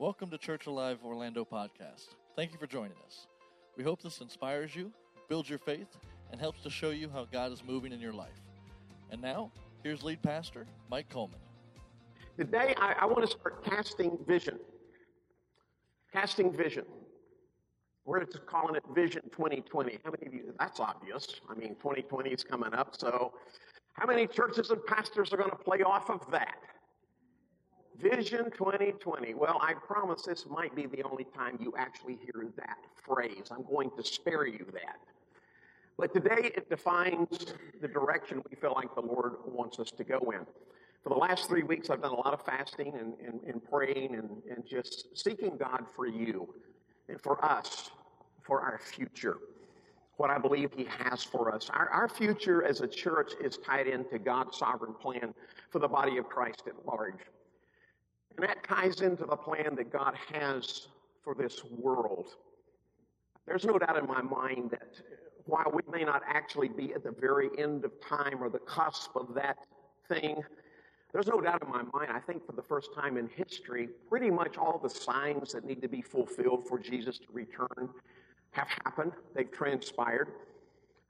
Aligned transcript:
Welcome 0.00 0.30
to 0.30 0.38
Church 0.38 0.66
Alive 0.66 0.98
Orlando 1.04 1.44
podcast. 1.44 2.10
Thank 2.36 2.52
you 2.52 2.58
for 2.58 2.68
joining 2.68 2.94
us. 3.04 3.26
We 3.76 3.82
hope 3.82 4.00
this 4.00 4.20
inspires 4.20 4.76
you, 4.76 4.92
builds 5.28 5.50
your 5.50 5.58
faith, 5.58 5.88
and 6.30 6.40
helps 6.40 6.62
to 6.62 6.70
show 6.70 6.90
you 6.90 7.10
how 7.10 7.24
God 7.24 7.50
is 7.50 7.64
moving 7.64 7.90
in 7.90 7.98
your 7.98 8.12
life. 8.12 8.40
And 9.10 9.20
now, 9.20 9.50
here's 9.82 10.04
lead 10.04 10.22
pastor 10.22 10.66
Mike 10.88 11.08
Coleman. 11.10 11.40
Today, 12.38 12.76
I, 12.80 12.94
I 13.00 13.06
want 13.06 13.22
to 13.22 13.26
start 13.26 13.64
casting 13.64 14.16
vision. 14.24 14.60
Casting 16.12 16.56
vision. 16.56 16.84
We're 18.04 18.24
just 18.24 18.46
calling 18.46 18.76
it 18.76 18.84
Vision 18.94 19.22
2020. 19.32 19.98
How 20.04 20.12
many 20.12 20.28
of 20.28 20.32
you? 20.32 20.54
That's 20.60 20.78
obvious. 20.78 21.40
I 21.50 21.56
mean, 21.56 21.70
2020 21.70 22.30
is 22.30 22.44
coming 22.44 22.72
up, 22.72 22.94
so 22.96 23.32
how 23.94 24.06
many 24.06 24.28
churches 24.28 24.70
and 24.70 24.80
pastors 24.86 25.32
are 25.32 25.36
going 25.36 25.50
to 25.50 25.56
play 25.56 25.82
off 25.82 26.08
of 26.08 26.20
that? 26.30 26.54
Vision 28.00 28.44
2020. 28.52 29.34
Well, 29.34 29.58
I 29.60 29.74
promise 29.74 30.22
this 30.22 30.46
might 30.48 30.74
be 30.76 30.86
the 30.86 31.02
only 31.02 31.24
time 31.24 31.58
you 31.60 31.74
actually 31.76 32.16
hear 32.22 32.46
that 32.56 32.78
phrase. 32.94 33.48
I'm 33.50 33.64
going 33.64 33.90
to 33.96 34.04
spare 34.04 34.46
you 34.46 34.64
that. 34.72 35.00
But 35.98 36.14
today 36.14 36.52
it 36.54 36.70
defines 36.70 37.54
the 37.80 37.88
direction 37.88 38.40
we 38.48 38.54
feel 38.54 38.72
like 38.74 38.94
the 38.94 39.00
Lord 39.00 39.34
wants 39.46 39.80
us 39.80 39.90
to 39.90 40.04
go 40.04 40.18
in. 40.32 40.46
For 41.02 41.08
the 41.08 41.16
last 41.16 41.48
three 41.48 41.64
weeks, 41.64 41.90
I've 41.90 42.00
done 42.00 42.12
a 42.12 42.16
lot 42.16 42.32
of 42.32 42.44
fasting 42.44 42.94
and, 42.96 43.14
and, 43.26 43.40
and 43.42 43.64
praying 43.64 44.14
and, 44.14 44.30
and 44.48 44.64
just 44.64 45.08
seeking 45.14 45.56
God 45.56 45.84
for 45.96 46.06
you 46.06 46.54
and 47.08 47.20
for 47.20 47.44
us, 47.44 47.90
for 48.42 48.60
our 48.60 48.78
future, 48.78 49.38
what 50.18 50.30
I 50.30 50.38
believe 50.38 50.70
He 50.76 50.86
has 51.00 51.24
for 51.24 51.52
us. 51.52 51.68
Our, 51.70 51.88
our 51.88 52.08
future 52.08 52.62
as 52.62 52.80
a 52.80 52.86
church 52.86 53.32
is 53.42 53.56
tied 53.56 53.88
into 53.88 54.20
God's 54.20 54.56
sovereign 54.56 54.94
plan 54.94 55.34
for 55.70 55.80
the 55.80 55.88
body 55.88 56.16
of 56.18 56.28
Christ 56.28 56.62
at 56.68 56.86
large. 56.86 57.18
And 58.38 58.48
that 58.48 58.62
ties 58.62 59.00
into 59.00 59.26
the 59.26 59.36
plan 59.36 59.74
that 59.74 59.92
God 59.92 60.14
has 60.32 60.86
for 61.24 61.34
this 61.34 61.64
world. 61.64 62.28
There's 63.46 63.64
no 63.64 63.78
doubt 63.78 63.98
in 63.98 64.06
my 64.06 64.22
mind 64.22 64.70
that 64.70 65.00
while 65.46 65.72
we 65.74 65.82
may 65.90 66.04
not 66.04 66.22
actually 66.24 66.68
be 66.68 66.94
at 66.94 67.02
the 67.02 67.10
very 67.10 67.48
end 67.58 67.84
of 67.84 67.90
time 68.00 68.40
or 68.40 68.48
the 68.48 68.60
cusp 68.60 69.16
of 69.16 69.34
that 69.34 69.58
thing, 70.08 70.40
there's 71.12 71.26
no 71.26 71.40
doubt 71.40 71.64
in 71.64 71.68
my 71.68 71.82
mind, 71.92 72.12
I 72.14 72.20
think 72.20 72.46
for 72.46 72.52
the 72.52 72.62
first 72.62 72.94
time 72.94 73.16
in 73.16 73.28
history, 73.28 73.88
pretty 74.08 74.30
much 74.30 74.56
all 74.56 74.78
the 74.78 74.90
signs 74.90 75.52
that 75.52 75.64
need 75.64 75.82
to 75.82 75.88
be 75.88 76.00
fulfilled 76.00 76.68
for 76.68 76.78
Jesus 76.78 77.18
to 77.18 77.26
return 77.32 77.88
have 78.52 78.68
happened. 78.84 79.12
They've 79.34 79.50
transpired. 79.50 80.28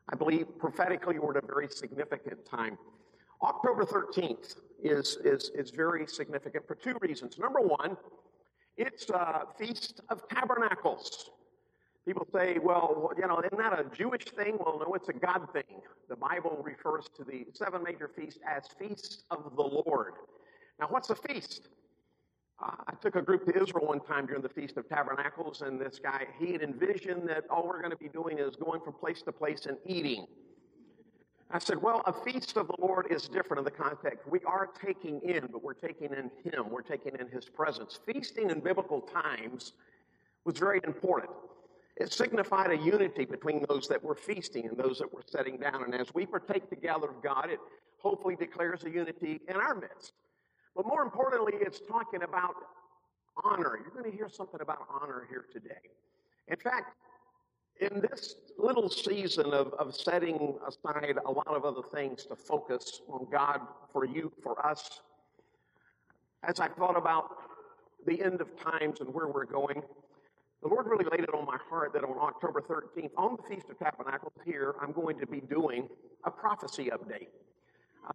I 0.09 0.17
believe 0.17 0.47
prophetically 0.59 1.19
we're 1.19 1.37
at 1.37 1.45
a 1.45 1.47
very 1.47 1.69
significant 1.69 2.47
time. 2.47 2.79
October 3.43 3.85
13th 3.85 4.57
is, 4.83 5.19
is, 5.25 5.51
is 5.55 5.71
very 5.71 6.07
significant 6.07 6.67
for 6.67 6.75
two 6.75 6.97
reasons. 7.01 7.39
Number 7.39 7.61
one, 7.61 7.97
it's 8.77 9.09
a 9.11 9.43
Feast 9.59 10.01
of 10.09 10.29
Tabernacles. 10.29 11.31
People 12.07 12.27
say, 12.33 12.59
well, 12.63 13.11
you 13.19 13.27
know, 13.27 13.41
isn't 13.41 13.59
that 13.59 13.79
a 13.79 13.85
Jewish 13.95 14.25
thing? 14.25 14.57
Well, 14.59 14.81
no, 14.85 14.95
it's 14.95 15.09
a 15.09 15.13
God 15.13 15.49
thing. 15.53 15.83
The 16.09 16.17
Bible 16.17 16.63
refers 16.65 17.07
to 17.17 17.25
the 17.25 17.47
seven 17.53 17.83
major 17.83 18.09
feasts 18.09 18.39
as 18.49 18.65
feasts 18.79 19.25
of 19.31 19.55
the 19.57 19.63
Lord. 19.63 20.15
Now, 20.81 20.87
what's 20.89 21.11
a 21.11 21.17
feast? 21.17 21.69
Uh, 22.63 22.71
I 22.89 22.95
took 22.95 23.15
a 23.15 23.23
group 23.23 23.45
to 23.47 23.63
Israel 23.63 23.87
one 23.87 24.01
time 24.01 24.27
during 24.27 24.43
the 24.43 24.49
Feast 24.49 24.77
of 24.79 24.89
Tabernacles, 24.89 25.61
and 25.61 25.81
this 25.81 26.01
guy, 26.03 26.27
he 26.39 26.53
had 26.53 26.63
envisioned 26.63 27.29
that 27.29 27.45
all 27.51 27.67
we're 27.67 27.81
going 27.81 27.93
to 27.93 27.97
be 27.97 28.09
doing 28.09 28.39
is 28.39 28.57
going 28.57 28.81
from 28.81 28.95
place 28.95 29.23
to 29.23 29.33
place 29.33 29.67
and 29.67 29.77
eating. 29.87 30.27
I 31.51 31.59
said, 31.59 31.81
well, 31.81 32.03
a 32.07 32.13
feast 32.13 32.59
of 32.59 32.67
the 32.67 32.75
Lord 32.79 33.07
is 33.11 33.27
different 33.27 33.61
in 33.61 33.65
the 33.65 33.71
context. 33.71 34.29
We 34.29 34.41
are 34.45 34.67
taking 34.67 35.21
in, 35.23 35.49
but 35.51 35.63
we're 35.63 35.73
taking 35.73 36.11
in 36.13 36.31
Him. 36.53 36.69
We're 36.71 36.83
taking 36.83 37.15
in 37.19 37.27
His 37.29 37.47
presence. 37.47 37.99
Feasting 38.05 38.51
in 38.51 38.61
biblical 38.61 39.01
times 39.01 39.73
was 40.45 40.59
very 40.59 40.81
important. 40.85 41.33
It 41.97 42.13
signified 42.13 42.71
a 42.71 42.77
unity 42.77 43.25
between 43.25 43.65
those 43.69 43.89
that 43.89 44.03
were 44.03 44.15
feasting 44.15 44.67
and 44.69 44.77
those 44.77 44.99
that 44.99 45.13
were 45.13 45.23
setting 45.27 45.57
down. 45.57 45.85
And 45.85 45.95
as 45.95 46.13
we 46.15 46.27
partake 46.27 46.69
together 46.69 47.09
of 47.09 47.23
God, 47.23 47.49
it 47.51 47.59
hopefully 47.99 48.37
declares 48.37 48.85
a 48.85 48.91
unity 48.91 49.41
in 49.49 49.57
our 49.57 49.75
midst. 49.75 50.13
But 50.77 50.87
more 50.87 51.03
importantly, 51.03 51.55
it's 51.61 51.81
talking 51.81 52.23
about 52.23 52.55
honor. 53.43 53.79
You're 53.83 53.91
going 53.91 54.11
to 54.11 54.17
hear 54.17 54.29
something 54.29 54.61
about 54.61 54.87
honor 54.89 55.27
here 55.29 55.47
today. 55.51 55.81
In 56.47 56.57
fact, 56.57 56.95
in 57.81 58.01
this 58.01 58.37
little 58.59 58.89
season 58.89 59.53
of, 59.53 59.73
of 59.75 59.95
setting 59.95 60.57
aside 60.67 61.17
a 61.25 61.31
lot 61.31 61.47
of 61.47 61.65
other 61.65 61.83
things 61.95 62.25
to 62.27 62.37
focus 62.37 63.03
on 63.09 63.27
God 63.31 63.61
for 63.93 64.05
you, 64.05 64.33
for 64.43 64.65
us, 64.67 65.01
as 66.43 66.61
I 66.61 66.69
thought 66.69 66.97
about 66.97 67.31
the 68.07 68.23
end 68.23 68.41
of 68.41 68.49
times 68.61 69.01
and 69.01 69.13
where 69.13 69.29
we're 69.29 69.45
going, 69.45 69.83
the 70.63 70.69
Lord 70.69 70.87
really 70.87 71.05
laid 71.05 71.21
it 71.21 71.33
on 71.33 71.47
my 71.47 71.59
heart 71.71 71.93
that 71.93 72.03
on 72.03 72.17
October 72.19 72.61
13th, 72.61 73.11
on 73.17 73.37
the 73.37 73.55
Feast 73.55 73.69
of 73.71 73.79
Tabernacles 73.79 74.33
here, 74.45 74.75
I'm 74.81 74.93
going 74.93 75.19
to 75.21 75.27
be 75.27 75.41
doing 75.41 75.89
a 76.25 76.31
prophecy 76.31 76.91
update. 76.93 77.29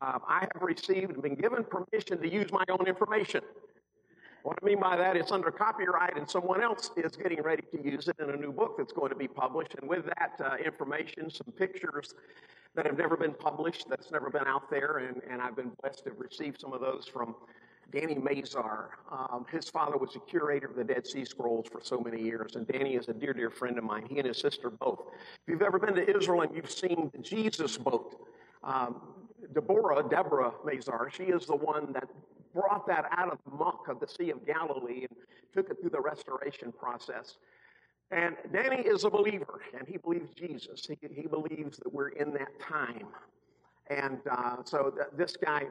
Uh, 0.02 0.20
I 0.28 0.48
have 0.54 0.62
received 0.62 1.12
and 1.12 1.22
been 1.22 1.36
given 1.36 1.64
permission 1.64 2.20
to 2.22 2.30
use 2.30 2.52
my 2.52 2.64
own 2.70 2.86
information. 2.86 3.42
What 4.44 4.60
I 4.62 4.66
mean 4.66 4.82
by 4.82 4.98
that, 4.98 5.16
it's 5.16 5.32
under 5.32 5.52
copyright, 5.52 6.18
and 6.18 6.30
someone 6.30 6.62
else 6.62 6.92
is 6.98 7.16
getting 7.16 7.42
ready 7.42 7.64
to 7.72 7.82
use 7.82 8.10
it 8.10 8.18
in 8.20 8.30
a 8.30 8.36
new 8.36 8.52
book 8.52 8.76
that's 8.78 8.92
going 8.92 9.10
to 9.10 9.16
be 9.16 9.28
published. 9.28 9.76
And 9.80 9.90
with 9.90 10.06
that 10.06 10.34
uh, 10.44 10.58
information, 10.58 11.30
some 11.30 11.54
pictures 11.58 12.14
that 12.76 12.86
have 12.86 12.98
never 12.98 13.16
been 13.16 13.34
published, 13.34 13.86
that's 13.90 14.12
never 14.12 14.30
been 14.30 14.46
out 14.46 14.70
there, 14.70 14.98
and, 14.98 15.22
and 15.30 15.42
I've 15.42 15.56
been 15.56 15.72
blessed 15.82 16.04
to 16.04 16.10
have 16.10 16.20
received 16.20 16.60
some 16.60 16.74
of 16.74 16.82
those 16.82 17.08
from 17.08 17.36
Danny 17.94 18.16
Mazar. 18.16 18.88
Um, 19.10 19.46
his 19.50 19.70
father 19.70 19.96
was 19.96 20.18
a 20.18 20.20
curator 20.20 20.68
of 20.68 20.76
the 20.76 20.84
Dead 20.84 21.08
Sea 21.08 21.24
Scrolls 21.24 21.68
for 21.72 21.80
so 21.82 22.00
many 22.00 22.22
years, 22.22 22.58
and 22.58 22.68
Danny 22.68 22.96
is 22.96 23.08
a 23.08 23.14
dear, 23.14 23.32
dear 23.32 23.50
friend 23.50 23.78
of 23.78 23.86
mine. 23.86 24.06
He 24.10 24.18
and 24.18 24.28
his 24.28 24.40
sister 24.40 24.70
both. 24.70 25.04
If 25.48 25.54
you've 25.54 25.62
ever 25.62 25.80
been 25.80 25.96
to 25.96 26.18
Israel 26.18 26.42
and 26.42 26.54
you've 26.54 26.72
seen 26.72 27.10
the 27.16 27.22
Jesus 27.22 27.78
boat, 27.78 28.28
um, 28.62 29.02
Deborah, 29.54 30.04
Deborah 30.10 30.52
Mazar, 30.66 31.14
she 31.14 31.24
is 31.24 31.46
the 31.46 31.56
one 31.56 31.94
that 31.94 32.10
brought 32.54 32.88
that 32.88 33.06
out 33.12 33.32
of 33.32 33.40
the 33.46 33.56
muck 33.56 33.88
of 33.90 34.00
the 34.00 34.08
Sea 34.08 34.30
of 34.32 34.46
Galilee 34.46 35.06
and 35.10 35.18
took 35.54 35.70
it 35.70 35.78
through 35.82 35.90
the 35.92 36.02
restoration 36.02 36.72
process. 36.72 37.38
And 38.12 38.36
Danny 38.52 38.82
is 38.82 39.06
a 39.06 39.10
believer, 39.10 39.62
and 39.78 39.88
he 39.88 39.98
believes 39.98 40.34
Jesus. 40.36 40.86
He, 40.88 40.98
he 41.14 41.28
believes 41.28 41.78
that 41.78 41.92
we're 41.92 42.10
in 42.10 42.32
that 42.34 42.60
time. 42.60 43.08
And 43.88 44.20
uh, 44.30 44.58
so 44.64 44.92
th- 44.96 45.08
this 45.18 45.36
guy 45.36 45.64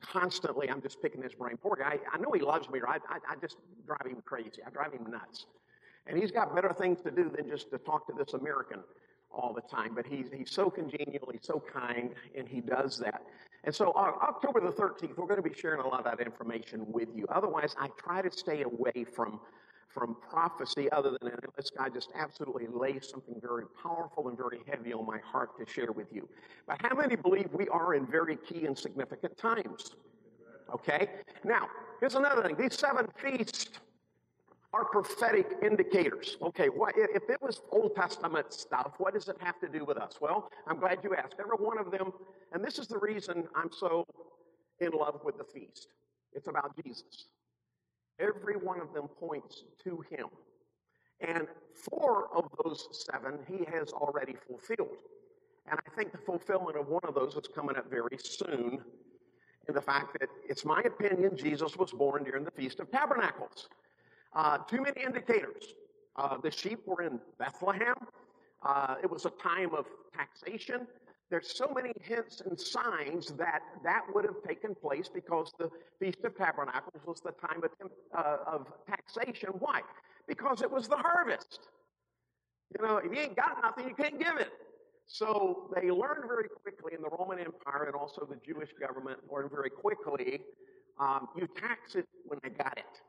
constantly, 0.00 0.70
I'm 0.70 0.80
just 0.80 1.02
picking 1.02 1.22
his 1.22 1.34
brain. 1.34 1.56
Poor 1.56 1.76
guy, 1.76 1.98
I 2.12 2.18
know 2.18 2.32
he 2.32 2.40
loves 2.40 2.68
me, 2.70 2.80
I, 2.86 2.96
I, 3.08 3.18
I 3.30 3.36
just 3.40 3.56
drive 3.86 4.06
him 4.06 4.22
crazy. 4.24 4.62
I 4.66 4.70
drive 4.70 4.92
him 4.92 5.10
nuts. 5.10 5.46
And 6.06 6.18
he's 6.18 6.32
got 6.32 6.54
better 6.54 6.72
things 6.72 7.00
to 7.02 7.10
do 7.10 7.30
than 7.36 7.48
just 7.48 7.70
to 7.70 7.78
talk 7.78 8.06
to 8.08 8.12
this 8.12 8.34
American 8.34 8.80
all 9.34 9.52
the 9.52 9.62
time. 9.62 9.94
But 9.94 10.06
he's, 10.06 10.26
he's 10.32 10.50
so 10.50 10.70
congenial, 10.70 11.28
he's 11.32 11.46
so 11.46 11.62
kind, 11.72 12.10
and 12.36 12.48
he 12.48 12.60
does 12.60 12.98
that. 12.98 13.22
And 13.64 13.74
so 13.74 13.92
uh, 13.92 14.12
October 14.22 14.60
the 14.60 14.72
13th, 14.72 15.16
we're 15.16 15.26
going 15.26 15.42
to 15.42 15.48
be 15.48 15.54
sharing 15.54 15.80
a 15.80 15.86
lot 15.86 16.06
of 16.06 16.18
that 16.18 16.24
information 16.24 16.84
with 16.90 17.08
you. 17.14 17.26
Otherwise, 17.28 17.74
I 17.78 17.88
try 17.96 18.22
to 18.22 18.30
stay 18.30 18.62
away 18.62 19.04
from, 19.04 19.40
from 19.88 20.16
prophecy 20.28 20.90
other 20.90 21.10
than 21.10 21.30
unless 21.30 21.70
God 21.70 21.94
just 21.94 22.10
absolutely 22.14 22.66
lays 22.68 23.08
something 23.08 23.36
very 23.40 23.64
powerful 23.80 24.28
and 24.28 24.36
very 24.36 24.60
heavy 24.68 24.92
on 24.92 25.06
my 25.06 25.18
heart 25.18 25.50
to 25.58 25.72
share 25.72 25.92
with 25.92 26.08
you. 26.12 26.28
But 26.66 26.82
how 26.82 26.96
many 26.96 27.14
believe 27.14 27.48
we 27.52 27.68
are 27.68 27.94
in 27.94 28.06
very 28.06 28.36
key 28.36 28.66
and 28.66 28.76
significant 28.76 29.36
times? 29.36 29.94
Okay? 30.74 31.08
Now, 31.44 31.68
here's 32.00 32.16
another 32.16 32.42
thing. 32.42 32.56
These 32.56 32.78
seven 32.78 33.06
feasts 33.16 33.68
are 34.72 34.84
prophetic 34.86 35.58
indicators. 35.62 36.36
Okay, 36.40 36.68
if 36.96 37.28
it 37.28 37.42
was 37.42 37.60
Old 37.70 37.94
Testament 37.94 38.52
stuff, 38.52 38.94
what 38.98 39.14
does 39.14 39.28
it 39.28 39.36
have 39.40 39.60
to 39.60 39.68
do 39.68 39.84
with 39.84 39.98
us? 39.98 40.14
Well, 40.20 40.48
I'm 40.66 40.78
glad 40.78 41.00
you 41.02 41.14
asked. 41.14 41.34
Every 41.38 41.56
one 41.56 41.78
of 41.78 41.90
them, 41.90 42.12
and 42.52 42.64
this 42.64 42.78
is 42.78 42.86
the 42.86 42.98
reason 42.98 43.44
I'm 43.54 43.70
so 43.70 44.06
in 44.80 44.92
love 44.92 45.20
with 45.24 45.36
the 45.36 45.44
feast. 45.44 45.88
It's 46.32 46.48
about 46.48 46.74
Jesus. 46.82 47.26
Every 48.18 48.56
one 48.56 48.80
of 48.80 48.92
them 48.94 49.08
points 49.20 49.64
to 49.84 50.02
him. 50.10 50.26
And 51.20 51.46
four 51.74 52.28
of 52.34 52.48
those 52.64 53.06
seven 53.06 53.38
he 53.46 53.64
has 53.70 53.92
already 53.92 54.34
fulfilled. 54.46 54.96
And 55.70 55.78
I 55.78 55.96
think 55.96 56.12
the 56.12 56.18
fulfillment 56.18 56.76
of 56.76 56.88
one 56.88 57.02
of 57.04 57.14
those 57.14 57.34
is 57.36 57.48
coming 57.54 57.76
up 57.76 57.88
very 57.90 58.18
soon 58.18 58.80
in 59.68 59.74
the 59.74 59.80
fact 59.80 60.18
that 60.18 60.28
it's 60.48 60.64
my 60.64 60.82
opinion 60.82 61.36
Jesus 61.36 61.76
was 61.76 61.92
born 61.92 62.24
during 62.24 62.44
the 62.44 62.50
Feast 62.50 62.80
of 62.80 62.90
Tabernacles. 62.90 63.68
Uh, 64.34 64.58
too 64.58 64.82
many 64.82 65.02
indicators. 65.02 65.74
Uh, 66.16 66.36
the 66.42 66.50
sheep 66.50 66.80
were 66.86 67.02
in 67.02 67.20
Bethlehem. 67.38 67.94
Uh, 68.62 68.96
it 69.02 69.10
was 69.10 69.24
a 69.24 69.30
time 69.30 69.74
of 69.74 69.86
taxation. 70.14 70.86
There's 71.30 71.56
so 71.56 71.72
many 71.74 71.92
hints 72.00 72.42
and 72.42 72.58
signs 72.60 73.28
that 73.32 73.62
that 73.82 74.02
would 74.14 74.24
have 74.24 74.42
taken 74.46 74.74
place 74.74 75.08
because 75.08 75.52
the 75.58 75.70
Feast 75.98 76.18
of 76.24 76.36
Tabernacles 76.36 77.02
was 77.06 77.20
the 77.20 77.32
time 77.32 77.62
of, 77.64 77.90
uh, 78.14 78.36
of 78.46 78.66
taxation. 78.86 79.50
Why? 79.58 79.80
Because 80.28 80.60
it 80.60 80.70
was 80.70 80.88
the 80.88 80.96
harvest. 80.96 81.60
You 82.78 82.86
know, 82.86 82.98
if 82.98 83.12
you 83.12 83.18
ain't 83.18 83.36
got 83.36 83.58
nothing, 83.62 83.88
you 83.88 83.94
can't 83.94 84.18
give 84.18 84.36
it. 84.38 84.50
So 85.06 85.70
they 85.74 85.90
learned 85.90 86.24
very 86.26 86.48
quickly 86.62 86.92
in 86.94 87.02
the 87.02 87.08
Roman 87.08 87.38
Empire 87.38 87.84
and 87.84 87.94
also 87.94 88.26
the 88.28 88.36
Jewish 88.46 88.70
government 88.78 89.18
learned 89.30 89.50
very 89.50 89.70
quickly 89.70 90.40
um, 90.98 91.28
you 91.36 91.48
tax 91.58 91.94
it 91.94 92.06
when 92.26 92.38
they 92.42 92.50
got 92.50 92.76
it. 92.78 93.00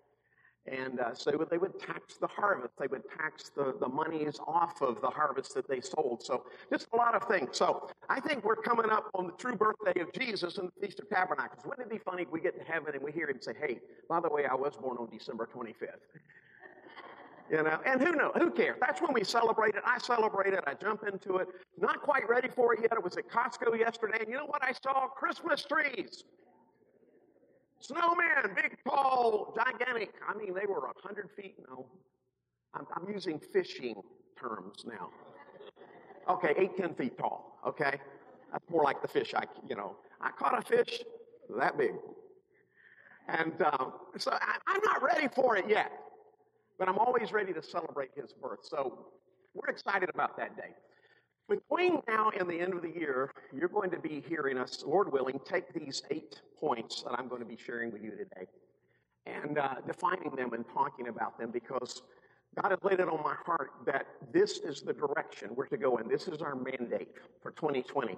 And 0.66 1.02
uh, 1.02 1.14
so 1.14 1.46
they 1.50 1.58
would 1.58 1.78
tax 1.78 2.16
the 2.16 2.28
harvest. 2.28 2.74
They 2.80 2.88
would 2.88 3.04
tax 3.18 3.52
the, 3.56 3.76
the 3.80 3.88
monies 3.88 4.40
off 4.48 4.82
of 4.82 5.02
the 5.02 5.10
harvest 5.10 5.54
that 5.56 5.68
they 5.68 5.82
sold. 5.82 6.24
So 6.24 6.46
just 6.72 6.88
a 6.94 6.96
lot 6.96 7.16
of 7.16 7.28
things. 7.28 7.50
So 7.58 7.90
I 8.10 8.22
think 8.22 8.46
we're 8.46 8.56
coming 8.56 8.90
up 8.90 9.10
on 9.14 9.28
the 9.28 9.34
true 9.34 9.58
birthday 9.58 10.00
of 10.00 10.14
Jesus 10.14 10.58
and 10.58 10.70
the 10.70 10.88
Feast 10.88 11.00
of 11.00 11.10
Tabernacles. 11.10 11.66
Wouldn't 11.66 11.88
it 11.88 11.92
be 11.92 11.98
funny 11.98 12.24
if 12.24 12.32
we 12.32 12.40
get 12.40 12.58
to 12.58 12.64
heaven 12.64 12.94
and 12.94 13.04
we 13.04 13.12
hear 13.12 13.30
him 13.30 13.42
say, 13.42 13.54
hey, 13.60 13.80
by 14.08 14.22
the 14.22 14.30
way, 14.30 14.46
I 14.46 14.56
was 14.56 14.78
born 14.78 14.98
on 14.98 15.10
December 15.12 15.50
25th. 15.54 16.00
You 17.52 17.62
know, 17.62 17.78
and 17.86 18.02
who 18.02 18.14
knows? 18.14 18.32
Who 18.38 18.50
cares? 18.52 18.78
That's 18.80 19.02
when 19.02 19.14
we 19.14 19.24
celebrate 19.24 19.76
it. 19.76 19.84
I 19.86 19.98
celebrate 20.00 20.54
it. 20.54 20.64
I 20.66 20.76
jump 20.76 21.04
into 21.06 21.38
it. 21.38 21.50
Not 21.78 22.02
quite 22.02 22.28
ready 22.30 22.48
for 22.48 22.74
it 22.74 22.80
yet. 22.82 22.94
It 22.94 23.04
was 23.04 23.18
at 23.18 23.30
Costco 23.30 23.78
yesterday, 23.78 24.20
and 24.22 24.30
you 24.30 24.38
know 24.38 24.46
what 24.46 24.64
I 24.64 24.72
saw? 24.72 25.08
Christmas 25.08 25.66
trees. 25.66 26.24
Snowman, 27.84 28.56
big, 28.56 28.78
tall, 28.88 29.54
gigantic. 29.58 30.14
I 30.26 30.38
mean, 30.38 30.54
they 30.54 30.66
were 30.66 30.80
100 30.80 31.30
feet. 31.36 31.56
No, 31.70 31.86
I'm, 32.74 32.86
I'm 32.96 33.14
using 33.14 33.40
fishing 33.40 34.02
terms 34.40 34.86
now. 34.86 35.10
Okay, 36.30 36.54
eight, 36.58 36.78
10 36.78 36.96
feet 36.96 37.18
tall. 37.18 37.60
Okay, 37.68 38.00
that's 38.52 38.70
more 38.70 38.84
like 38.84 39.02
the 39.02 39.08
fish 39.10 39.34
I, 39.36 39.44
you 39.68 39.76
know, 39.76 39.98
I 40.22 40.32
caught 40.32 40.58
a 40.58 40.62
fish 40.62 41.02
that 41.58 41.78
big. 41.78 41.92
And 43.28 43.62
um, 43.62 43.94
so 44.18 44.32
I, 44.32 44.58
I'm 44.66 44.82
not 44.86 45.04
ready 45.04 45.28
for 45.36 45.58
it 45.58 45.66
yet, 45.68 45.92
but 46.80 46.88
I'm 46.88 46.98
always 46.98 47.34
ready 47.34 47.52
to 47.52 47.62
celebrate 47.62 48.12
his 48.16 48.32
birth. 48.32 48.60
So 48.64 49.08
we're 49.54 49.70
excited 49.70 50.10
about 50.10 50.38
that 50.38 50.56
day. 50.56 50.70
Between 51.50 52.02
now 52.08 52.32
and 52.40 52.50
the 52.50 52.60
end 52.60 52.74
of 52.74 52.82
the 52.82 52.90
year, 52.90 53.32
you're 53.54 53.68
going 53.68 53.90
to 53.92 54.00
be 54.00 54.24
hearing 54.28 54.58
us, 54.58 54.84
Lord 54.86 55.12
willing, 55.12 55.40
take 55.44 55.74
these 55.74 56.02
eight 56.10 56.42
points 56.60 57.04
that 57.04 57.12
I'm 57.20 57.28
going 57.28 57.42
to 57.42 57.48
be 57.48 57.58
sharing 57.58 57.92
with 57.92 58.02
you 58.02 58.12
today 58.12 58.48
and 59.26 59.58
uh, 59.58 59.76
defining 59.86 60.36
them 60.36 60.54
and 60.54 60.66
talking 60.74 61.10
about 61.10 61.38
them 61.38 61.52
because 61.52 62.02
God 62.56 62.72
has 62.72 62.80
laid 62.84 63.00
it 63.00 63.10
on 63.10 63.22
my 63.24 63.36
heart 63.46 63.72
that 63.86 64.06
this 64.32 64.60
is 64.60 64.82
the 64.82 64.94
direction 64.94 65.50
we're 65.56 65.68
to 65.68 65.78
go 65.78 65.98
in. 65.98 66.08
This 66.08 66.28
is 66.28 66.42
our 66.42 66.56
mandate 66.56 67.10
for 67.42 67.52
2020. 67.52 68.18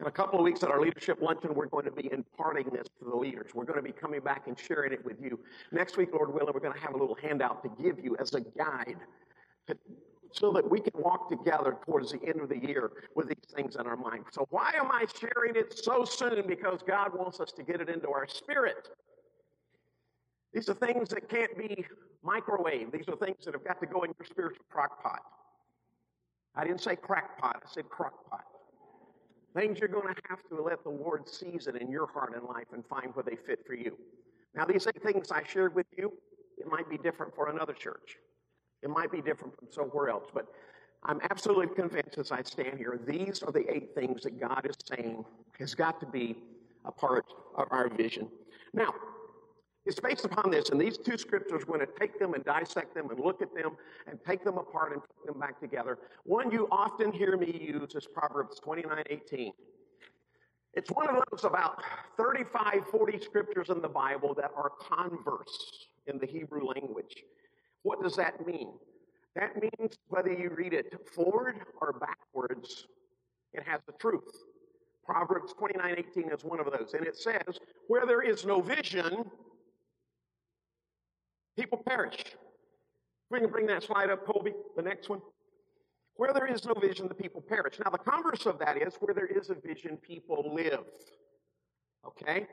In 0.00 0.06
a 0.06 0.10
couple 0.10 0.38
of 0.38 0.44
weeks 0.44 0.62
at 0.62 0.70
our 0.70 0.80
leadership 0.80 1.20
luncheon, 1.20 1.54
we're 1.54 1.66
going 1.66 1.84
to 1.84 1.90
be 1.90 2.10
imparting 2.12 2.68
this 2.70 2.86
to 2.98 3.04
the 3.04 3.16
leaders. 3.16 3.54
We're 3.54 3.64
going 3.64 3.78
to 3.78 3.82
be 3.82 3.92
coming 3.92 4.20
back 4.20 4.46
and 4.46 4.58
sharing 4.58 4.92
it 4.92 5.04
with 5.04 5.20
you. 5.20 5.38
Next 5.70 5.96
week, 5.96 6.10
Lord 6.12 6.32
willing, 6.32 6.52
we're 6.52 6.60
going 6.60 6.74
to 6.74 6.80
have 6.80 6.94
a 6.94 6.98
little 6.98 7.16
handout 7.16 7.62
to 7.62 7.82
give 7.82 8.02
you 8.02 8.16
as 8.18 8.34
a 8.34 8.40
guide 8.40 8.96
to 9.66 9.76
so 10.34 10.50
that 10.52 10.68
we 10.68 10.80
can 10.80 10.92
walk 11.00 11.30
together 11.30 11.76
towards 11.86 12.10
the 12.10 12.20
end 12.26 12.40
of 12.40 12.48
the 12.48 12.58
year 12.58 12.90
with 13.14 13.28
these 13.28 13.54
things 13.54 13.76
in 13.76 13.86
our 13.86 13.96
mind. 13.96 14.24
So, 14.32 14.46
why 14.50 14.72
am 14.76 14.90
I 14.90 15.06
sharing 15.18 15.54
it 15.54 15.78
so 15.78 16.04
soon? 16.04 16.46
Because 16.46 16.80
God 16.86 17.16
wants 17.16 17.38
us 17.38 17.52
to 17.52 17.62
get 17.62 17.80
it 17.80 17.88
into 17.88 18.08
our 18.08 18.26
spirit. 18.26 18.88
These 20.52 20.68
are 20.68 20.74
things 20.74 21.08
that 21.10 21.28
can't 21.28 21.56
be 21.56 21.84
microwaved, 22.24 22.92
these 22.92 23.08
are 23.08 23.16
things 23.16 23.44
that 23.44 23.54
have 23.54 23.64
got 23.64 23.80
to 23.80 23.86
go 23.86 24.02
in 24.02 24.12
your 24.18 24.26
spiritual 24.26 24.64
crock 24.68 25.02
pot. 25.02 25.20
I 26.56 26.64
didn't 26.64 26.82
say 26.82 26.96
crack 26.96 27.38
pot, 27.38 27.62
I 27.64 27.68
said 27.72 27.88
crock 27.88 28.28
pot. 28.28 28.44
Things 29.54 29.78
you're 29.78 29.88
going 29.88 30.12
to 30.12 30.20
have 30.28 30.40
to 30.50 30.60
let 30.60 30.82
the 30.82 30.90
Lord 30.90 31.28
season 31.28 31.76
in 31.76 31.90
your 31.90 32.08
heart 32.08 32.34
and 32.34 32.44
life 32.44 32.66
and 32.72 32.84
find 32.86 33.14
where 33.14 33.22
they 33.22 33.36
fit 33.36 33.60
for 33.64 33.74
you. 33.74 33.96
Now, 34.56 34.64
these 34.64 34.86
eight 34.88 35.02
things 35.02 35.30
I 35.30 35.42
shared 35.46 35.76
with 35.76 35.86
you, 35.96 36.12
it 36.58 36.66
might 36.66 36.90
be 36.90 36.98
different 36.98 37.34
for 37.36 37.50
another 37.50 37.72
church. 37.72 38.16
It 38.84 38.90
might 38.90 39.10
be 39.10 39.22
different 39.22 39.58
from 39.58 39.68
somewhere 39.70 40.10
else, 40.10 40.26
but 40.32 40.46
I'm 41.04 41.20
absolutely 41.30 41.74
convinced 41.74 42.18
as 42.18 42.30
I 42.30 42.42
stand 42.42 42.78
here, 42.78 43.00
these 43.06 43.42
are 43.42 43.50
the 43.50 43.64
eight 43.74 43.94
things 43.94 44.22
that 44.22 44.38
God 44.38 44.66
is 44.68 44.76
saying 44.84 45.24
has 45.58 45.74
got 45.74 46.00
to 46.00 46.06
be 46.06 46.36
a 46.84 46.92
part 46.92 47.24
of 47.56 47.66
our 47.70 47.88
vision. 47.88 48.28
Now, 48.74 48.94
it's 49.86 50.00
based 50.00 50.24
upon 50.24 50.50
this, 50.50 50.70
and 50.70 50.80
these 50.80 50.96
two 50.98 51.18
scriptures, 51.18 51.62
we're 51.66 51.78
going 51.78 51.86
to 51.86 51.98
take 51.98 52.18
them 52.18 52.34
and 52.34 52.44
dissect 52.44 52.94
them 52.94 53.10
and 53.10 53.20
look 53.20 53.42
at 53.42 53.54
them 53.54 53.76
and 54.06 54.18
take 54.26 54.44
them 54.44 54.56
apart 54.56 54.92
and 54.92 55.02
put 55.02 55.26
them 55.26 55.38
back 55.38 55.60
together. 55.60 55.98
One 56.24 56.50
you 56.50 56.68
often 56.70 57.12
hear 57.12 57.36
me 57.36 57.58
use 57.60 57.94
is 57.94 58.06
Proverbs 58.06 58.60
29 58.60 59.02
18. 59.08 59.52
It's 60.74 60.90
one 60.90 61.08
of 61.08 61.22
those 61.30 61.44
about 61.44 61.82
35, 62.16 62.86
40 62.90 63.20
scriptures 63.20 63.68
in 63.68 63.80
the 63.80 63.88
Bible 63.88 64.34
that 64.34 64.50
are 64.56 64.72
converse 64.80 65.86
in 66.06 66.18
the 66.18 66.26
Hebrew 66.26 66.66
language. 66.66 67.14
What 67.84 68.02
does 68.02 68.16
that 68.16 68.44
mean? 68.44 68.72
That 69.36 69.60
means 69.60 69.96
whether 70.08 70.32
you 70.32 70.50
read 70.50 70.72
it 70.72 71.08
forward 71.14 71.56
or 71.80 71.92
backwards, 71.92 72.86
it 73.52 73.62
has 73.62 73.80
the 73.86 73.92
truth. 74.00 74.32
Proverbs 75.04 75.52
29 75.52 75.94
18 75.98 76.30
is 76.32 76.44
one 76.44 76.60
of 76.60 76.66
those. 76.66 76.94
And 76.94 77.06
it 77.06 77.16
says, 77.16 77.58
Where 77.88 78.06
there 78.06 78.22
is 78.22 78.46
no 78.46 78.62
vision, 78.62 79.24
people 81.58 81.82
perish. 81.86 82.24
We 83.30 83.40
can 83.40 83.50
bring 83.50 83.66
that 83.66 83.82
slide 83.82 84.10
up, 84.10 84.24
Colby, 84.24 84.52
the 84.76 84.82
next 84.82 85.10
one. 85.10 85.20
Where 86.16 86.32
there 86.32 86.46
is 86.46 86.64
no 86.64 86.74
vision, 86.74 87.06
the 87.06 87.14
people 87.14 87.42
perish. 87.42 87.74
Now, 87.84 87.90
the 87.90 87.98
converse 87.98 88.46
of 88.46 88.58
that 88.60 88.80
is 88.80 88.94
where 89.00 89.12
there 89.12 89.26
is 89.26 89.50
a 89.50 89.54
vision, 89.54 89.98
people 89.98 90.54
live. 90.54 90.84
Okay? 92.06 92.46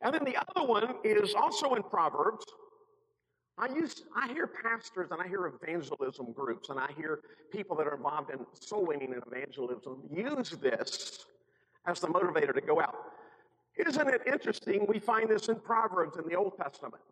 And 0.00 0.14
then 0.14 0.24
the 0.24 0.36
other 0.36 0.66
one 0.66 0.94
is 1.04 1.34
also 1.34 1.74
in 1.74 1.82
Proverbs 1.82 2.46
I 3.58 3.68
used, 3.74 4.04
I 4.16 4.32
hear 4.32 4.46
pastors 4.46 5.08
and 5.10 5.20
I 5.20 5.28
hear 5.28 5.46
evangelism 5.46 6.32
groups 6.32 6.70
and 6.70 6.78
I 6.78 6.88
hear 6.96 7.20
people 7.52 7.76
that 7.76 7.86
are 7.86 7.96
involved 7.96 8.30
in 8.30 8.38
soul 8.58 8.86
winning 8.86 9.12
and 9.12 9.22
evangelism 9.26 10.02
use 10.10 10.50
this 10.50 11.26
as 11.86 12.00
the 12.00 12.06
motivator 12.06 12.54
to 12.54 12.60
go 12.60 12.80
out. 12.80 12.96
Isn't 13.76 14.08
it 14.08 14.22
interesting? 14.26 14.86
We 14.88 14.98
find 14.98 15.28
this 15.28 15.48
in 15.48 15.56
Proverbs 15.56 16.16
in 16.16 16.28
the 16.28 16.34
Old 16.34 16.56
Testament. 16.56 17.02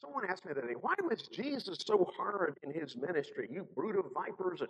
Someone 0.00 0.24
asked 0.28 0.44
me 0.44 0.52
that 0.52 0.66
day, 0.66 0.74
why 0.80 0.94
was 1.02 1.22
Jesus 1.22 1.78
so 1.84 2.10
hard 2.16 2.58
in 2.62 2.70
his 2.72 2.96
ministry? 2.96 3.48
You 3.50 3.66
brood 3.74 3.96
of 3.96 4.04
vipers 4.14 4.60
and, 4.60 4.68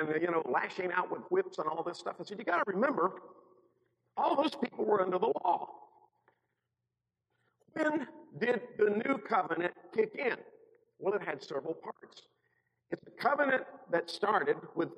and 0.00 0.22
you 0.22 0.30
know, 0.30 0.42
lashing 0.48 0.92
out 0.92 1.10
with 1.10 1.22
whips 1.30 1.58
and 1.58 1.66
all 1.66 1.82
this 1.82 1.98
stuff. 1.98 2.16
I 2.20 2.24
said, 2.24 2.38
you 2.38 2.44
got 2.44 2.64
to 2.64 2.72
remember, 2.72 3.12
all 4.16 4.40
those 4.40 4.54
people 4.54 4.84
were 4.84 5.02
under 5.02 5.18
the 5.18 5.26
law. 5.26 5.68
When 7.72 8.06
did 8.38 8.60
the 8.78 8.90
new 9.04 9.18
covenant 9.18 9.72
kick 9.94 10.14
in? 10.14 10.36
Well, 10.98 11.14
it 11.14 11.22
had 11.22 11.42
several 11.42 11.74
parts. 11.74 12.22
It's 12.90 13.02
a 13.06 13.22
covenant 13.22 13.64
that 13.90 14.10
started 14.10 14.56
with 14.74 14.90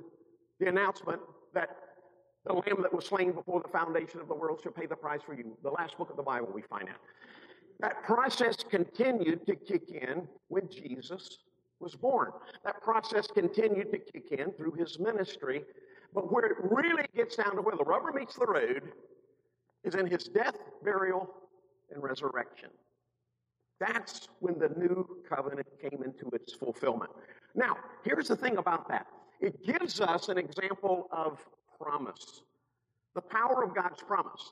the 0.58 0.68
announcement 0.68 1.20
that 1.54 1.76
the 2.44 2.52
lamb 2.52 2.82
that 2.82 2.92
was 2.92 3.06
slain 3.06 3.32
before 3.32 3.60
the 3.60 3.68
foundation 3.68 4.20
of 4.20 4.28
the 4.28 4.34
world 4.34 4.60
shall 4.62 4.72
pay 4.72 4.86
the 4.86 4.96
price 4.96 5.20
for 5.24 5.34
you. 5.34 5.56
The 5.62 5.70
last 5.70 5.96
book 5.96 6.10
of 6.10 6.16
the 6.16 6.22
Bible, 6.22 6.48
we 6.52 6.62
find 6.62 6.88
out. 6.88 6.96
That 7.80 8.02
process 8.04 8.56
continued 8.68 9.46
to 9.46 9.54
kick 9.54 9.90
in 9.90 10.28
when 10.48 10.68
Jesus 10.68 11.38
was 11.80 11.94
born. 11.94 12.30
That 12.64 12.80
process 12.80 13.26
continued 13.26 13.90
to 13.92 13.98
kick 13.98 14.32
in 14.32 14.52
through 14.52 14.72
his 14.72 14.98
ministry. 14.98 15.64
But 16.14 16.32
where 16.32 16.46
it 16.46 16.56
really 16.60 17.04
gets 17.14 17.36
down 17.36 17.56
to 17.56 17.62
where 17.62 17.76
the 17.76 17.84
rubber 17.84 18.12
meets 18.12 18.36
the 18.36 18.46
road 18.46 18.92
is 19.84 19.94
in 19.94 20.06
his 20.06 20.24
death, 20.24 20.56
burial, 20.84 21.28
and 21.92 22.02
resurrection. 22.02 22.70
That's 23.82 24.28
when 24.38 24.60
the 24.60 24.68
new 24.68 25.04
covenant 25.28 25.66
came 25.80 26.04
into 26.04 26.28
its 26.32 26.52
fulfillment. 26.52 27.10
Now, 27.56 27.76
here's 28.04 28.28
the 28.28 28.36
thing 28.36 28.58
about 28.58 28.88
that 28.88 29.06
it 29.40 29.66
gives 29.66 30.00
us 30.00 30.28
an 30.28 30.38
example 30.38 31.08
of 31.10 31.44
promise, 31.80 32.42
the 33.16 33.20
power 33.20 33.64
of 33.64 33.74
God's 33.74 34.00
promise. 34.00 34.50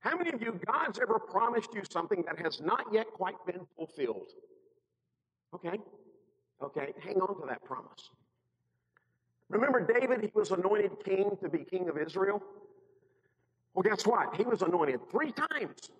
How 0.00 0.14
many 0.16 0.30
of 0.32 0.42
you, 0.42 0.60
God's 0.66 0.98
ever 0.98 1.18
promised 1.18 1.70
you 1.74 1.82
something 1.90 2.22
that 2.26 2.38
has 2.38 2.60
not 2.60 2.84
yet 2.92 3.06
quite 3.14 3.36
been 3.46 3.66
fulfilled? 3.76 4.28
Okay, 5.54 5.78
okay, 6.62 6.92
hang 7.02 7.16
on 7.16 7.40
to 7.40 7.46
that 7.48 7.64
promise. 7.64 8.10
Remember 9.48 9.80
David, 9.80 10.20
he 10.20 10.30
was 10.34 10.50
anointed 10.50 10.92
king 11.02 11.36
to 11.42 11.48
be 11.48 11.64
king 11.64 11.88
of 11.88 11.96
Israel? 11.96 12.42
Well, 13.72 13.82
guess 13.82 14.06
what? 14.06 14.36
He 14.36 14.42
was 14.42 14.60
anointed 14.60 15.00
three 15.10 15.32
times. 15.32 15.90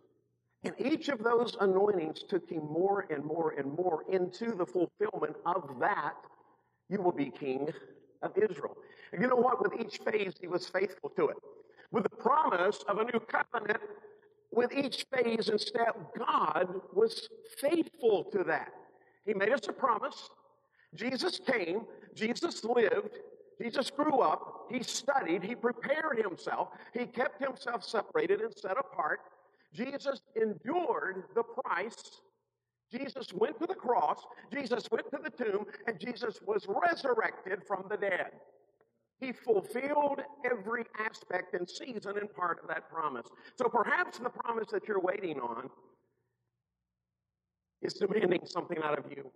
And 0.63 0.75
each 0.79 1.09
of 1.09 1.23
those 1.23 1.57
anointings 1.61 2.23
took 2.29 2.49
him 2.51 2.65
more 2.65 3.07
and 3.11 3.25
more 3.25 3.55
and 3.57 3.73
more 3.73 4.05
into 4.11 4.55
the 4.55 4.67
fulfillment 4.67 5.37
of 5.47 5.77
that. 5.81 6.15
You 6.89 7.01
will 7.01 7.13
be 7.13 7.31
king 7.31 7.69
of 8.23 8.33
Israel. 8.37 8.77
And 9.13 9.23
you 9.23 9.29
know 9.29 9.37
what? 9.37 9.63
With 9.63 9.81
each 9.81 9.99
phase, 9.99 10.35
he 10.41 10.47
was 10.47 10.67
faithful 10.69 11.11
to 11.17 11.29
it. 11.29 11.37
With 11.93 12.05
the 12.05 12.17
promise 12.17 12.85
of 12.89 12.99
a 12.99 13.05
new 13.05 13.21
covenant, 13.21 13.81
with 14.53 14.73
each 14.73 15.07
phase 15.15 15.49
and 15.49 15.61
step, 15.61 15.97
God 16.19 16.69
was 16.93 17.29
faithful 17.59 18.25
to 18.33 18.45
that. 18.45 18.73
He 19.25 19.35
made 19.35 19.53
us 19.53 19.67
a 19.69 19.73
promise. 19.73 20.29
Jesus 20.95 21.41
came, 21.41 21.83
Jesus 22.15 22.65
lived, 22.65 23.19
Jesus 23.63 23.91
grew 23.91 24.21
up, 24.21 24.67
he 24.71 24.83
studied, 24.83 25.43
he 25.43 25.55
prepared 25.55 26.19
himself, 26.19 26.69
he 26.93 27.07
kept 27.07 27.43
himself 27.43 27.85
separated 27.85 28.41
and 28.41 28.53
set 28.57 28.77
apart. 28.79 29.21
Jesus 29.73 30.21
endured 30.37 31.25
the 31.35 31.43
price. 31.43 32.21
Jesus 32.93 33.33
went 33.33 33.59
to 33.61 33.67
the 33.67 33.75
cross, 33.75 34.27
Jesus 34.53 34.89
went 34.91 35.09
to 35.13 35.19
the 35.23 35.31
tomb, 35.31 35.65
and 35.87 36.01
Jesus 36.01 36.41
was 36.45 36.67
resurrected 36.69 37.61
from 37.67 37.85
the 37.89 37.97
dead. 37.97 38.33
He 39.21 39.33
fulfilled 39.33 40.23
every 40.51 40.85
aspect 40.99 41.55
and 41.55 41.69
season 41.69 42.17
and 42.19 42.33
part 42.35 42.59
of 42.63 42.69
that 42.69 42.91
promise. 42.91 43.29
So 43.57 43.69
perhaps 43.69 44.19
the 44.19 44.31
promise 44.31 44.69
that 44.73 44.89
you're 44.89 45.01
waiting 45.01 45.39
on 45.39 45.69
is 47.83 47.95
demanding 47.95 48.41
something 48.45 48.79
out 48.83 48.99
of 48.99 49.05
you, 49.11 49.31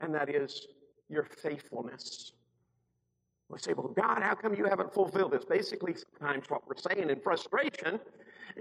and 0.00 0.14
that 0.14 0.28
is 0.28 0.68
your 1.08 1.24
faithfulness. 1.24 2.32
We 3.48 3.58
say, 3.58 3.72
Well, 3.72 3.88
God, 3.88 4.22
how 4.22 4.34
come 4.34 4.54
you 4.54 4.66
haven't 4.66 4.94
fulfilled 4.94 5.32
this? 5.32 5.44
Basically, 5.44 5.94
sometimes 5.94 6.48
what 6.48 6.62
we're 6.68 6.76
saying 6.76 7.10
in 7.10 7.20
frustration 7.20 7.98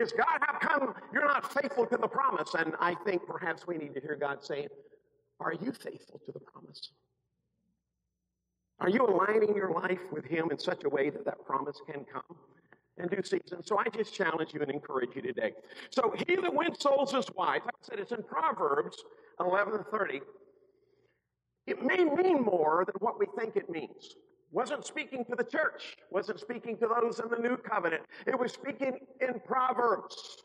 is, 0.02 0.12
God, 0.12 0.40
how 0.42 0.58
come 0.60 0.94
you're 1.14 1.26
not 1.26 1.54
faithful 1.54 1.86
to 1.88 1.98
the 1.98 2.08
promise? 2.08 2.54
And 2.54 2.74
I 2.80 2.96
think 3.06 3.26
perhaps 3.26 3.68
we 3.68 3.78
need 3.78 3.94
to 3.96 4.02
hear 4.02 4.16
God 4.20 4.44
saying, 4.44 4.68
Are 5.40 5.54
you 5.54 5.72
faithful 5.72 6.20
to 6.26 6.32
the 6.32 6.40
promise? 6.40 6.92
Are 8.80 8.90
you 8.90 9.06
aligning 9.06 9.56
your 9.56 9.72
life 9.72 10.00
with 10.12 10.26
Him 10.26 10.50
in 10.52 10.58
such 10.58 10.84
a 10.86 10.90
way 10.90 11.10
that 11.10 11.26
that 11.26 11.46
promise 11.46 11.82
can 11.86 12.06
come 12.06 12.38
in 12.98 13.08
due 13.08 13.24
season? 13.24 13.64
So 13.64 13.78
I 13.78 13.86
just 13.96 14.14
challenge 14.14 14.54
you 14.54 14.62
and 14.62 14.72
encourage 14.72 15.16
you 15.16 15.22
today. 15.22 15.54
So 15.90 16.14
he 16.28 16.36
that 16.36 16.54
wins 16.54 16.80
souls 16.80 17.14
is 17.14 17.26
wise. 17.36 17.62
I 17.66 17.72
said, 17.82 18.00
it's 18.00 18.12
in 18.12 18.24
Proverbs 18.24 19.04
11 19.40 19.74
and 19.74 19.86
30. 19.88 20.22
It 21.68 21.84
may 21.84 22.04
mean 22.04 22.42
more 22.42 22.86
than 22.86 22.96
what 23.00 23.20
we 23.20 23.28
think 23.38 23.56
it 23.58 23.70
means 23.70 24.16
wasn't 24.60 24.86
speaking 24.86 25.24
to 25.24 25.38
the 25.38 25.44
church, 25.46 25.96
wasn't 26.12 26.38
speaking 26.38 26.78
to 26.80 26.88
those 26.88 27.22
in 27.22 27.30
the 27.30 27.38
new 27.38 27.56
covenant. 27.56 28.04
It 28.28 28.38
was 28.38 28.52
speaking 28.52 29.00
in 29.22 29.40
Proverbs. 29.46 30.36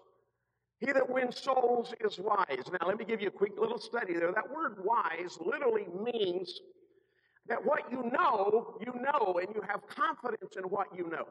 He 0.79 0.93
that 0.93 1.11
wins 1.11 1.41
souls 1.43 1.93
is 2.01 2.21
wise. 2.21 2.65
Now, 2.71 2.87
let 2.87 2.97
me 2.97 3.05
give 3.05 3.21
you 3.21 3.27
a 3.27 3.33
quick 3.33 3.59
little 3.59 3.81
study 3.81 4.15
there. 4.15 4.31
That 4.31 4.49
word 4.55 4.77
wise 4.85 5.37
literally 5.45 5.87
means 6.05 6.61
that 7.49 7.65
what 7.65 7.91
you 7.91 8.05
know, 8.13 8.77
you 8.87 8.93
know, 9.03 9.41
and 9.43 9.49
you 9.53 9.63
have 9.69 9.81
confidence 9.89 10.55
in 10.57 10.65
what 10.65 10.87
you 10.97 11.11
know. 11.11 11.27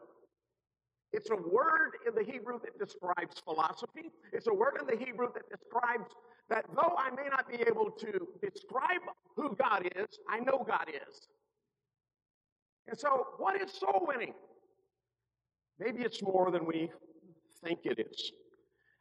It's 1.13 1.30
a 1.30 1.38
word 1.38 1.94
in 2.06 2.16
the 2.16 2.30
Hebrew 2.30 2.60
that 2.63 2.78
describes 2.78 3.40
philosophy. 3.46 4.12
It's 4.34 4.48
a 4.48 4.54
word 4.54 4.78
in 4.82 4.88
the 4.88 5.06
Hebrew 5.06 5.30
that 5.36 5.44
describes 5.50 6.12
that 6.50 6.66
though 6.75 6.96
I 6.98 7.12
may 7.12 7.30
not 7.30 7.48
be 7.50 7.63
able 7.66 7.92
to 7.92 8.28
describe 8.42 9.02
who 9.38 9.56
God 9.56 9.88
is, 9.96 10.08
I 10.30 10.40
know 10.40 10.66
God 10.68 10.90
is. 10.90 11.28
And 12.88 13.00
so, 13.00 13.28
what 13.38 13.60
is 13.62 13.72
soul 13.72 14.06
winning? 14.08 14.34
Maybe 15.80 16.02
it's 16.02 16.22
more 16.22 16.52
than 16.52 16.66
we 16.66 16.92
think 17.63 17.80
it 17.84 18.00
is. 18.00 18.32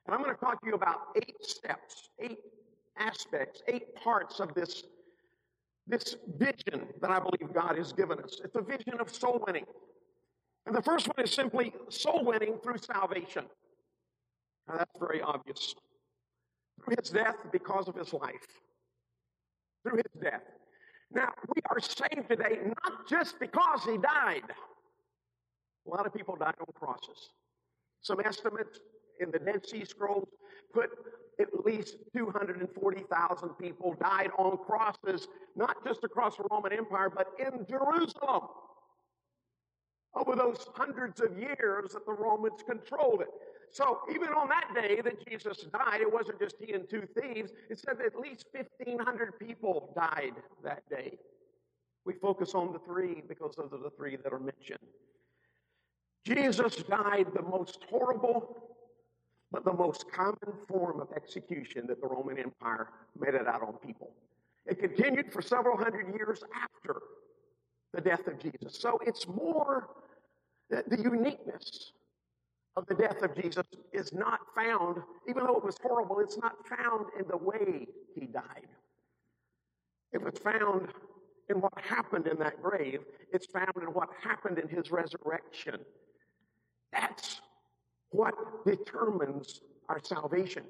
And 0.06 0.14
I'm 0.14 0.22
going 0.22 0.34
to 0.34 0.40
talk 0.40 0.60
to 0.60 0.66
you 0.66 0.74
about 0.74 0.98
eight 1.16 1.44
steps, 1.44 2.10
eight 2.20 2.38
aspects, 2.98 3.62
eight 3.68 3.94
parts 3.94 4.40
of 4.40 4.54
this, 4.54 4.84
this 5.86 6.16
vision 6.36 6.88
that 7.00 7.10
I 7.10 7.18
believe 7.18 7.52
God 7.52 7.76
has 7.76 7.92
given 7.92 8.18
us. 8.20 8.40
It's 8.44 8.56
a 8.56 8.62
vision 8.62 8.94
of 9.00 9.12
soul 9.14 9.42
winning. 9.46 9.66
And 10.66 10.74
the 10.74 10.82
first 10.82 11.08
one 11.08 11.24
is 11.24 11.32
simply 11.32 11.72
soul 11.88 12.24
winning 12.24 12.58
through 12.62 12.78
salvation. 12.78 13.44
Now, 14.68 14.78
that's 14.78 14.98
very 14.98 15.20
obvious. 15.20 15.74
Through 16.84 16.96
his 17.00 17.10
death, 17.10 17.36
because 17.50 17.88
of 17.88 17.96
his 17.96 18.12
life. 18.12 18.46
Through 19.82 19.98
his 19.98 20.22
death. 20.22 20.42
Now, 21.14 21.32
we 21.54 21.62
are 21.70 21.80
saved 21.80 22.28
today 22.28 22.58
not 22.64 23.08
just 23.08 23.38
because 23.38 23.84
he 23.84 23.98
died. 23.98 24.42
A 25.86 25.90
lot 25.90 26.06
of 26.06 26.14
people 26.14 26.36
died 26.36 26.54
on 26.60 26.66
crosses. 26.74 27.30
Some 28.00 28.20
estimates 28.24 28.80
in 29.20 29.30
the 29.30 29.38
Dead 29.38 29.66
Sea 29.66 29.84
Scrolls 29.84 30.28
put 30.72 30.90
at 31.40 31.64
least 31.64 31.96
240,000 32.16 33.48
people 33.60 33.94
died 34.00 34.30
on 34.38 34.58
crosses, 34.58 35.28
not 35.56 35.84
just 35.84 36.04
across 36.04 36.36
the 36.36 36.44
Roman 36.50 36.72
Empire, 36.72 37.10
but 37.10 37.28
in 37.38 37.66
Jerusalem. 37.68 38.42
Over 40.14 40.36
those 40.36 40.66
hundreds 40.74 41.20
of 41.20 41.38
years 41.38 41.92
that 41.92 42.04
the 42.06 42.12
Romans 42.12 42.62
controlled 42.66 43.22
it. 43.22 43.28
So 43.72 44.00
even 44.10 44.28
on 44.28 44.48
that 44.50 44.68
day 44.74 45.00
that 45.02 45.26
Jesus 45.26 45.66
died, 45.72 46.02
it 46.02 46.12
wasn't 46.12 46.38
just 46.38 46.56
he 46.60 46.74
and 46.74 46.88
two 46.88 47.08
thieves. 47.18 47.52
It 47.70 47.78
said 47.78 47.98
that 47.98 48.06
at 48.06 48.20
least 48.20 48.46
1,500 48.52 49.38
people 49.38 49.92
died 49.96 50.34
that 50.62 50.88
day. 50.90 51.18
We 52.04 52.12
focus 52.12 52.54
on 52.54 52.74
the 52.74 52.78
three 52.80 53.22
because 53.26 53.54
those 53.56 53.72
are 53.72 53.82
the 53.82 53.90
three 53.96 54.16
that 54.16 54.30
are 54.30 54.38
mentioned. 54.38 54.78
Jesus 56.26 56.76
died 56.76 57.28
the 57.34 57.42
most 57.42 57.84
horrible, 57.88 58.74
but 59.50 59.64
the 59.64 59.72
most 59.72 60.04
common 60.12 60.36
form 60.68 61.00
of 61.00 61.08
execution 61.16 61.86
that 61.86 62.00
the 62.02 62.06
Roman 62.08 62.38
Empire 62.38 62.90
made 63.18 63.34
it 63.34 63.46
out 63.46 63.62
on 63.62 63.74
people. 63.84 64.12
It 64.66 64.80
continued 64.80 65.32
for 65.32 65.40
several 65.40 65.78
hundred 65.78 66.14
years 66.14 66.44
after 66.54 67.00
the 67.94 68.02
death 68.02 68.26
of 68.26 68.38
Jesus. 68.38 68.78
So 68.78 68.98
it's 69.06 69.26
more 69.26 69.88
the 70.68 71.00
uniqueness 71.02 71.92
of 72.76 72.86
the 72.86 72.94
death 72.94 73.22
of 73.22 73.34
Jesus 73.34 73.66
is 73.92 74.12
not 74.12 74.40
found, 74.54 74.98
even 75.28 75.44
though 75.44 75.56
it 75.56 75.64
was 75.64 75.76
horrible, 75.82 76.20
it's 76.20 76.38
not 76.38 76.54
found 76.66 77.06
in 77.18 77.26
the 77.28 77.36
way 77.36 77.86
he 78.14 78.26
died. 78.26 78.68
It 80.12 80.22
was 80.22 80.38
found 80.38 80.88
in 81.50 81.60
what 81.60 81.72
happened 81.76 82.26
in 82.26 82.38
that 82.38 82.62
grave, 82.62 83.00
it's 83.32 83.46
found 83.46 83.72
in 83.76 83.88
what 83.88 84.08
happened 84.22 84.58
in 84.58 84.68
his 84.68 84.90
resurrection. 84.90 85.80
That's 86.92 87.40
what 88.10 88.34
determines 88.64 89.60
our 89.88 90.00
salvation. 90.02 90.64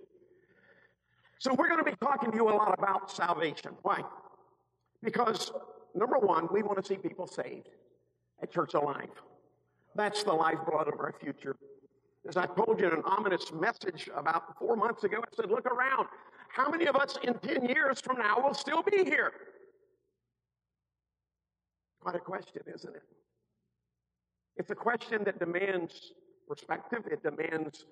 So, 1.39 1.53
we're 1.55 1.69
going 1.69 1.85
to 1.85 1.91
be 1.91 1.97
talking 2.01 2.31
to 2.31 2.37
you 2.37 2.49
a 2.49 2.55
lot 2.55 2.75
about 2.79 3.11
salvation. 3.11 3.73
Why? 3.83 4.03
Because, 5.03 5.51
number 5.95 6.19
one, 6.19 6.49
we 6.53 6.63
want 6.63 6.81
to 6.81 6.85
see 6.85 6.97
people 6.97 7.27
saved 7.27 7.69
at 8.41 8.53
Church 8.53 8.75
Alive. 8.75 9.11
That's 9.97 10.23
the 10.23 10.33
lifeblood 10.33 10.87
of 10.89 11.01
our 11.01 11.15
future. 11.21 11.57
As 12.29 12.37
I 12.37 12.47
told 12.47 12.79
you 12.79 12.87
in 12.87 12.93
an 12.93 13.03
ominous 13.05 13.53
message 13.53 14.09
about 14.17 14.57
four 14.59 14.77
months 14.77 15.03
ago, 15.05 15.19
I 15.19 15.37
said, 15.37 15.51
Look 15.51 15.67
around. 15.67 16.07
How 16.49 16.71
many 16.71 16.87
of 16.87 16.97
us 16.97 17.19
in 17.23 17.35
10 17.35 17.65
years 17.67 18.01
from 18.01 18.19
now 18.19 18.41
will 18.41 18.55
still 18.55 18.83
be 18.83 19.05
here? 19.05 19.33
Quite 22.01 22.17
a 22.17 22.21
question, 22.21 22.63
isn't 22.73 22.95
it? 22.95 23.03
It's 24.57 24.71
a 24.71 24.75
question 24.75 25.25
that 25.25 25.39
demands 25.39 26.13
perspective, 26.47 27.05
it 27.11 27.23
demands 27.23 27.87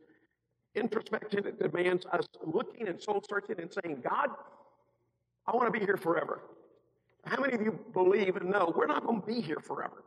introspection, 0.74 1.46
it 1.46 1.58
demands 1.58 2.04
us 2.12 2.26
looking 2.44 2.88
and 2.88 3.00
soul 3.00 3.22
searching 3.28 3.56
and 3.58 3.72
saying, 3.72 4.02
God, 4.02 4.28
I 5.46 5.56
want 5.56 5.72
to 5.72 5.78
be 5.78 5.84
here 5.84 5.96
forever. 5.96 6.42
How 7.24 7.40
many 7.40 7.54
of 7.54 7.62
you 7.62 7.78
believe 7.92 8.36
and 8.36 8.50
know 8.50 8.72
we're 8.76 8.86
not 8.86 9.06
going 9.06 9.20
to 9.20 9.26
be 9.26 9.40
here 9.40 9.60
forever? 9.60 10.04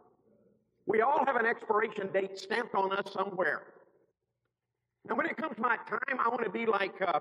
We 0.85 1.01
all 1.01 1.25
have 1.25 1.35
an 1.35 1.45
expiration 1.45 2.09
date 2.13 2.37
stamped 2.37 2.75
on 2.75 2.91
us 2.93 3.11
somewhere. 3.13 3.63
And 5.07 5.17
when 5.17 5.25
it 5.27 5.37
comes 5.37 5.57
my 5.57 5.77
time, 5.87 6.19
I 6.19 6.29
want 6.29 6.43
to 6.43 6.49
be 6.49 6.65
like 6.65 7.01
uh, 7.01 7.19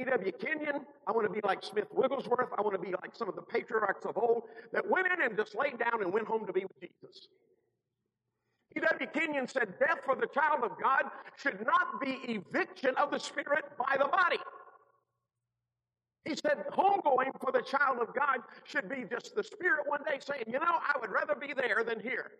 E.W. 0.00 0.32
Kenyon. 0.40 0.84
I 1.06 1.12
want 1.12 1.26
to 1.26 1.32
be 1.32 1.40
like 1.44 1.62
Smith 1.62 1.88
Wigglesworth. 1.92 2.50
I 2.56 2.60
want 2.62 2.74
to 2.74 2.80
be 2.80 2.92
like 3.02 3.14
some 3.14 3.28
of 3.28 3.34
the 3.34 3.42
patriarchs 3.42 4.04
of 4.04 4.16
old 4.16 4.44
that 4.72 4.88
went 4.88 5.06
in 5.06 5.22
and 5.22 5.36
just 5.36 5.56
laid 5.56 5.78
down 5.78 6.02
and 6.02 6.12
went 6.12 6.26
home 6.26 6.46
to 6.46 6.52
be 6.52 6.62
with 6.62 6.80
Jesus. 6.80 7.28
E.W. 8.76 9.06
Kenyon 9.12 9.48
said, 9.48 9.74
Death 9.78 10.00
for 10.04 10.14
the 10.14 10.26
child 10.26 10.62
of 10.62 10.72
God 10.80 11.04
should 11.36 11.64
not 11.64 12.00
be 12.00 12.18
eviction 12.28 12.94
of 12.96 13.10
the 13.10 13.18
spirit 13.18 13.64
by 13.78 13.96
the 13.96 14.04
body. 14.04 14.38
He 16.26 16.34
said, 16.34 16.64
homegoing 16.72 17.30
for 17.40 17.52
the 17.52 17.62
child 17.62 17.98
of 18.00 18.14
God 18.14 18.40
should 18.64 18.88
be 18.88 19.04
just 19.10 19.34
the 19.34 19.44
spirit 19.44 19.86
one 19.86 20.02
day 20.04 20.18
saying, 20.20 20.44
You 20.46 20.58
know, 20.58 20.64
I 20.64 20.98
would 21.00 21.10
rather 21.10 21.34
be 21.34 21.54
there 21.54 21.84
than 21.84 22.00
here 22.00 22.32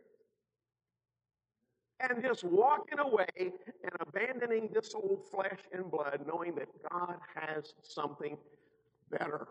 and 2.00 2.22
just 2.22 2.44
walking 2.44 2.98
away 2.98 3.26
and 3.38 3.92
abandoning 4.00 4.68
this 4.72 4.94
old 4.94 5.24
flesh 5.30 5.60
and 5.72 5.90
blood, 5.90 6.20
knowing 6.26 6.54
that 6.56 6.68
God 6.90 7.16
has 7.34 7.72
something 7.82 8.36
better. 9.10 9.48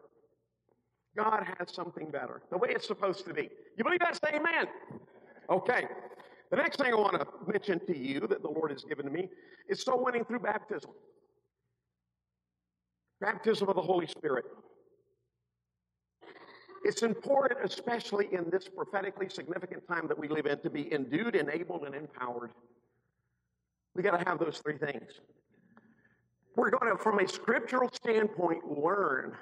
God 1.18 1.46
has 1.58 1.74
something 1.74 2.12
better, 2.12 2.42
the 2.52 2.58
way 2.58 2.70
it's 2.72 2.88
supposed 2.88 3.26
to 3.26 3.34
be. 3.34 3.50
You 3.78 3.84
believe 3.84 4.00
that? 4.02 4.16
Say 4.16 4.36
amen. 4.36 4.68
Okay. 5.50 5.88
The 6.52 6.58
next 6.58 6.78
thing 6.78 6.94
I 6.94 6.96
want 6.96 7.20
to 7.20 7.26
mention 7.52 7.80
to 7.88 7.98
you 7.98 8.22
that 8.28 8.42
the 8.42 8.50
Lord 8.50 8.72
has 8.72 8.84
given 8.84 9.06
to 9.06 9.12
me 9.12 9.30
is 9.68 9.82
soul 9.82 10.04
winning 10.04 10.26
through 10.26 10.40
baptism. 10.40 10.92
Baptism 13.22 13.68
of 13.70 13.76
the 13.76 13.82
Holy 13.82 14.08
Spirit. 14.08 14.46
It's 16.86 17.02
important, 17.02 17.62
especially 17.64 18.28
in 18.32 18.48
this 18.52 18.68
prophetically 18.68 19.28
significant 19.28 19.88
time 19.88 20.08
that 20.08 20.20
we 20.20 20.28
live 20.28 20.46
in, 20.46 20.60
to 20.60 20.70
be 20.70 20.94
endued, 20.94 21.36
enabled, 21.36 21.84
and 21.84 21.96
empowered. 21.96 22.52
We 23.96 24.04
got 24.04 24.20
to 24.20 24.30
have 24.30 24.38
those 24.38 24.60
three 24.60 24.78
things. 24.78 25.20
We're 26.56 26.70
going 26.70 26.96
to, 26.96 27.02
from 27.02 27.18
a 27.18 27.28
scriptural 27.28 27.90
standpoint, 27.92 28.80
learn 28.80 29.36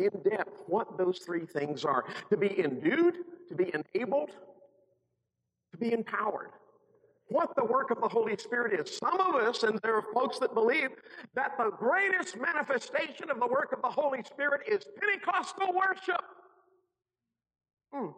in 0.00 0.10
depth 0.28 0.64
what 0.66 0.98
those 0.98 1.20
three 1.20 1.46
things 1.46 1.84
are 1.84 2.04
to 2.28 2.36
be 2.36 2.58
endued, 2.58 3.14
to 3.48 3.54
be 3.54 3.72
enabled, 3.72 4.30
to 5.70 5.78
be 5.78 5.92
empowered. 5.92 6.50
What 7.28 7.54
the 7.54 7.64
work 7.64 7.92
of 7.92 8.00
the 8.00 8.08
Holy 8.08 8.36
Spirit 8.36 8.80
is. 8.80 8.98
Some 8.98 9.20
of 9.20 9.36
us, 9.36 9.62
and 9.62 9.78
there 9.84 9.94
are 9.94 10.04
folks 10.12 10.40
that 10.40 10.54
believe 10.54 10.88
that 11.36 11.52
the 11.56 11.70
greatest 11.70 12.36
manifestation 12.36 13.30
of 13.30 13.38
the 13.38 13.46
work 13.46 13.72
of 13.72 13.80
the 13.80 13.88
Holy 13.88 14.24
Spirit 14.24 14.62
is 14.66 14.82
Pentecostal 14.98 15.72
worship. 15.72 16.20
Mm. 17.94 18.14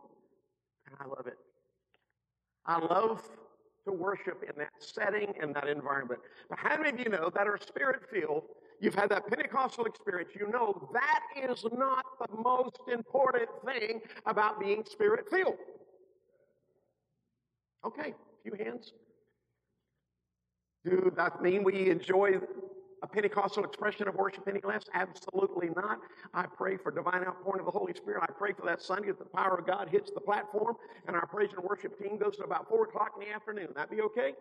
And 0.87 0.97
I 1.01 1.07
love 1.07 1.27
it. 1.27 1.39
I 2.67 2.79
love 2.79 3.23
to 3.87 3.93
worship 3.93 4.43
in 4.49 4.57
that 4.59 4.71
setting 4.79 5.33
and 5.41 5.55
that 5.55 5.69
environment. 5.69 6.21
But 6.49 6.59
how 6.59 6.77
many 6.77 6.91
of 6.91 7.01
you 7.01 7.09
know 7.09 7.31
that 7.35 7.47
are 7.47 7.59
spirit 7.59 8.03
filled? 8.11 8.45
You've 8.81 8.95
had 8.95 9.11
that 9.11 9.27
Pentecostal 9.29 9.85
experience. 9.87 10.33
You 10.39 10.49
know 10.51 10.89
that 10.93 11.21
is 11.51 11.65
not 11.73 12.05
the 12.21 12.37
most 12.37 12.79
important 12.93 13.49
thing 13.65 14.01
about 14.27 14.61
being 14.61 14.85
spirit 14.85 15.27
filled. 15.31 15.57
Okay, 17.85 18.11
a 18.11 18.43
few 18.43 18.65
hands. 18.65 18.93
Do 20.85 21.13
that 21.17 21.43
mean 21.43 21.63
we 21.63 21.91
enjoy 21.91 22.41
a 23.03 23.07
Pentecostal 23.07 23.65
expression 23.65 24.07
of 24.07 24.15
worship 24.15 24.47
any 24.49 24.61
less? 24.63 24.85
Absolutely 24.95 25.71
not. 25.77 25.99
I 26.33 26.47
pray 26.47 26.77
for 26.77 26.93
divine 26.93 27.25
outpouring 27.27 27.61
of 27.61 27.67
the 27.67 27.79
Holy 27.79 27.93
Spirit. 27.95 28.23
I 28.23 28.33
pray 28.33 28.53
for 28.53 28.65
that 28.67 28.81
Sunday 28.81 29.09
that 29.09 29.19
the 29.19 29.25
power 29.25 29.59
of 29.59 29.67
God 29.67 29.89
hits 29.89 30.11
the 30.13 30.21
platform 30.21 30.77
and 31.07 31.17
our 31.17 31.27
praise 31.27 31.51
and 31.57 31.65
worship 31.65 31.99
team 31.99 32.17
goes 32.17 32.37
to 32.37 32.45
about 32.45 32.69
4 32.69 32.85
o'clock 32.85 33.13
in 33.21 33.29
the 33.29 33.35
afternoon. 33.35 33.69
that'd 33.75 33.91
be 33.91 34.03
okay? 34.03 34.35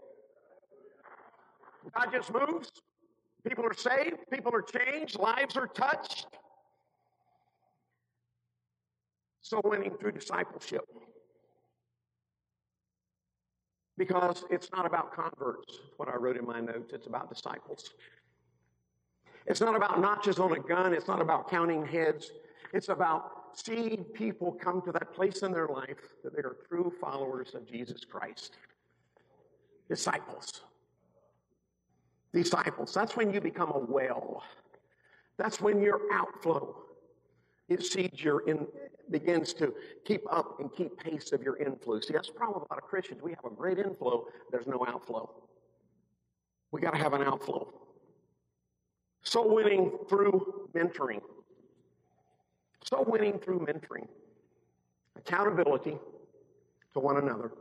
God 1.96 2.10
just 2.12 2.32
moves. 2.32 2.72
People 3.48 3.66
are 3.66 3.74
saved. 3.74 4.18
People 4.32 4.54
are 4.54 4.62
changed. 4.62 5.18
Lives 5.18 5.58
are 5.58 5.68
touched. 5.68 6.28
So 9.42 9.60
winning 9.64 9.96
through 10.00 10.12
discipleship. 10.12 10.82
Because 13.98 14.46
it's 14.50 14.70
not 14.72 14.86
about 14.86 15.14
converts, 15.14 15.80
what 15.98 16.08
I 16.08 16.16
wrote 16.16 16.38
in 16.38 16.46
my 16.46 16.60
notes. 16.60 16.94
It's 16.94 17.08
about 17.08 17.34
disciples. 17.34 17.94
It's 19.48 19.62
not 19.62 19.76
about 19.76 20.00
notches 20.00 20.40
on 20.40 20.54
a 20.54 20.60
gun. 20.60 20.94
It's 20.94 21.08
not 21.08 21.22
about 21.22 21.50
counting 21.50 21.86
heads. 21.86 22.32
It's 22.74 22.90
about 22.90 23.42
seeing 23.54 24.04
people 24.04 24.52
come 24.54 24.82
to 24.84 24.92
that 24.92 25.14
place 25.14 25.42
in 25.42 25.52
their 25.52 25.68
life 25.68 26.16
that 26.24 26.36
they 26.36 26.42
are 26.42 26.58
true 26.70 26.94
followers 27.02 27.54
of 27.54 27.66
Jesus 27.70 28.06
Christ. 28.06 28.58
Disciples. 29.90 30.62
Disciples. 32.34 32.94
That's 32.94 33.18
when 33.18 33.34
you 33.34 33.42
become 33.42 33.72
a 33.72 33.80
well. 33.80 34.44
That's 35.38 35.60
when 35.60 35.82
your 35.82 36.02
outflow 36.14 36.76
exceeds 37.68 38.24
your 38.24 38.48
in, 38.48 38.68
begins 39.10 39.54
to 39.54 39.74
keep 40.06 40.22
up 40.32 40.60
and 40.60 40.72
keep 40.74 40.98
pace 40.98 41.32
of 41.34 41.42
your 41.44 41.58
inflow. 41.58 42.00
See, 42.00 42.14
that's 42.14 42.28
the 42.28 42.34
problem 42.34 42.62
with 42.62 42.72
a 42.72 42.74
lot 42.74 42.84
of 42.84 42.90
Christians. 42.90 43.22
We 43.22 43.32
have 43.32 43.46
a 43.46 43.54
great 43.54 43.80
inflow, 43.80 44.28
there's 44.52 44.68
no 44.68 44.86
outflow. 44.88 45.30
We 46.72 46.80
got 46.80 46.92
to 46.92 46.98
have 46.98 47.14
an 47.14 47.24
outflow. 47.24 47.74
Soul 49.24 49.54
winning 49.54 49.92
through 50.10 50.70
mentoring. 50.76 51.22
Soul 52.84 53.06
winning 53.08 53.40
through 53.40 53.60
mentoring. 53.60 54.08
Accountability 55.18 55.98
to 56.94 57.00
one 57.00 57.18
another. 57.18 57.52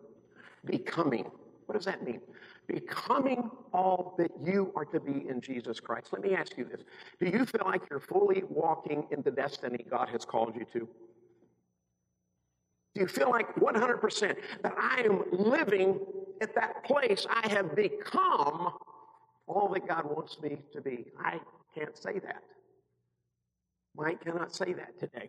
Becoming. 0.65 1.31
What 1.67 1.77
does 1.77 1.85
that 1.85 2.03
mean? 2.03 2.21
Becoming 2.67 3.51
all 3.73 4.15
that 4.19 4.31
you 4.43 4.73
are 4.75 4.85
to 4.87 5.01
be 5.01 5.29
in 5.29 5.41
Jesus 5.41 5.81
Christ. 5.81 6.13
Let 6.13 6.23
me 6.23 6.35
ask 6.35 6.57
you 6.57 6.65
this 6.65 6.83
Do 7.21 7.27
you 7.27 7.45
feel 7.45 7.63
like 7.65 7.83
you're 7.91 8.01
fully 8.01 8.43
walking 8.49 9.07
in 9.11 9.23
the 9.23 9.31
destiny 9.31 9.85
God 9.89 10.09
has 10.09 10.25
called 10.25 10.55
you 10.57 10.65
to? 10.73 10.89
Do 12.95 13.01
you 13.01 13.07
feel 13.07 13.31
like 13.31 13.55
100% 13.55 14.37
that 14.63 14.75
I 14.77 15.03
am 15.03 15.23
living 15.31 16.01
at 16.41 16.55
that 16.57 16.83
place 16.85 17.27
I 17.31 17.49
have 17.49 17.77
become 17.77 18.73
all 19.51 19.69
that 19.75 19.87
God 19.87 20.05
wants 20.05 20.41
me 20.41 20.59
to 20.73 20.81
be. 20.81 21.07
I 21.19 21.41
can't 21.75 21.97
say 21.97 22.19
that. 22.21 22.43
Mike 23.97 24.23
cannot 24.23 24.55
say 24.55 24.73
that 24.73 24.99
today. 24.99 25.29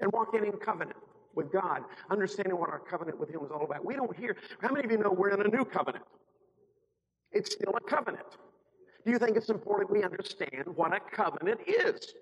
And 0.00 0.12
walking 0.12 0.44
in 0.44 0.52
covenant 0.52 0.98
with 1.34 1.52
God, 1.52 1.82
understanding 2.10 2.58
what 2.58 2.70
our 2.70 2.80
covenant 2.80 3.18
with 3.18 3.30
Him 3.30 3.40
is 3.44 3.50
all 3.50 3.64
about. 3.64 3.84
We 3.84 3.94
don't 3.96 4.14
hear, 4.16 4.36
how 4.60 4.72
many 4.72 4.84
of 4.84 4.90
you 4.90 4.98
know 4.98 5.10
we're 5.10 5.30
in 5.30 5.40
a 5.40 5.48
new 5.48 5.64
covenant? 5.64 6.04
It's 7.32 7.52
still 7.52 7.74
a 7.76 7.80
covenant. 7.80 8.26
Do 9.04 9.10
you 9.10 9.18
think 9.18 9.36
it's 9.36 9.50
important 9.50 9.90
we 9.90 10.02
understand 10.02 10.64
what 10.74 10.92
a 10.94 11.00
covenant 11.00 11.60
is? 11.66 12.14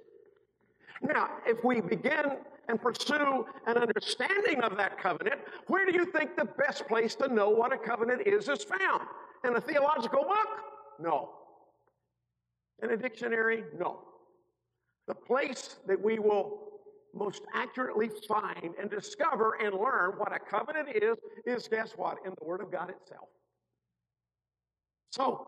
Now, 1.02 1.28
if 1.46 1.62
we 1.64 1.80
begin 1.80 2.36
and 2.68 2.80
pursue 2.80 3.44
an 3.66 3.76
understanding 3.76 4.60
of 4.62 4.76
that 4.76 4.98
covenant, 4.98 5.40
where 5.66 5.84
do 5.84 5.92
you 5.92 6.06
think 6.06 6.36
the 6.36 6.44
best 6.44 6.86
place 6.86 7.14
to 7.16 7.28
know 7.28 7.50
what 7.50 7.72
a 7.72 7.76
covenant 7.76 8.26
is 8.26 8.48
is 8.48 8.64
found? 8.64 9.02
In 9.44 9.56
a 9.56 9.60
theological 9.60 10.22
book? 10.22 10.48
No. 11.00 11.30
In 12.82 12.90
a 12.90 12.96
dictionary? 12.96 13.64
No. 13.78 14.00
The 15.08 15.14
place 15.14 15.76
that 15.86 16.00
we 16.00 16.18
will 16.18 16.72
most 17.14 17.42
accurately 17.54 18.08
find 18.26 18.74
and 18.80 18.90
discover 18.90 19.56
and 19.62 19.74
learn 19.74 20.12
what 20.16 20.32
a 20.34 20.38
covenant 20.38 20.88
is, 20.94 21.16
is 21.44 21.68
guess 21.68 21.92
what? 21.96 22.18
In 22.24 22.32
the 22.38 22.44
Word 22.44 22.60
of 22.60 22.70
God 22.70 22.90
itself. 22.90 23.28
So, 25.10 25.46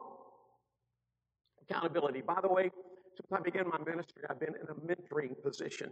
accountability. 1.63 2.21
By 2.21 2.41
the 2.43 2.49
way, 2.49 2.71
since 3.17 3.33
I 3.33 3.41
began 3.41 3.69
my 3.69 3.79
ministry, 3.79 4.25
I've 4.29 4.41
been 4.41 4.55
in 4.55 4.69
a 4.69 4.75
mentoring 4.75 5.41
position. 5.43 5.91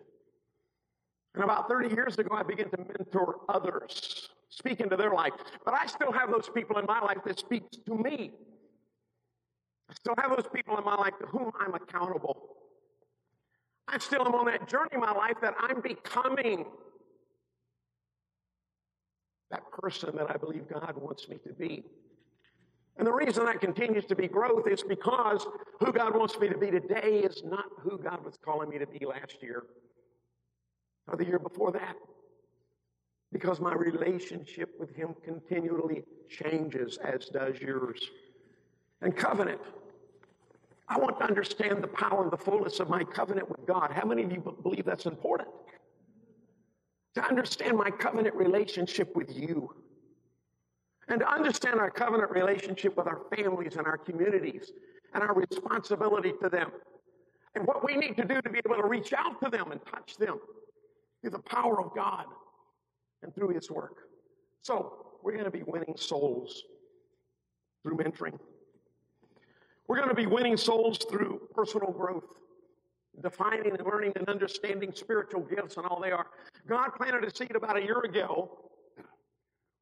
And 1.35 1.45
about 1.45 1.69
30 1.69 1.95
years 1.95 2.19
ago, 2.19 2.35
I 2.35 2.43
began 2.43 2.69
to 2.71 2.79
mentor 2.79 3.37
others 3.49 4.29
speak 4.53 4.81
into 4.81 4.97
their 4.97 5.13
life. 5.13 5.33
But 5.65 5.75
I 5.75 5.87
still 5.87 6.13
have 6.13 6.31
those 6.31 6.49
people 6.55 6.79
in 6.79 6.85
my 6.87 7.01
life 7.01 7.19
that 7.25 7.39
speak 7.39 7.63
to 7.87 7.97
me. 7.97 8.33
I 9.91 9.95
still 9.95 10.15
have 10.19 10.37
those 10.37 10.49
people 10.55 10.77
in 10.77 10.85
my 10.85 10.95
life 10.95 11.15
to 11.21 11.27
whom 11.27 11.51
I'm 11.59 11.75
accountable. 11.75 12.37
I 13.89 13.99
still 13.99 14.27
am 14.27 14.35
on 14.35 14.47
that 14.47 14.69
journey 14.69 14.91
in 14.93 15.01
my 15.01 15.13
life 15.13 15.37
that 15.43 15.55
I'm 15.59 15.81
becoming 15.81 16.67
that 19.51 19.71
person 19.71 20.17
that 20.17 20.31
I 20.31 20.37
believe 20.37 20.69
God 20.69 20.95
wants 20.97 21.29
me 21.29 21.39
to 21.47 21.53
be. 21.53 21.85
And 22.99 23.07
the 23.07 23.13
reason 23.13 23.47
that 23.47 23.61
continues 23.61 24.05
to 24.07 24.15
be 24.15 24.29
growth 24.29 24.67
is 24.69 24.83
because 24.83 25.47
who 25.81 25.93
God 25.93 26.15
wants 26.15 26.39
me 26.39 26.49
to 26.49 26.59
be 26.59 26.71
today 26.71 27.23
is 27.25 27.43
not 27.45 27.65
who 27.81 27.99
God 27.99 28.25
was 28.25 28.39
calling 28.45 28.69
me 28.69 28.79
to 28.79 28.87
be 28.87 29.05
last 29.07 29.43
year 29.43 29.65
or 31.09 31.17
the 31.17 31.25
year 31.25 31.39
before 31.39 31.73
that 31.73 31.97
because 33.33 33.61
my 33.61 33.75
relationship 33.75 34.79
with 34.79 34.95
Him 34.95 35.15
continually 35.25 36.05
changes, 36.29 36.99
as 36.99 37.27
does 37.27 37.59
yours. 37.61 38.11
And 39.01 39.17
covenant. 39.17 39.61
I 40.89 40.99
want 40.99 41.19
to 41.19 41.25
understand 41.25 41.83
the 41.83 41.89
power 41.89 42.23
and 42.23 42.31
the 42.31 42.37
fullness 42.37 42.79
of 42.79 42.91
my 42.91 43.03
covenant 43.03 43.49
with 43.49 43.67
God. 43.67 43.91
How 43.91 44.07
many 44.07 44.23
of 44.25 44.31
you 44.31 44.57
believe 44.63 44.85
that's 44.85 45.07
important? 45.07 45.49
To 47.15 47.25
understand 47.25 47.77
my 47.77 47.91
covenant 47.91 48.35
relationship 48.35 49.17
with 49.17 49.35
you. 49.35 49.75
And 51.09 51.21
to 51.21 51.29
understand 51.29 51.81
our 51.81 51.91
covenant 51.91 52.31
relationship 52.31 52.97
with 52.97 53.07
our 53.07 53.23
families 53.35 53.77
and 53.77 53.87
our 53.87 53.97
communities 53.97 54.73
and 55.15 55.23
our 55.23 55.35
responsibility 55.35 56.33
to 56.43 56.49
them. 56.49 56.71
And 57.55 57.67
what 57.67 57.85
we 57.85 57.97
need 57.97 58.17
to 58.19 58.25
do 58.25 58.41
to 58.41 58.51
be 58.51 58.61
able 58.65 58.77
to 58.77 58.87
reach 58.87 59.13
out 59.13 59.43
to 59.43 59.51
them 59.51 59.73
and 59.73 59.81
touch 59.87 60.17
them 60.17 60.39
through 61.21 61.31
the 61.31 61.39
power 61.39 61.81
of 61.81 61.95
God 61.95 62.27
and 63.23 63.35
through 63.35 63.49
his 63.49 63.71
work. 63.71 64.09
So, 64.63 65.07
we're 65.23 65.33
going 65.33 65.45
to 65.45 65.51
be 65.51 65.63
winning 65.63 65.95
souls 65.97 66.65
through 67.83 67.97
mentoring. 67.97 68.39
We're 69.89 69.97
going 69.97 70.09
to 70.09 70.15
be 70.15 70.27
winning 70.27 70.57
souls 70.57 70.99
through 71.11 71.49
personal 71.55 71.93
growth, 71.93 72.25
defining 73.23 73.73
and 73.73 73.85
learning 73.85 74.13
and 74.17 74.29
understanding 74.29 74.93
spiritual 74.95 75.43
gifts 75.43 75.77
and 75.77 75.87
all 75.87 76.01
they 76.01 76.11
are. 76.11 76.27
God 76.67 76.91
planted 76.97 77.25
a 77.25 77.35
seed 77.35 77.55
about 77.55 77.77
a 77.77 77.83
year 77.83 78.01
ago 78.01 78.59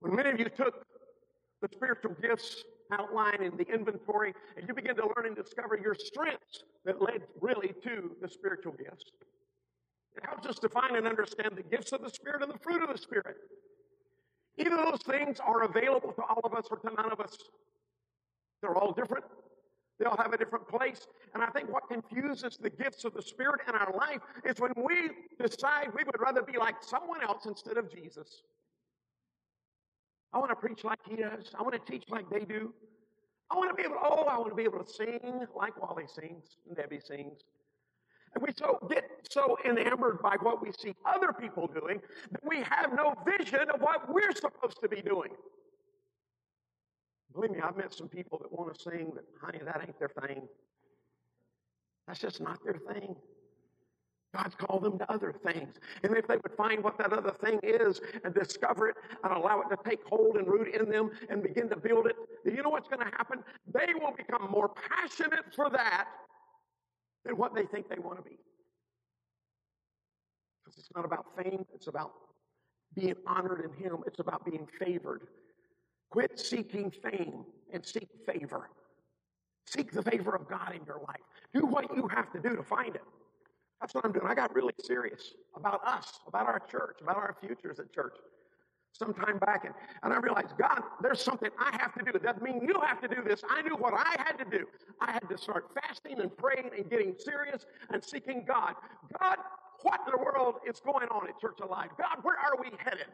when 0.01 0.15
many 0.15 0.31
of 0.31 0.39
you 0.39 0.47
took 0.47 0.85
the 1.63 1.69
spiritual 1.73 2.15
gifts 2.21 2.65
outline 2.93 3.43
in 3.43 3.57
the 3.57 3.67
inventory 3.73 4.35
and 4.57 4.67
you 4.67 4.75
begin 4.75 4.97
to 4.97 5.03
learn 5.17 5.27
and 5.27 5.37
discover 5.37 5.79
your 5.81 5.95
strengths 5.95 6.65
that 6.85 7.01
led 7.01 7.23
really 7.41 7.75
to 7.85 8.17
the 8.21 8.29
spiritual 8.29 8.73
gifts. 8.73 9.05
Helps 10.23 10.47
us 10.47 10.59
define 10.59 10.97
and 10.97 11.07
understand 11.07 11.53
the 11.57 11.63
gifts 11.63 11.93
of 11.93 12.03
the 12.03 12.11
Spirit 12.11 12.43
and 12.43 12.53
the 12.53 12.59
fruit 12.59 12.83
of 12.83 12.89
the 12.89 12.99
Spirit. 12.99 13.37
Either 14.59 14.77
those 14.77 15.03
things 15.03 15.41
are 15.41 15.65
available 15.65 16.13
to 16.13 16.23
all 16.23 16.41
of 16.45 16.55
us 16.55 16.67
or 16.71 16.77
to 16.79 16.95
none 16.95 17.11
of 17.11 17.21
us. 17.21 17.37
They're 18.61 18.77
all 18.77 18.93
different. 18.93 19.25
They 19.99 20.07
all 20.07 20.17
have 20.17 20.33
a 20.33 20.39
different 20.39 20.67
place. 20.69 21.07
And 21.35 21.43
I 21.43 21.47
think 21.49 21.71
what 21.71 21.89
confuses 21.89 22.59
the 22.61 22.71
gifts 22.71 23.05
of 23.05 23.15
the 23.15 23.23
Spirit 23.23 23.61
in 23.69 23.75
our 23.75 23.95
life 23.97 24.21
is 24.45 24.59
when 24.59 24.73
we 24.77 25.11
decide 25.39 25.89
we 25.95 26.05
would 26.05 26.21
rather 26.21 26.43
be 26.43 26.59
like 26.59 26.77
someone 26.81 27.23
else 27.23 27.47
instead 27.47 27.77
of 27.77 27.93
Jesus. 27.93 28.43
I 30.33 30.39
want 30.39 30.51
to 30.51 30.57
preach 30.57 30.85
like 30.85 31.01
he 31.09 31.17
does. 31.17 31.53
I 31.59 31.63
want 31.63 31.75
to 31.75 31.93
teach 31.93 32.05
like 32.09 32.31
they 32.31 32.45
do. 32.45 32.73
I 33.51 33.57
want 33.57 33.69
to 33.71 33.75
be 33.75 33.83
able 33.83 33.97
to, 33.97 34.01
oh, 34.03 34.25
I 34.31 34.39
want 34.39 34.51
to 34.51 34.55
be 34.55 34.63
able 34.63 34.83
to 34.83 34.91
sing 34.91 35.47
like 35.57 35.81
Wally 35.81 36.05
sings 36.07 36.57
and 36.69 36.77
Debbie 36.77 37.01
sings. 37.01 37.41
And 38.35 38.43
we 38.43 38.51
so 38.57 38.79
get 38.89 39.05
so 39.29 39.57
enamored 39.65 40.23
by 40.23 40.37
what 40.41 40.63
we 40.63 40.71
see 40.73 40.95
other 41.05 41.33
people 41.33 41.67
doing 41.67 42.01
that 42.31 42.45
we 42.45 42.59
have 42.59 42.93
no 42.95 43.15
vision 43.27 43.69
of 43.75 43.81
what 43.81 44.13
we're 44.13 44.33
supposed 44.33 44.81
to 44.83 44.89
be 44.89 45.03
doing. 45.03 45.31
Believe 47.35 47.51
me, 47.53 47.61
I've 47.61 47.77
met 47.77 47.93
some 47.95 48.09
people 48.09 48.39
that 48.39 48.53
want 48.53 48.75
to 48.75 48.81
sing, 48.81 49.13
but 49.15 49.25
honey, 49.41 49.61
that 49.65 49.81
ain't 49.83 49.99
their 49.99 50.11
thing. 50.27 50.43
That's 52.07 52.21
just 52.21 52.41
not 52.41 52.59
their 52.65 52.79
thing. 52.93 53.15
God's 54.35 54.55
called 54.55 54.85
them 54.85 54.99
to 54.99 55.13
other 55.13 55.33
things. 55.45 55.75
And 56.05 56.17
if 56.17 56.29
they 56.29 56.37
would 56.37 56.53
find 56.57 56.85
what 56.85 56.99
that 56.99 57.13
other 57.13 57.33
thing 57.33 57.59
is 57.65 58.01
and 58.25 58.33
discover 58.33 58.89
it 58.89 58.97
and 59.25 59.33
allow 59.33 59.61
it 59.61 59.69
to 59.71 59.79
take 59.89 60.05
hold 60.05 60.37
and 60.37 60.47
root 60.47 60.73
in 60.75 60.89
them 60.89 61.11
and 61.29 61.43
begin 61.43 61.69
to 61.69 61.77
build 61.77 62.07
it, 62.07 62.17
you 62.45 62.63
know 62.63 62.71
what's 62.71 62.89
going 62.89 63.01
to 63.01 63.13
happen? 63.17 63.43
They 63.73 63.93
will 64.01 64.13
become 64.17 64.49
more 64.51 64.69
passionate 64.69 65.53
for 65.55 65.69
that 65.71 66.09
than 67.25 67.37
what 67.37 67.55
they 67.55 67.65
think 67.65 67.89
they 67.89 67.99
want 67.99 68.19
to 68.19 68.23
be. 68.23 68.39
Because 70.65 70.79
it's 70.79 70.91
not 70.95 71.05
about 71.05 71.27
fame, 71.37 71.65
it's 71.75 71.87
about 71.87 72.13
being 72.95 73.15
honored 73.27 73.65
in 73.65 73.85
Him, 73.85 73.99
it's 74.07 74.21
about 74.21 74.45
being 74.45 74.67
favored. 74.79 75.23
Quit 76.11 76.39
seeking 76.39 76.91
fame 76.91 77.45
and 77.73 77.85
seek 77.85 78.09
favor. 78.27 78.71
Seek 79.67 79.93
the 79.93 80.03
favor 80.03 80.35
of 80.35 80.49
God 80.49 80.75
in 80.75 80.85
your 80.85 81.01
life. 81.07 81.21
Do 81.55 81.65
what 81.65 81.95
you 81.95 82.09
have 82.09 82.33
to 82.33 82.41
do 82.41 82.57
to 82.57 82.63
find 82.63 82.97
it. 82.97 83.05
That's 83.81 83.95
what 83.95 84.05
I'm 84.05 84.13
doing. 84.13 84.27
I 84.27 84.35
got 84.35 84.55
really 84.55 84.75
serious 84.83 85.35
about 85.55 85.87
us, 85.87 86.21
about 86.27 86.47
our 86.47 86.61
church, 86.71 86.99
about 87.01 87.17
our 87.17 87.37
futures 87.41 87.79
at 87.79 87.93
church 87.93 88.17
some 88.93 89.15
time 89.15 89.39
back. 89.39 89.65
And, 89.65 89.75
and 90.03 90.13
I 90.13 90.19
realized, 90.19 90.57
God, 90.59 90.83
there's 91.03 91.21
something 91.21 91.51
I 91.59 91.77
have 91.81 91.95
to 91.95 92.05
do. 92.05 92.11
It 92.15 92.23
doesn't 92.23 92.43
mean 92.43 92.61
you 92.63 92.81
have 92.85 93.01
to 93.01 93.09
do 93.09 93.23
this. 93.27 93.43
I 93.49 93.63
knew 93.63 93.77
what 93.77 93.95
I 93.95 94.17
had 94.19 94.39
to 94.39 94.45
do. 94.45 94.67
I 95.01 95.13
had 95.13 95.29
to 95.29 95.39
start 95.39 95.71
fasting 95.75 96.21
and 96.21 96.37
praying 96.37 96.71
and 96.77 96.89
getting 96.91 97.15
serious 97.19 97.67
and 97.93 98.03
seeking 98.03 98.45
God. 98.47 98.75
God, 99.19 99.37
what 99.83 100.01
in 100.07 100.13
the 100.13 100.19
world 100.19 100.57
is 100.69 100.81
going 100.81 101.09
on 101.09 101.29
at 101.29 101.41
Church 101.41 101.59
Alive? 101.63 101.91
God, 101.99 102.19
where 102.23 102.37
are 102.37 102.61
we 102.61 102.71
headed? 102.79 103.07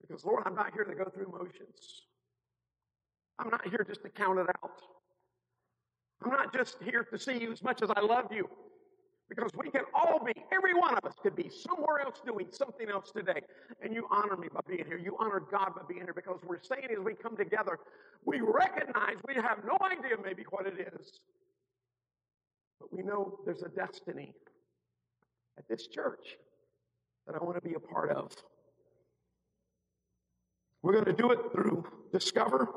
Because, 0.00 0.24
Lord, 0.24 0.42
I'm 0.46 0.54
not 0.54 0.72
here 0.72 0.84
to 0.84 0.94
go 0.94 1.04
through 1.04 1.32
motions. 1.32 2.02
I'm 3.38 3.50
not 3.50 3.66
here 3.68 3.84
just 3.86 4.02
to 4.02 4.08
count 4.08 4.38
it 4.38 4.46
out. 4.62 4.82
I'm 6.22 6.30
not 6.30 6.52
just 6.52 6.76
here 6.82 7.04
to 7.04 7.18
see 7.18 7.38
you 7.38 7.52
as 7.52 7.62
much 7.62 7.82
as 7.82 7.90
I 7.94 8.00
love 8.00 8.26
you. 8.32 8.48
Because 9.28 9.50
we 9.56 9.70
can 9.70 9.82
all 9.94 10.24
be, 10.24 10.32
every 10.52 10.72
one 10.74 10.96
of 10.96 11.04
us 11.04 11.14
could 11.22 11.36
be 11.36 11.50
somewhere 11.50 12.00
else 12.00 12.20
doing 12.24 12.46
something 12.50 12.88
else 12.88 13.10
today. 13.14 13.42
And 13.82 13.94
you 13.94 14.06
honor 14.10 14.36
me 14.36 14.48
by 14.52 14.60
being 14.66 14.86
here. 14.86 14.96
You 14.96 15.16
honor 15.18 15.42
God 15.50 15.74
by 15.76 15.82
being 15.86 16.02
here 16.02 16.14
because 16.14 16.40
we're 16.46 16.62
saying 16.62 16.88
as 16.90 17.04
we 17.04 17.14
come 17.14 17.36
together, 17.36 17.78
we 18.24 18.40
recognize 18.40 19.16
we 19.26 19.34
have 19.34 19.58
no 19.66 19.76
idea 19.84 20.16
maybe 20.24 20.44
what 20.50 20.66
it 20.66 20.92
is. 20.94 21.20
But 22.80 22.92
we 22.92 23.02
know 23.02 23.38
there's 23.44 23.62
a 23.62 23.68
destiny 23.68 24.32
at 25.58 25.68
this 25.68 25.88
church 25.88 26.36
that 27.26 27.36
I 27.36 27.44
want 27.44 27.62
to 27.62 27.68
be 27.68 27.74
a 27.74 27.80
part 27.80 28.10
of. 28.10 28.32
We're 30.82 30.92
going 30.92 31.04
to 31.04 31.12
do 31.12 31.32
it 31.32 31.40
through 31.52 31.84
discover 32.12 32.68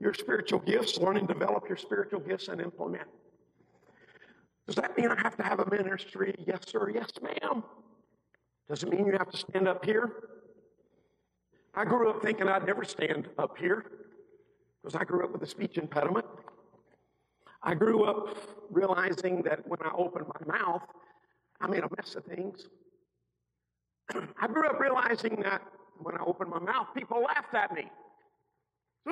your 0.00 0.14
spiritual 0.14 0.60
gifts, 0.60 0.98
learn 0.98 1.16
and 1.16 1.26
develop 1.26 1.64
your 1.66 1.76
spiritual 1.76 2.20
gifts, 2.20 2.48
and 2.48 2.60
implement. 2.60 3.08
Does 4.68 4.76
that 4.76 4.98
mean 4.98 5.08
I 5.08 5.18
have 5.22 5.34
to 5.38 5.42
have 5.42 5.60
a 5.60 5.70
ministry? 5.70 6.34
Yes, 6.46 6.60
sir. 6.66 6.90
Yes, 6.90 7.08
ma'am. 7.22 7.64
Does 8.68 8.82
it 8.82 8.90
mean 8.90 9.06
you 9.06 9.12
have 9.12 9.30
to 9.30 9.36
stand 9.38 9.66
up 9.66 9.82
here? 9.82 10.12
I 11.74 11.86
grew 11.86 12.10
up 12.10 12.20
thinking 12.20 12.48
I'd 12.48 12.66
never 12.66 12.84
stand 12.84 13.30
up 13.38 13.56
here 13.56 13.86
because 14.82 14.94
I 14.94 15.04
grew 15.04 15.24
up 15.24 15.32
with 15.32 15.42
a 15.42 15.46
speech 15.46 15.78
impediment. 15.78 16.26
I 17.62 17.74
grew 17.74 18.04
up 18.04 18.36
realizing 18.70 19.40
that 19.44 19.66
when 19.66 19.80
I 19.82 19.90
opened 19.96 20.26
my 20.38 20.58
mouth, 20.58 20.82
I 21.62 21.66
made 21.66 21.82
a 21.82 21.88
mess 21.96 22.14
of 22.14 22.24
things. 22.24 22.68
I 24.38 24.48
grew 24.48 24.68
up 24.68 24.78
realizing 24.78 25.36
that 25.44 25.62
when 25.96 26.14
I 26.14 26.22
opened 26.26 26.50
my 26.50 26.60
mouth, 26.60 26.88
people 26.94 27.22
laughed 27.22 27.54
at 27.54 27.72
me. 27.72 27.90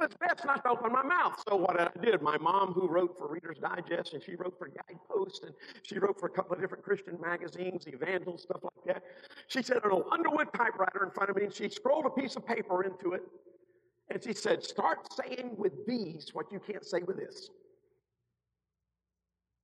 It's 0.02 0.16
best 0.16 0.44
not 0.44 0.62
to 0.64 0.70
open 0.70 0.92
my 0.92 1.02
mouth. 1.02 1.42
So 1.48 1.56
what 1.56 1.80
I 1.80 1.88
did, 2.02 2.20
my 2.22 2.36
mom, 2.38 2.72
who 2.72 2.88
wrote 2.88 3.16
for 3.18 3.28
Reader's 3.28 3.58
Digest, 3.58 4.14
and 4.14 4.22
she 4.22 4.34
wrote 4.34 4.56
for 4.58 4.68
Guidepost, 4.68 5.44
and 5.44 5.54
she 5.82 5.98
wrote 5.98 6.18
for 6.18 6.26
a 6.26 6.30
couple 6.30 6.54
of 6.54 6.60
different 6.60 6.84
Christian 6.84 7.18
magazines, 7.20 7.86
Evangel, 7.86 8.38
stuff 8.38 8.62
like 8.62 8.84
that. 8.86 9.02
She 9.48 9.62
said 9.62 9.78
an 9.84 10.02
Underwood 10.12 10.52
typewriter 10.54 11.04
in 11.04 11.10
front 11.10 11.30
of 11.30 11.36
me, 11.36 11.44
and 11.44 11.52
she 11.52 11.68
scrolled 11.68 12.06
a 12.06 12.10
piece 12.10 12.36
of 12.36 12.46
paper 12.46 12.84
into 12.84 13.12
it, 13.12 13.22
and 14.10 14.22
she 14.22 14.32
said, 14.32 14.62
"Start 14.62 15.12
saying 15.12 15.56
with 15.56 15.86
these 15.86 16.30
what 16.34 16.52
you 16.52 16.60
can't 16.60 16.84
say 16.84 17.02
with 17.02 17.16
this." 17.16 17.50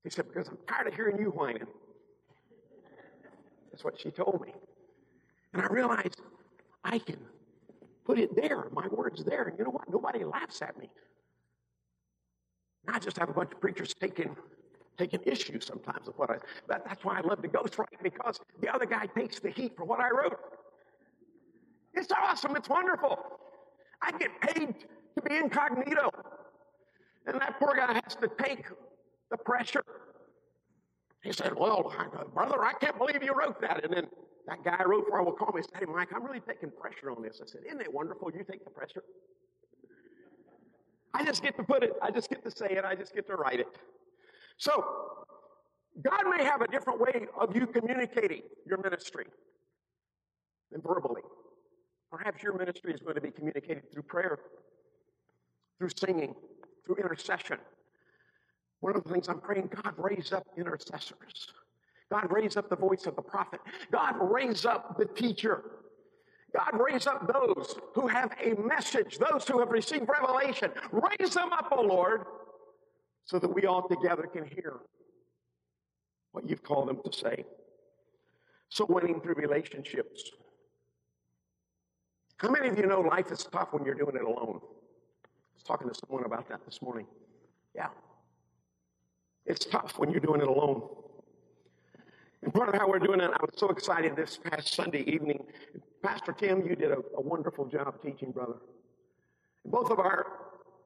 He 0.04 0.10
said, 0.10 0.28
"Because 0.28 0.48
I'm 0.48 0.58
tired 0.66 0.88
of 0.88 0.94
hearing 0.94 1.18
you 1.18 1.30
whining." 1.30 1.66
That's 3.70 3.84
what 3.84 4.00
she 4.00 4.10
told 4.10 4.40
me, 4.44 4.52
and 5.52 5.62
I 5.62 5.66
realized 5.66 6.20
I 6.84 6.98
can 6.98 7.18
Put 8.04 8.18
it 8.18 8.34
there. 8.34 8.68
My 8.72 8.86
word's 8.88 9.24
there. 9.24 9.44
And 9.44 9.58
you 9.58 9.64
know 9.64 9.70
what? 9.70 9.88
Nobody 9.88 10.24
laughs 10.24 10.60
at 10.62 10.76
me. 10.78 10.90
I 12.88 12.98
just 12.98 13.16
have 13.18 13.28
a 13.28 13.32
bunch 13.32 13.52
of 13.52 13.60
preachers 13.60 13.94
taking 14.00 14.36
taking 14.98 15.20
issue 15.24 15.58
sometimes 15.60 16.06
with 16.06 16.18
what 16.18 16.30
I. 16.30 16.36
But 16.68 16.84
that's 16.86 17.04
why 17.04 17.18
I 17.18 17.20
love 17.20 17.42
to 17.42 17.48
ghostwrite 17.48 18.02
because 18.02 18.38
the 18.60 18.72
other 18.74 18.86
guy 18.86 19.06
takes 19.06 19.40
the 19.40 19.50
heat 19.50 19.76
for 19.76 19.84
what 19.84 20.00
I 20.00 20.10
wrote. 20.10 20.38
It's 21.94 22.12
awesome. 22.12 22.56
It's 22.56 22.68
wonderful. 22.68 23.18
I 24.00 24.10
get 24.12 24.30
paid 24.40 24.74
to 25.16 25.22
be 25.22 25.36
incognito, 25.36 26.10
and 27.26 27.40
that 27.40 27.58
poor 27.58 27.74
guy 27.76 27.92
has 28.04 28.16
to 28.16 28.28
take 28.42 28.64
the 29.30 29.36
pressure. 29.36 29.84
He 31.22 31.32
said, 31.32 31.54
"Well, 31.54 31.92
brother, 32.34 32.64
I 32.64 32.72
can't 32.74 32.98
believe 32.98 33.22
you 33.22 33.32
wrote 33.32 33.60
that." 33.60 33.84
And 33.84 33.92
then 33.92 34.08
that 34.46 34.64
guy 34.64 34.76
I 34.78 34.84
wrote 34.84 35.06
for 35.08 35.20
I 35.20 35.22
will 35.22 35.32
call 35.32 35.52
me 35.52 35.60
and 35.60 35.64
say, 35.64 35.80
Hey, 35.80 35.92
Mike, 35.92 36.08
I'm 36.14 36.24
really 36.24 36.40
taking 36.40 36.70
pressure 36.70 37.10
on 37.10 37.22
this. 37.22 37.40
I 37.42 37.46
said, 37.46 37.62
Isn't 37.66 37.80
it 37.80 37.92
wonderful? 37.92 38.30
You 38.32 38.44
take 38.48 38.64
the 38.64 38.70
pressure. 38.70 39.02
I 41.14 41.24
just 41.24 41.42
get 41.42 41.56
to 41.56 41.62
put 41.62 41.82
it, 41.82 41.92
I 42.02 42.10
just 42.10 42.30
get 42.30 42.42
to 42.44 42.50
say 42.50 42.68
it, 42.70 42.84
I 42.84 42.94
just 42.94 43.14
get 43.14 43.26
to 43.26 43.34
write 43.36 43.60
it. 43.60 43.66
So, 44.56 44.84
God 46.02 46.22
may 46.34 46.42
have 46.42 46.62
a 46.62 46.68
different 46.68 47.00
way 47.00 47.26
of 47.38 47.54
you 47.54 47.66
communicating 47.66 48.42
your 48.66 48.78
ministry 48.82 49.26
than 50.70 50.80
verbally. 50.80 51.20
Perhaps 52.10 52.42
your 52.42 52.56
ministry 52.56 52.94
is 52.94 53.00
going 53.00 53.14
to 53.14 53.20
be 53.20 53.30
communicated 53.30 53.92
through 53.92 54.04
prayer, 54.04 54.38
through 55.78 55.90
singing, 55.94 56.34
through 56.86 56.96
intercession. 56.96 57.58
One 58.80 58.96
of 58.96 59.04
the 59.04 59.10
things 59.10 59.28
I'm 59.28 59.40
praying, 59.40 59.68
God 59.82 59.94
raise 59.98 60.32
up 60.32 60.44
intercessors 60.56 61.52
God 62.12 62.30
raise 62.30 62.58
up 62.58 62.68
the 62.68 62.76
voice 62.76 63.06
of 63.06 63.16
the 63.16 63.22
prophet. 63.22 63.60
God 63.90 64.16
raise 64.20 64.66
up 64.66 64.98
the 64.98 65.06
teacher. 65.06 65.62
God 66.54 66.78
raise 66.78 67.06
up 67.06 67.26
those 67.32 67.74
who 67.94 68.06
have 68.06 68.30
a 68.38 68.54
message, 68.60 69.16
those 69.16 69.48
who 69.48 69.58
have 69.60 69.70
received 69.70 70.06
revelation. 70.06 70.70
Raise 70.90 71.32
them 71.32 71.54
up, 71.54 71.68
O 71.72 71.76
oh 71.78 71.82
Lord, 71.82 72.26
so 73.24 73.38
that 73.38 73.48
we 73.48 73.64
all 73.64 73.88
together 73.88 74.24
can 74.24 74.44
hear 74.44 74.80
what 76.32 76.46
you've 76.46 76.62
called 76.62 76.90
them 76.90 77.00
to 77.02 77.18
say. 77.18 77.46
So, 78.68 78.84
winning 78.86 79.22
through 79.22 79.34
relationships. 79.34 80.30
How 82.36 82.50
many 82.50 82.68
of 82.68 82.76
you 82.76 82.86
know 82.86 83.00
life 83.00 83.32
is 83.32 83.44
tough 83.44 83.68
when 83.70 83.86
you're 83.86 83.94
doing 83.94 84.16
it 84.16 84.22
alone? 84.22 84.60
I 84.60 85.54
was 85.54 85.62
talking 85.64 85.88
to 85.88 85.94
someone 85.94 86.24
about 86.26 86.46
that 86.50 86.60
this 86.66 86.82
morning. 86.82 87.06
Yeah. 87.74 87.88
It's 89.46 89.64
tough 89.64 89.98
when 89.98 90.10
you're 90.10 90.20
doing 90.20 90.42
it 90.42 90.48
alone. 90.48 90.82
And 92.42 92.52
part 92.52 92.68
of 92.68 92.74
how 92.74 92.88
we're 92.88 92.98
doing 92.98 93.20
it, 93.20 93.30
I 93.30 93.40
was 93.40 93.54
so 93.56 93.68
excited 93.68 94.16
this 94.16 94.38
past 94.38 94.74
Sunday 94.74 95.04
evening. 95.06 95.44
Pastor 96.02 96.32
Tim, 96.32 96.66
you 96.66 96.74
did 96.74 96.90
a, 96.90 96.98
a 97.16 97.20
wonderful 97.20 97.66
job 97.66 98.02
teaching, 98.02 98.32
brother. 98.32 98.56
Both 99.64 99.90
of 99.90 99.98
our 99.98 100.26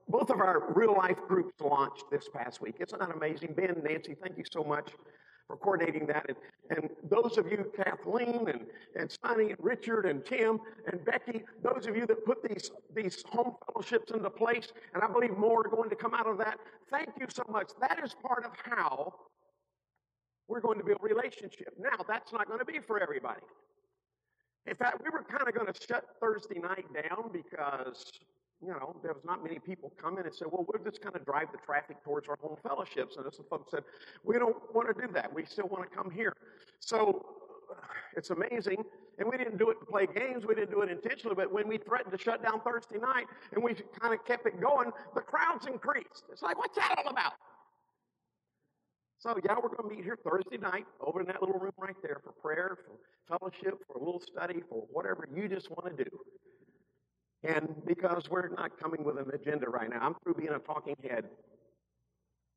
both 0.09 0.31
of 0.31 0.39
our 0.39 0.73
real 0.75 0.95
life 0.97 1.19
groups 1.27 1.61
launched 1.61 2.05
this 2.13 2.29
past 2.33 2.61
week. 2.61 2.77
Isn't 2.79 3.01
that 3.01 3.11
amazing? 3.11 3.55
Ben, 3.57 3.83
Nancy, 3.83 4.15
thank 4.23 4.39
you 4.39 4.45
so 4.49 4.63
much 4.63 4.91
for 5.49 5.57
coordinating 5.57 6.07
that. 6.07 6.27
And, 6.29 6.37
and 6.71 6.91
those 7.11 7.39
of 7.39 7.51
you, 7.51 7.73
Kathleen 7.77 8.49
and, 8.49 8.67
and 8.95 9.11
Sonny 9.21 9.51
and 9.51 9.57
Richard 9.59 10.07
and 10.07 10.25
Tim 10.25 10.61
and 10.93 11.05
Becky, 11.05 11.43
those 11.61 11.89
of 11.89 11.97
you 11.97 12.07
that 12.07 12.25
put 12.25 12.49
these, 12.49 12.71
these 12.95 13.25
home 13.29 13.57
fellowships 13.67 14.13
into 14.13 14.31
place, 14.31 14.73
and 14.95 15.03
I 15.03 15.09
believe 15.09 15.37
more 15.37 15.67
are 15.67 15.69
going 15.69 15.91
to 15.91 15.97
come 15.97 16.15
out 16.15 16.29
of 16.29 16.39
that, 16.39 16.59
thank 16.89 17.09
you 17.19 17.27
so 17.29 17.43
much. 17.51 17.71
That 17.81 17.99
is 18.05 18.15
part 18.25 18.45
of 18.45 18.53
how 18.63 19.13
we're 20.49 20.61
going 20.61 20.79
to 20.79 20.85
build 20.85 21.01
a 21.03 21.15
relationship. 21.15 21.75
Now, 21.79 22.05
that's 22.07 22.33
not 22.33 22.47
going 22.47 22.59
to 22.59 22.65
be 22.65 22.79
for 22.87 23.01
everybody. 23.01 23.41
In 24.67 24.75
fact, 24.75 25.01
we 25.03 25.11
were 25.11 25.23
kind 25.23 25.49
of 25.49 25.55
going 25.55 25.73
to 25.73 25.87
shut 25.87 26.05
Thursday 26.21 26.59
night 26.59 26.87
down 26.93 27.31
because, 27.33 28.13
you 28.61 28.69
know, 28.69 28.97
there 29.03 29.13
was 29.13 29.25
not 29.25 29.43
many 29.43 29.59
people 29.59 29.93
coming 30.01 30.25
and 30.25 30.35
said, 30.35 30.49
well, 30.51 30.67
we'll 30.69 30.83
just 30.85 31.01
kind 31.01 31.15
of 31.15 31.25
drive 31.25 31.49
the 31.53 31.59
traffic 31.65 32.03
towards 32.03 32.29
our 32.29 32.37
home 32.41 32.57
fellowships. 32.63 33.17
And 33.17 33.25
some 33.33 33.47
folks 33.49 33.71
said, 33.71 33.85
we 34.25 34.39
don't 34.39 34.57
want 34.75 34.89
to 34.89 35.07
do 35.07 35.13
that. 35.13 35.33
We 35.33 35.45
still 35.45 35.69
want 35.69 35.89
to 35.89 35.97
come 35.97 36.11
here. 36.11 36.33
So 36.81 37.25
it's 38.17 38.31
amazing. 38.31 38.83
And 39.19 39.29
we 39.31 39.39
didn't 39.39 39.59
do 39.59 39.71
it 39.71 39.79
to 39.81 39.87
play 39.87 40.07
games. 40.07 40.45
We 40.47 40.55
didn't 40.55 40.73
do 40.73 40.83
it 40.83 40.91
intentionally. 40.91 41.37
But 41.37 41.53
when 41.53 41.69
we 41.69 41.79
threatened 41.79 42.17
to 42.17 42.23
shut 42.23 42.43
down 42.43 42.61
Thursday 42.61 42.99
night 42.99 43.27
and 43.53 43.63
we 43.63 43.75
kind 44.01 44.13
of 44.13 44.25
kept 44.25 44.47
it 44.47 44.61
going, 44.61 44.91
the 45.15 45.21
crowds 45.21 45.67
increased. 45.67 46.25
It's 46.31 46.43
like, 46.43 46.59
what's 46.59 46.77
that 46.77 46.97
all 46.99 47.11
about? 47.11 47.35
So, 49.27 49.35
yeah, 49.45 49.57
we're 49.61 49.71
going 49.71 49.91
to 49.91 49.97
meet 49.97 50.05
here 50.05 50.17
Thursday 50.23 50.57
night 50.57 50.87
over 51.01 51.21
in 51.21 51.27
that 51.27 51.43
little 51.43 51.59
room 51.59 51.73
right 51.79 51.97
there 52.01 52.21
for 52.23 52.31
prayer, 52.31 52.79
for 52.87 53.39
fellowship, 53.39 53.83
for 53.85 53.99
a 53.99 53.99
little 53.99 54.21
study, 54.21 54.63
for 54.69 54.87
whatever 54.93 55.27
you 55.35 55.49
just 55.49 55.69
want 55.69 55.97
to 55.97 56.05
do. 56.05 56.11
And 57.43 57.75
because 57.85 58.31
we're 58.31 58.47
not 58.51 58.79
coming 58.79 59.03
with 59.03 59.19
an 59.19 59.29
agenda 59.35 59.69
right 59.69 59.91
now, 59.91 59.99
I'm 60.01 60.15
through 60.23 60.35
being 60.35 60.51
a 60.51 60.61
talking 60.61 60.95
head. 61.03 61.25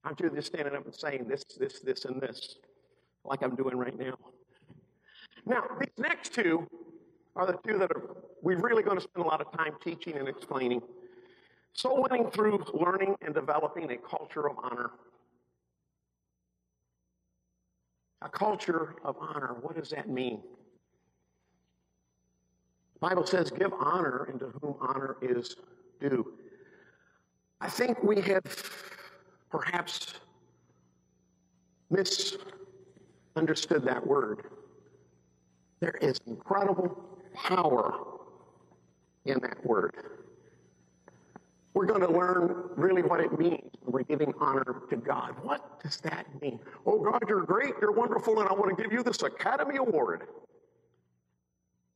I'm 0.04 0.16
through 0.16 0.36
just 0.36 0.50
standing 0.50 0.76
up 0.76 0.86
and 0.86 0.94
saying 0.94 1.28
this, 1.28 1.44
this, 1.60 1.80
this, 1.80 2.06
and 2.06 2.22
this, 2.22 2.58
like 3.26 3.42
I'm 3.42 3.56
doing 3.56 3.76
right 3.76 3.98
now. 3.98 4.14
Now, 5.48 5.64
these 5.80 5.90
next 5.98 6.36
two 6.36 6.68
are 7.36 7.48
the 7.48 7.58
two 7.68 7.80
that 7.80 7.90
are 7.96 8.16
we're 8.44 8.60
really 8.60 8.84
going 8.84 8.98
to 8.98 9.04
spend 9.04 9.26
a 9.26 9.28
lot 9.28 9.42
of 9.42 9.52
time 9.58 9.74
teaching 9.84 10.18
and 10.18 10.28
explaining. 10.28 10.84
Soul 11.74 12.06
winning 12.08 12.30
through 12.30 12.64
learning 12.76 13.16
and 13.24 13.34
developing 13.34 13.90
a 13.90 13.98
culture 13.98 14.48
of 14.48 14.56
honor. 14.62 14.92
A 18.22 18.30
culture 18.30 18.96
of 19.04 19.16
honor. 19.20 19.56
What 19.62 19.78
does 19.78 19.90
that 19.92 20.10
mean? 20.10 20.42
The 22.96 23.00
Bible 23.00 23.26
says, 23.26 23.50
give 23.50 23.72
honor 23.74 24.28
unto 24.32 24.52
whom 24.60 24.76
honor 24.82 25.16
is 25.22 25.56
due. 26.02 26.34
I 27.62 27.70
think 27.70 28.04
we 28.04 28.20
have 28.22 28.44
perhaps 29.50 30.14
misunderstood 31.90 33.84
that 33.86 34.06
word. 34.06 34.44
There 35.80 35.98
is 36.02 36.20
incredible 36.28 37.02
power 37.34 37.94
in 39.26 39.40
that 39.42 39.66
word. 39.66 39.96
We're 41.74 41.86
going 41.86 42.02
to 42.02 42.12
learn 42.12 42.70
really 42.76 43.04
what 43.04 43.20
it 43.20 43.38
means 43.38 43.70
when 43.84 43.94
we're 43.94 44.04
giving 44.04 44.34
honor 44.40 44.82
to 44.90 44.96
God. 44.96 45.36
What 45.44 45.82
does 45.82 45.98
that 45.98 46.26
mean? 46.42 46.60
Oh, 46.86 47.00
God, 47.00 47.24
you're 47.28 47.44
great, 47.44 47.74
you're 47.80 47.92
wonderful, 47.92 48.40
and 48.40 48.50
I 48.50 48.54
want 48.54 48.76
to 48.76 48.84
give 48.84 48.92
you 48.92 49.04
this 49.04 49.22
Academy 49.22 49.78
Award. 49.78 50.24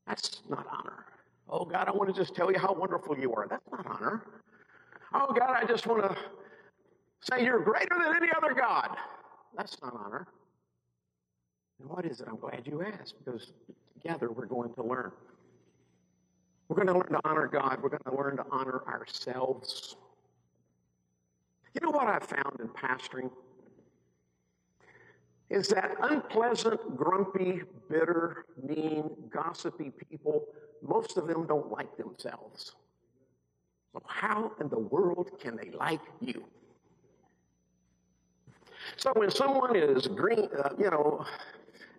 That's 0.05 0.41
not 0.49 0.67
honor. 0.71 1.05
Oh, 1.49 1.65
God, 1.65 1.87
I 1.87 1.91
want 1.91 2.13
to 2.13 2.19
just 2.19 2.35
tell 2.35 2.51
you 2.51 2.59
how 2.59 2.73
wonderful 2.73 3.17
you 3.17 3.33
are. 3.33 3.47
That's 3.47 3.65
not 3.71 3.85
honor. 3.87 4.25
Oh, 5.13 5.33
God, 5.33 5.55
I 5.61 5.65
just 5.65 5.87
want 5.87 6.03
to 6.03 6.17
say 7.21 7.43
you're 7.43 7.63
greater 7.63 7.95
than 7.97 8.15
any 8.15 8.29
other 8.35 8.53
God. 8.53 8.95
That's 9.57 9.77
not 9.81 9.93
honor. 9.93 10.27
And 11.79 11.89
what 11.89 12.05
is 12.05 12.21
it? 12.21 12.27
I'm 12.27 12.37
glad 12.37 12.63
you 12.65 12.83
asked 12.83 13.15
because 13.23 13.51
together 13.93 14.31
we're 14.31 14.45
going 14.45 14.73
to 14.75 14.83
learn. 14.83 15.11
We're 16.67 16.75
going 16.75 16.87
to 16.87 16.93
learn 16.93 17.09
to 17.09 17.19
honor 17.25 17.47
God. 17.47 17.79
We're 17.81 17.89
going 17.89 18.03
to 18.05 18.15
learn 18.15 18.37
to 18.37 18.45
honor 18.51 18.83
ourselves. 18.87 19.95
You 21.73 21.81
know 21.85 21.91
what 21.91 22.07
I've 22.07 22.23
found 22.23 22.59
in 22.59 22.67
pastoring? 22.69 23.31
Is 25.49 25.67
that 25.69 25.91
unpleasant, 26.01 26.95
grumpy, 26.95 27.61
bitter, 27.89 28.45
mean, 28.67 29.09
gossipy 29.29 29.91
people, 30.09 30.45
most 30.81 31.17
of 31.17 31.27
them 31.27 31.45
don't 31.45 31.71
like 31.71 31.95
themselves. 31.97 32.73
So, 33.93 34.01
how 34.07 34.51
in 34.59 34.69
the 34.69 34.79
world 34.79 35.29
can 35.39 35.55
they 35.55 35.69
like 35.69 36.01
you? 36.19 36.43
So, 38.97 39.11
when 39.15 39.29
someone 39.29 39.75
is 39.75 40.07
green, 40.07 40.49
uh, 40.63 40.69
you 40.79 40.89
know, 40.89 41.25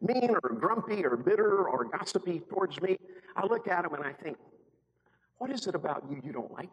mean 0.03 0.31
or 0.43 0.51
grumpy 0.51 1.05
or 1.05 1.17
bitter 1.17 1.69
or 1.69 1.85
gossipy 1.85 2.41
towards 2.51 2.81
me, 2.83 2.99
I 3.37 3.47
look 3.47 3.69
at 3.69 3.83
them 3.85 3.95
and 3.95 4.05
I 4.05 4.13
think, 4.13 4.37
what 5.39 5.51
is 5.51 5.67
it 5.67 5.75
about 5.75 6.05
you 6.11 6.21
you 6.25 6.33
don't 6.33 6.53
like? 6.53 6.71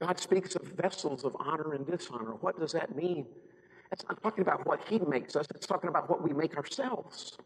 God 0.00 0.18
speaks 0.18 0.56
of 0.56 0.62
vessels 0.62 1.24
of 1.24 1.36
honor 1.38 1.74
and 1.74 1.86
dishonor. 1.86 2.34
What 2.40 2.58
does 2.58 2.72
that 2.72 2.96
mean? 2.96 3.26
It's 3.92 4.04
not 4.08 4.22
talking 4.22 4.42
about 4.42 4.66
what 4.66 4.80
He 4.88 4.98
makes 4.98 5.36
us, 5.36 5.46
it's 5.54 5.66
talking 5.66 5.88
about 5.88 6.10
what 6.10 6.22
we 6.22 6.32
make 6.32 6.56
ourselves. 6.56 7.36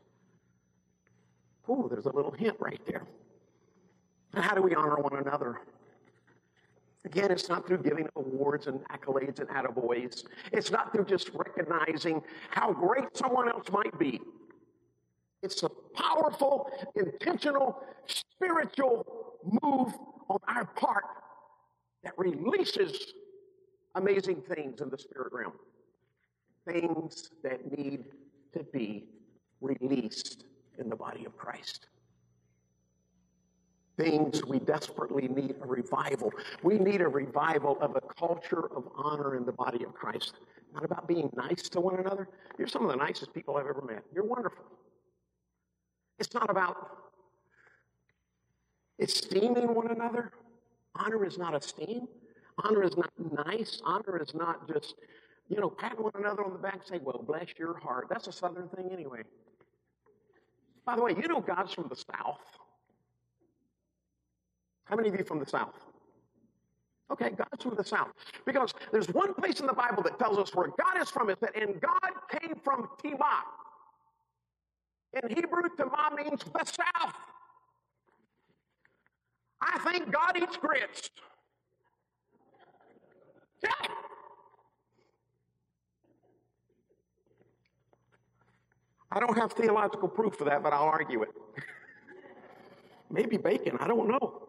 Oh, 1.69 1.89
there's 1.89 2.07
a 2.07 2.13
little 2.13 2.31
hint 2.31 2.57
right 2.61 2.81
there. 2.87 3.07
And 4.33 4.45
how 4.45 4.55
do 4.55 4.63
we 4.63 4.75
honor 4.75 4.97
one 4.97 5.19
another? 5.19 5.61
Again, 7.05 7.31
it's 7.31 7.49
not 7.49 7.67
through 7.67 7.83
giving 7.83 8.09
awards 8.17 8.67
and 8.67 8.81
accolades 8.89 9.39
and 9.39 9.49
attaboys. 9.49 10.25
It's 10.53 10.71
not 10.71 10.93
through 10.93 11.05
just 11.05 11.31
recognizing 11.35 12.23
how 12.51 12.73
great 12.73 13.17
someone 13.17 13.49
else 13.49 13.71
might 13.71 13.97
be. 13.99 14.21
It's 15.43 15.63
a 15.63 15.69
powerful, 15.95 16.71
intentional, 16.95 17.83
spiritual 18.07 19.07
move 19.63 19.93
on 20.29 20.39
our 20.49 20.65
part 20.65 21.05
that 22.03 22.13
releases 22.17 23.13
amazing 23.95 24.43
things 24.43 24.81
in 24.81 24.91
the 24.91 24.99
spirit 24.99 25.33
realm. 25.33 25.53
Things 26.67 27.31
that 27.43 27.79
need 27.79 28.05
to 28.53 28.65
be 28.65 29.05
released 29.61 30.45
in 30.79 30.89
the 30.89 30.97
body 30.97 31.25
of 31.25 31.37
Christ. 31.37 31.87
Things 33.97 34.45
we 34.45 34.59
desperately 34.59 35.27
need 35.29 35.55
a 35.63 35.67
revival. 35.67 36.31
We 36.63 36.79
need 36.79 37.01
a 37.01 37.09
revival 37.09 37.79
of 37.81 37.97
a 37.97 38.01
culture 38.01 38.67
of 38.77 38.89
honor 38.95 39.37
in 39.37 39.47
the 39.47 39.53
body 39.53 39.85
of 39.85 39.95
Christ. 39.95 40.35
Not 40.75 40.85
about 40.85 41.09
being 41.09 41.31
nice 41.35 41.69
to 41.71 41.81
one 41.81 41.99
another. 41.99 42.29
You're 42.59 42.69
some 42.69 42.85
of 42.85 42.91
the 42.91 42.97
nicest 42.97 43.33
people 43.33 43.57
I've 43.57 43.67
ever 43.67 43.83
met. 43.83 44.03
You're 44.13 44.25
wonderful. 44.25 44.65
It's 46.19 46.33
not 46.35 46.51
about 46.51 46.77
esteeming 48.99 49.75
one 49.75 49.91
another. 49.91 50.33
Honor 50.95 51.25
is 51.25 51.37
not 51.39 51.55
esteem. 51.55 52.09
Honor 52.65 52.83
is 52.83 52.97
not 52.97 53.13
nice. 53.47 53.81
Honor 53.85 54.21
is 54.23 54.35
not 54.35 54.67
just, 54.67 54.95
you 55.49 55.61
know, 55.61 55.69
patting 55.69 56.03
one 56.03 56.13
another 56.19 56.45
on 56.45 56.53
the 56.53 56.59
back 56.59 56.75
and 56.75 56.85
say, 56.85 57.01
well, 57.03 57.23
bless 57.27 57.49
your 57.59 57.79
heart. 57.79 58.07
That's 58.09 58.27
a 58.29 58.33
southern 58.33 58.69
thing 58.69 58.89
anyway. 58.93 59.23
By 60.87 60.97
the 60.97 61.03
way, 61.03 61.15
you 61.21 61.29
know 61.29 61.41
God's 61.41 61.75
from 61.75 61.89
the 61.89 61.97
South. 61.97 62.41
How 64.85 64.97
many 64.97 65.09
of 65.09 65.17
you 65.17 65.25
from 65.25 65.41
the 65.41 65.47
South? 65.47 65.75
Okay, 67.11 67.31
God's 67.31 67.63
from 67.63 67.75
the 67.75 67.85
South. 67.85 68.13
Because 68.47 68.73
there's 68.93 69.09
one 69.09 69.35
place 69.35 69.61
in 69.61 69.67
the 69.67 69.73
Bible 69.73 70.03
that 70.05 70.19
tells 70.19 70.39
us 70.39 70.55
where 70.55 70.69
God 70.69 71.01
is 71.01 71.11
from. 71.11 71.29
It 71.29 71.39
said, 71.41 71.51
and 71.61 71.81
God 71.81 72.13
came 72.31 72.55
from 72.65 72.89
Timah. 73.03 73.43
In 75.23 75.31
Hebrew, 75.31 75.63
Tamah 75.79 76.15
means 76.17 76.45
the 76.45 76.65
south. 76.65 77.15
I 79.61 79.79
think 79.79 80.13
God 80.13 80.37
eats 80.37 80.57
grits. 80.59 81.11
Yeah. 83.63 83.71
I 89.11 89.21
don't 89.21 89.39
have 89.39 89.53
theological 89.53 90.09
proof 90.09 90.35
for 90.35 90.45
that, 90.45 90.63
but 90.63 90.75
I'll 90.75 90.85
argue 90.85 91.23
it. 91.23 91.31
Maybe 93.11 93.39
bacon, 93.39 93.79
I 93.81 93.89
don't 93.89 94.09
know. 94.09 94.43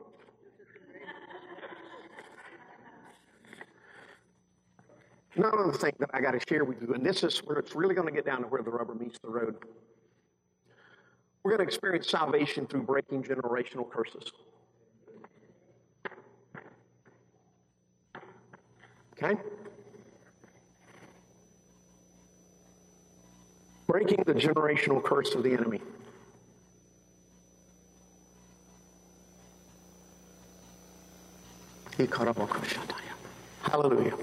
Another 5.36 5.72
thing 5.72 5.94
that 6.00 6.10
I 6.14 6.20
got 6.20 6.32
to 6.32 6.40
share 6.50 6.66
with 6.66 6.82
you, 6.82 6.96
and 6.96 7.06
this 7.06 7.24
is 7.24 7.38
where 7.46 7.60
it's 7.60 7.76
really 7.76 7.94
going 7.94 8.08
to 8.08 8.14
get 8.14 8.26
down 8.26 8.42
to 8.42 8.48
where 8.48 8.64
the 8.64 8.72
rubber 8.72 8.96
meets 8.96 9.20
the 9.20 9.30
road. 9.30 9.56
We're 11.48 11.56
going 11.56 11.66
to 11.66 11.74
experience 11.74 12.10
salvation 12.10 12.68
through 12.68 12.82
breaking 12.82 13.24
generational 13.24 13.90
curses. 13.90 14.34
Okay? 19.14 19.40
Breaking 23.88 24.26
the 24.26 24.34
generational 24.34 25.02
curse 25.02 25.36
of 25.36 25.44
the 25.44 25.54
enemy. 25.54 25.80
Hallelujah. 33.62 34.18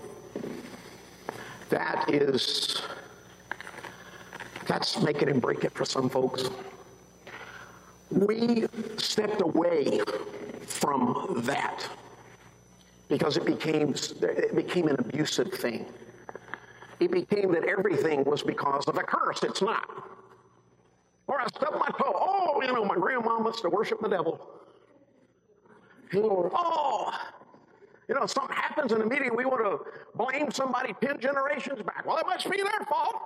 That 1.70 2.04
is, 2.12 2.82
that's 4.66 5.00
make 5.00 5.22
it 5.22 5.30
and 5.30 5.40
break 5.40 5.64
it 5.64 5.72
for 5.72 5.86
some 5.86 6.10
folks 6.10 6.50
we 8.14 8.66
stepped 8.96 9.40
away 9.40 10.00
from 10.66 11.42
that 11.44 11.88
because 13.08 13.36
it 13.36 13.44
became, 13.44 13.94
it 14.22 14.54
became 14.54 14.88
an 14.88 14.96
abusive 14.98 15.52
thing. 15.52 15.86
It 17.00 17.10
became 17.10 17.52
that 17.52 17.64
everything 17.64 18.24
was 18.24 18.42
because 18.42 18.84
of 18.86 18.96
a 18.96 19.02
curse. 19.02 19.42
It's 19.42 19.60
not. 19.60 19.88
Or 21.26 21.40
I 21.40 21.46
stubbed 21.48 21.78
my 21.78 21.88
toe. 21.98 22.14
Oh, 22.14 22.62
you 22.62 22.72
know, 22.72 22.84
my 22.84 22.94
grandma 22.94 23.38
must 23.38 23.62
have 23.62 23.72
worshiped 23.72 24.02
the 24.02 24.08
devil. 24.08 24.40
oh, 26.14 27.12
you 28.08 28.14
know, 28.14 28.26
something 28.26 28.54
happens 28.54 28.92
in 28.92 28.98
the 28.98 29.06
meeting, 29.06 29.34
we 29.34 29.44
want 29.44 29.64
to 29.64 29.80
blame 30.14 30.50
somebody 30.50 30.94
10 31.00 31.20
generations 31.20 31.82
back. 31.82 32.04
Well, 32.06 32.18
it 32.18 32.26
must 32.26 32.48
be 32.50 32.58
their 32.58 32.86
fault. 32.86 33.16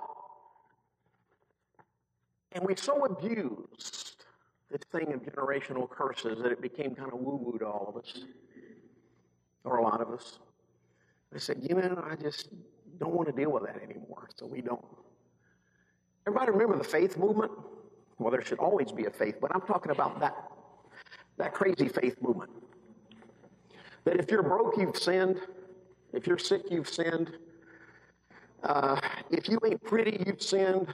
And 2.53 2.63
we 2.65 2.75
so 2.75 3.05
abused 3.05 4.18
this 4.71 4.81
thing 4.91 5.13
of 5.13 5.21
generational 5.21 5.89
curses 5.89 6.41
that 6.41 6.51
it 6.51 6.61
became 6.61 6.95
kind 6.95 7.11
of 7.11 7.19
woo 7.19 7.35
woo 7.35 7.57
to 7.59 7.65
all 7.65 7.93
of 7.93 8.01
us, 8.01 8.23
or 9.63 9.77
a 9.77 9.83
lot 9.83 10.01
of 10.01 10.09
us. 10.09 10.39
I 11.33 11.37
said, 11.37 11.57
you 11.61 11.75
know, 11.75 12.03
I 12.09 12.15
just 12.15 12.49
don't 12.99 13.13
want 13.13 13.27
to 13.29 13.35
deal 13.35 13.51
with 13.51 13.63
that 13.63 13.81
anymore, 13.81 14.29
so 14.35 14.45
we 14.45 14.61
don't. 14.61 14.83
Everybody 16.27 16.51
remember 16.51 16.77
the 16.77 16.83
faith 16.83 17.17
movement? 17.17 17.51
Well, 18.19 18.31
there 18.31 18.43
should 18.43 18.59
always 18.59 18.91
be 18.91 19.05
a 19.05 19.09
faith, 19.09 19.35
but 19.41 19.53
I'm 19.55 19.61
talking 19.61 19.91
about 19.91 20.19
that, 20.19 20.35
that 21.37 21.53
crazy 21.53 21.87
faith 21.87 22.17
movement. 22.21 22.51
That 24.03 24.19
if 24.19 24.29
you're 24.29 24.43
broke, 24.43 24.77
you've 24.77 24.97
sinned. 24.97 25.39
If 26.13 26.27
you're 26.27 26.37
sick, 26.37 26.63
you've 26.69 26.89
sinned. 26.89 27.31
Uh, 28.63 28.99
if 29.31 29.47
you 29.47 29.59
ain't 29.65 29.83
pretty, 29.83 30.23
you've 30.25 30.41
sinned. 30.41 30.87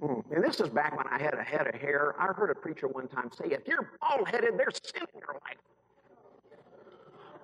Hmm. 0.00 0.20
And 0.30 0.42
this 0.42 0.60
is 0.60 0.68
back 0.68 0.96
when 0.96 1.06
I 1.06 1.22
had 1.22 1.34
a 1.34 1.42
head 1.42 1.66
of 1.66 1.74
hair. 1.80 2.14
I 2.18 2.32
heard 2.32 2.50
a 2.50 2.54
preacher 2.54 2.88
one 2.88 3.08
time 3.08 3.30
say, 3.32 3.50
if 3.50 3.66
you're 3.66 3.90
bald 4.00 4.28
headed, 4.28 4.58
there's 4.58 4.80
sin 4.84 5.02
in 5.14 5.20
your 5.20 5.34
life. 5.34 5.58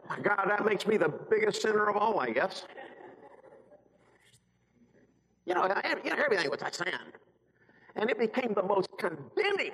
My 0.08 0.18
God, 0.18 0.46
that 0.48 0.64
makes 0.64 0.86
me 0.86 0.96
the 0.96 1.08
biggest 1.08 1.62
sinner 1.62 1.88
of 1.88 1.96
all, 1.96 2.18
I 2.18 2.30
guess. 2.30 2.64
You 5.46 5.54
know, 5.54 5.62
you 6.04 6.10
know 6.10 6.16
everything 6.16 6.50
was 6.50 6.62
a 6.62 6.72
sin. 6.72 6.92
And 7.96 8.10
it 8.10 8.18
became 8.18 8.52
the 8.54 8.62
most 8.62 8.88
condemning. 8.98 9.72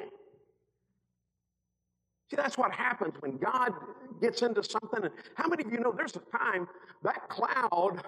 See, 2.30 2.36
that's 2.36 2.58
what 2.58 2.72
happens 2.72 3.14
when 3.20 3.38
God 3.38 3.72
gets 4.20 4.42
into 4.42 4.62
something. 4.62 5.04
And 5.04 5.12
how 5.34 5.48
many 5.48 5.64
of 5.64 5.72
you 5.72 5.78
know 5.78 5.92
there's 5.96 6.16
a 6.16 6.36
time 6.36 6.66
that 7.02 7.28
cloud 7.28 8.02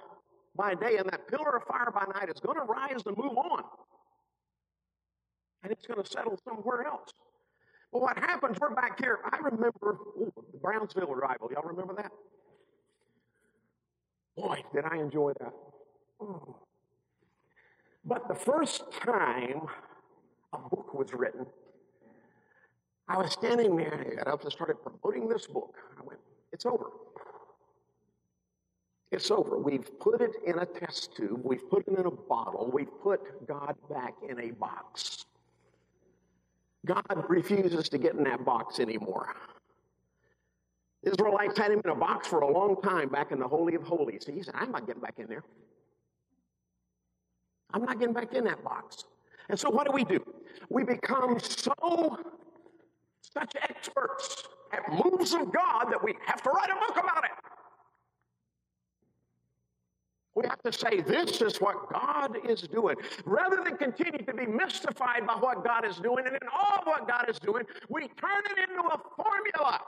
by 0.56 0.74
day 0.74 0.96
and 0.96 1.08
that 1.10 1.28
pillar 1.28 1.56
of 1.56 1.64
fire 1.64 1.90
by 1.92 2.04
night 2.18 2.28
is 2.28 2.40
going 2.40 2.58
to 2.58 2.64
rise 2.64 3.02
and 3.06 3.16
move 3.16 3.36
on? 3.38 3.64
And 5.62 5.72
it's 5.72 5.86
going 5.86 6.02
to 6.02 6.08
settle 6.08 6.38
somewhere 6.44 6.86
else. 6.86 7.12
But 7.92 8.02
what 8.02 8.18
happens, 8.18 8.58
we're 8.60 8.74
back 8.74 9.00
here. 9.00 9.18
I 9.24 9.38
remember 9.38 9.98
ooh, 10.18 10.32
the 10.52 10.58
Brownsville 10.58 11.12
revival. 11.14 11.50
Y'all 11.52 11.68
remember 11.68 11.94
that? 11.94 12.12
Boy, 14.36 14.62
did 14.72 14.84
I 14.84 14.98
enjoy 14.98 15.32
that. 15.40 15.52
Oh. 16.20 16.56
But 18.04 18.28
the 18.28 18.34
first 18.34 18.84
time 18.92 19.62
a 20.52 20.58
book 20.58 20.94
was 20.94 21.12
written, 21.12 21.46
I 23.08 23.16
was 23.16 23.32
standing 23.32 23.76
there 23.76 23.92
and 23.92 24.12
I 24.12 24.14
got 24.16 24.28
up 24.28 24.42
and 24.42 24.52
started 24.52 24.76
promoting 24.82 25.28
this 25.28 25.46
book. 25.46 25.74
I 25.98 26.02
went, 26.04 26.20
It's 26.52 26.66
over. 26.66 26.86
It's 29.10 29.30
over. 29.30 29.58
We've 29.58 29.98
put 30.00 30.20
it 30.20 30.32
in 30.46 30.58
a 30.58 30.66
test 30.66 31.16
tube. 31.16 31.40
We've 31.42 31.68
put 31.70 31.88
it 31.88 31.98
in 31.98 32.04
a 32.04 32.10
bottle. 32.10 32.70
We've 32.72 32.92
put 33.02 33.46
God 33.46 33.74
back 33.88 34.14
in 34.28 34.38
a 34.38 34.50
box. 34.52 35.17
God 36.88 37.24
refuses 37.28 37.88
to 37.90 37.98
get 37.98 38.14
in 38.14 38.24
that 38.24 38.44
box 38.44 38.80
anymore. 38.80 39.34
Israelites 41.02 41.56
had 41.56 41.70
him 41.70 41.80
in 41.84 41.90
a 41.90 41.94
box 41.94 42.26
for 42.26 42.40
a 42.40 42.50
long 42.50 42.80
time 42.82 43.08
back 43.08 43.30
in 43.30 43.38
the 43.38 43.46
Holy 43.46 43.74
of 43.74 43.82
Holies. 43.82 44.26
He 44.26 44.42
said, 44.42 44.54
I'm 44.56 44.72
not 44.72 44.86
getting 44.86 45.02
back 45.02 45.14
in 45.18 45.26
there. 45.26 45.44
I'm 47.72 47.84
not 47.84 48.00
getting 48.00 48.14
back 48.14 48.32
in 48.32 48.44
that 48.44 48.64
box. 48.64 49.04
And 49.50 49.60
so 49.60 49.70
what 49.70 49.86
do 49.86 49.92
we 49.92 50.04
do? 50.04 50.24
We 50.70 50.82
become 50.82 51.38
so 51.38 52.18
such 53.20 53.52
experts 53.62 54.44
at 54.72 54.80
moves 54.90 55.34
of 55.34 55.52
God 55.52 55.86
that 55.90 56.02
we 56.02 56.14
have 56.24 56.42
to 56.42 56.50
write 56.50 56.70
a 56.70 56.74
book 56.74 56.96
about 56.96 57.24
it. 57.24 57.30
We 60.38 60.46
have 60.46 60.62
to 60.62 60.72
say, 60.72 61.00
this 61.00 61.42
is 61.42 61.60
what 61.60 61.92
God 61.92 62.36
is 62.48 62.62
doing. 62.62 62.94
Rather 63.24 63.56
than 63.64 63.76
continue 63.76 64.24
to 64.24 64.32
be 64.32 64.46
mystified 64.46 65.26
by 65.26 65.34
what 65.34 65.64
God 65.64 65.84
is 65.84 65.96
doing 65.96 66.26
and 66.26 66.36
in 66.36 66.48
all 66.56 66.78
what 66.84 67.08
God 67.08 67.28
is 67.28 67.40
doing, 67.40 67.64
we 67.88 68.02
turn 68.02 68.44
it 68.52 68.70
into 68.70 68.82
a 68.82 69.00
formula. 69.16 69.80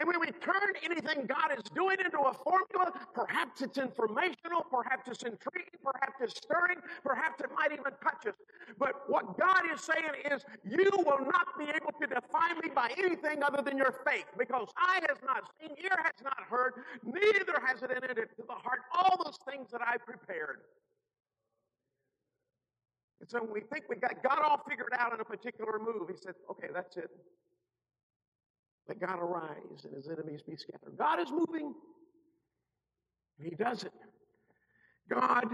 And 0.00 0.08
when 0.08 0.18
we 0.18 0.32
turn 0.40 0.72
anything 0.82 1.28
God 1.28 1.52
is 1.52 1.62
doing 1.74 1.98
into 2.02 2.18
a 2.18 2.32
formula, 2.32 2.90
perhaps 3.12 3.60
it's 3.60 3.76
informational, 3.76 4.64
perhaps 4.72 5.06
it's 5.08 5.22
intriguing, 5.22 5.76
perhaps 5.84 6.16
it's 6.22 6.38
stirring, 6.40 6.78
perhaps 7.04 7.38
it 7.44 7.50
might 7.54 7.70
even 7.70 7.92
touch 8.02 8.24
us. 8.26 8.34
But 8.78 9.04
what 9.08 9.38
God 9.38 9.60
is 9.70 9.82
saying 9.82 10.32
is, 10.32 10.42
you 10.64 10.88
will 11.04 11.20
not 11.20 11.52
be 11.58 11.68
able 11.68 11.92
to 12.00 12.06
define 12.06 12.56
me 12.64 12.70
by 12.74 12.90
anything 12.96 13.42
other 13.42 13.60
than 13.60 13.76
your 13.76 13.92
faith, 14.08 14.24
because 14.38 14.68
eye 14.78 15.00
has 15.06 15.18
not 15.20 15.44
seen, 15.60 15.76
ear 15.76 16.00
has 16.02 16.16
not 16.24 16.48
heard, 16.48 16.80
neither 17.04 17.60
has 17.60 17.82
it 17.82 17.90
entered 17.94 18.16
into 18.16 18.42
the 18.48 18.54
heart 18.54 18.80
all 18.96 19.22
those 19.22 19.36
things 19.52 19.70
that 19.70 19.82
I 19.82 19.98
prepared. 19.98 20.60
And 23.20 23.28
so 23.28 23.42
when 23.42 23.52
we 23.52 23.60
think 23.60 23.84
we 23.90 23.96
got 23.96 24.22
God 24.22 24.38
all 24.42 24.64
figured 24.66 24.94
out 24.96 25.12
in 25.12 25.20
a 25.20 25.24
particular 25.24 25.78
move, 25.78 26.08
he 26.08 26.16
said, 26.16 26.32
okay, 26.50 26.68
that's 26.72 26.96
it. 26.96 27.10
Let 28.90 28.98
God 28.98 29.20
arise 29.20 29.84
and 29.84 29.94
his 29.94 30.08
enemies 30.08 30.42
be 30.42 30.56
scattered. 30.56 30.98
God 30.98 31.20
is 31.20 31.30
moving. 31.30 31.74
He 33.40 33.50
does 33.50 33.84
it. 33.84 33.92
God 35.08 35.44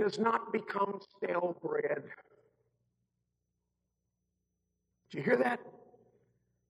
does 0.00 0.18
not 0.18 0.52
become 0.52 0.98
stale 1.16 1.56
bread. 1.62 2.02
Do 5.12 5.18
you 5.18 5.22
hear 5.22 5.36
that? 5.36 5.60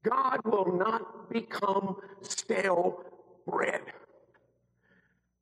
God 0.04 0.40
will 0.44 0.76
not 0.76 1.30
become 1.30 1.96
stale 2.20 3.02
bread. 3.46 3.80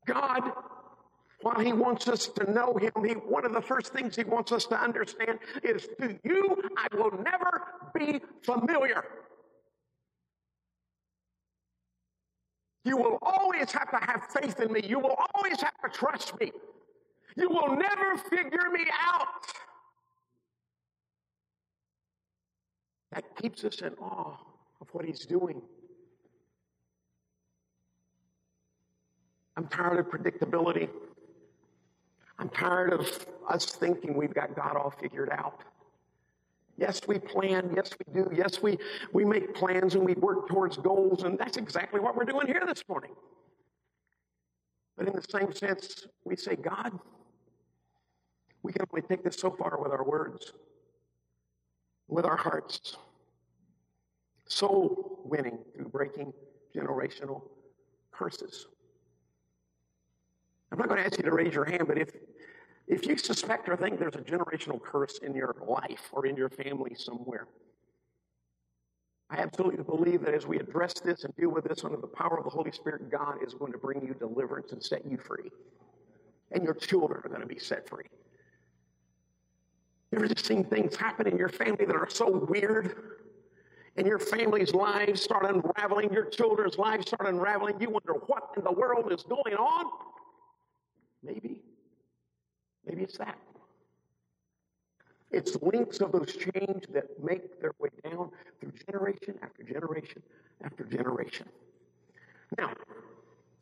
God, 0.07 0.53
while 1.43 1.59
He 1.59 1.73
wants 1.73 2.07
us 2.07 2.29
to 2.29 2.49
know 2.53 2.77
Him, 2.77 2.93
he, 3.05 3.15
one 3.15 3.45
of 3.45 3.53
the 3.53 3.61
first 3.61 3.93
things 3.93 4.15
He 4.15 4.23
wants 4.23 4.53
us 4.53 4.67
to 4.67 4.81
understand 4.81 5.41
is 5.65 5.89
to 6.01 6.17
you, 6.23 6.63
I 6.77 6.87
will 6.97 7.11
never 7.25 7.63
be 7.93 8.21
familiar. 8.43 9.03
You 12.89 12.97
will 12.97 13.19
always 13.21 13.71
have 13.73 13.91
to 13.91 13.99
have 14.01 14.29
faith 14.33 14.59
in 14.61 14.73
me. 14.73 14.81
You 14.83 14.99
will 14.99 15.15
always 15.35 15.61
have 15.61 15.79
to 15.85 15.91
trust 15.91 16.41
me. 16.41 16.53
You 17.37 17.51
will 17.51 17.77
never 17.77 18.17
figure 18.31 18.71
me 18.73 18.87
out. 19.07 19.27
That 23.13 23.25
keeps 23.37 23.63
us 23.65 23.83
in 23.83 23.93
awe 24.01 24.39
of 24.81 24.89
what 24.93 25.05
he's 25.05 25.27
doing. 25.27 25.61
I'm 29.59 29.67
tired 29.67 29.99
of 29.99 30.07
predictability. 30.07 30.89
I'm 32.39 32.49
tired 32.49 32.95
of 32.95 33.27
us 33.51 33.67
thinking 33.67 34.15
we've 34.15 34.33
got 34.33 34.57
God 34.57 34.77
all 34.77 34.95
figured 34.99 35.29
out. 35.31 35.61
Yes, 36.79 37.01
we 37.09 37.19
plan. 37.19 37.73
Yes, 37.75 37.91
we 37.99 38.15
do. 38.15 38.31
Yes, 38.33 38.63
we, 38.63 38.79
we 39.13 39.25
make 39.25 39.53
plans 39.53 39.97
and 39.97 40.05
we 40.05 40.15
work 40.15 40.49
towards 40.49 40.77
goals, 40.77 41.25
and 41.25 41.37
that's 41.37 41.57
exactly 41.57 41.99
what 41.99 42.15
we're 42.17 42.25
doing 42.25 42.47
here 42.47 42.63
this 42.65 42.85
morning. 42.89 43.11
But 44.97 45.09
in 45.09 45.15
the 45.15 45.25
same 45.29 45.53
sense, 45.53 46.07
we 46.25 46.37
say, 46.37 46.55
God, 46.55 46.97
we 48.63 48.73
can 48.73 48.87
only 48.93 49.03
take 49.07 49.25
this 49.25 49.37
so 49.37 49.51
far 49.51 49.77
with 49.83 49.91
our 49.91 50.05
words, 50.05 50.53
with 52.07 52.25
our 52.25 52.37
hearts. 52.37 52.97
Soul 54.47 55.21
winning 55.25 55.59
through 55.75 55.89
breaking 55.89 56.33
generational 56.75 57.43
curses. 58.13 58.67
I'm 60.71 60.79
not 60.79 60.89
going 60.89 61.01
to 61.01 61.07
ask 61.07 61.19
you 61.19 61.25
to 61.25 61.33
raise 61.33 61.55
your 61.55 61.65
hand, 61.65 61.85
but 61.89 61.99
if 61.99 62.11
if 62.89 63.07
you 63.07 63.19
suspect 63.19 63.69
or 63.69 63.77
think 63.77 63.99
there's 63.99 64.15
a 64.15 64.19
generational 64.19 64.81
curse 64.81 65.19
in 65.19 65.35
your 65.35 65.55
life 65.67 66.09
or 66.11 66.27
in 66.27 66.37
your 66.37 66.49
family 66.49 66.95
somewhere, 66.95 67.47
I 69.31 69.37
absolutely 69.39 69.85
believe 69.85 70.23
that 70.23 70.33
as 70.33 70.47
we 70.47 70.59
address 70.59 70.95
this 70.95 71.25
and 71.25 71.37
deal 71.37 71.51
with 71.51 71.65
this 71.65 71.85
under 71.85 71.99
the 71.99 72.07
power 72.07 72.39
of 72.39 72.45
the 72.45 72.51
Holy 72.51 72.73
Spirit, 72.73 73.11
God 73.11 73.37
is 73.47 73.53
going 73.53 73.73
to 73.73 73.79
bring 73.79 74.01
you 74.01 74.15
deliverance 74.15 74.73
and 74.73 74.83
set 74.83 75.05
you 75.05 75.19
free. 75.19 75.51
And 76.51 76.65
your 76.65 76.73
children 76.73 77.21
are 77.23 77.29
going 77.29 77.43
to 77.43 77.47
be 77.47 77.59
set 77.59 77.87
free. 77.87 78.07
You 80.11 80.19
ever 80.19 80.29
just 80.29 80.47
seen 80.47 80.65
things 80.65 80.97
happen 80.97 81.27
in 81.27 81.37
your 81.37 81.51
family 81.51 81.85
that 81.85 81.95
are 81.95 82.09
so 82.09 82.47
weird? 82.49 82.97
And 83.99 84.07
your 84.07 84.19
family's 84.19 84.73
lives 84.73 85.21
start 85.21 85.45
unraveling, 85.45 86.11
your 86.11 86.25
children's 86.25 86.79
lives 86.79 87.09
start 87.09 87.29
unraveling. 87.29 87.79
You 87.81 87.91
wonder 87.91 88.15
what 88.15 88.45
in 88.57 88.65
the 88.65 88.73
world 88.73 89.13
is 89.13 89.25
going 89.25 89.55
on? 89.55 89.91
Maybe 91.23 91.61
Maybe 92.89 93.03
it's 93.03 93.19
that. 93.19 93.39
It's 95.31 95.57
links 95.61 96.01
of 96.01 96.13
those 96.13 96.35
chains 96.35 96.85
that 96.91 97.05
make 97.23 97.61
their 97.61 97.73
way 97.79 97.91
down 98.03 98.31
through 98.61 98.73
generation 98.91 99.39
after 99.43 99.63
generation 99.63 100.23
after 100.65 100.85
generation. 100.85 101.47
Now, 102.57 102.73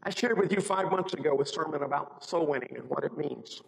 I 0.04 0.10
shared 0.10 0.38
with 0.38 0.52
you 0.52 0.60
five 0.60 0.92
months 0.92 1.14
ago 1.14 1.40
a 1.40 1.46
sermon 1.46 1.82
about 1.82 2.24
soul 2.24 2.46
winning 2.46 2.76
and 2.76 2.88
what 2.88 3.02
it 3.02 3.18
means. 3.18 3.62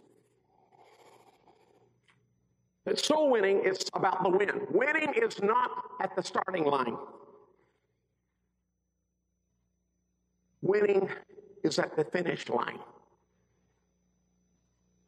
That 2.85 3.01
soul 3.01 3.31
winning 3.31 3.65
is 3.65 3.85
about 3.95 4.23
the 4.23 4.31
win. 4.31 4.67
Winning 4.71 5.13
is 5.15 5.43
not 5.43 5.71
at 6.01 6.15
the 6.15 6.23
starting 6.23 6.65
line. 6.65 6.97
Winning 10.63 11.09
is 11.65 11.81
at 11.81 11.97
the 11.97 12.05
finish 12.05 12.49
line. 12.49 12.79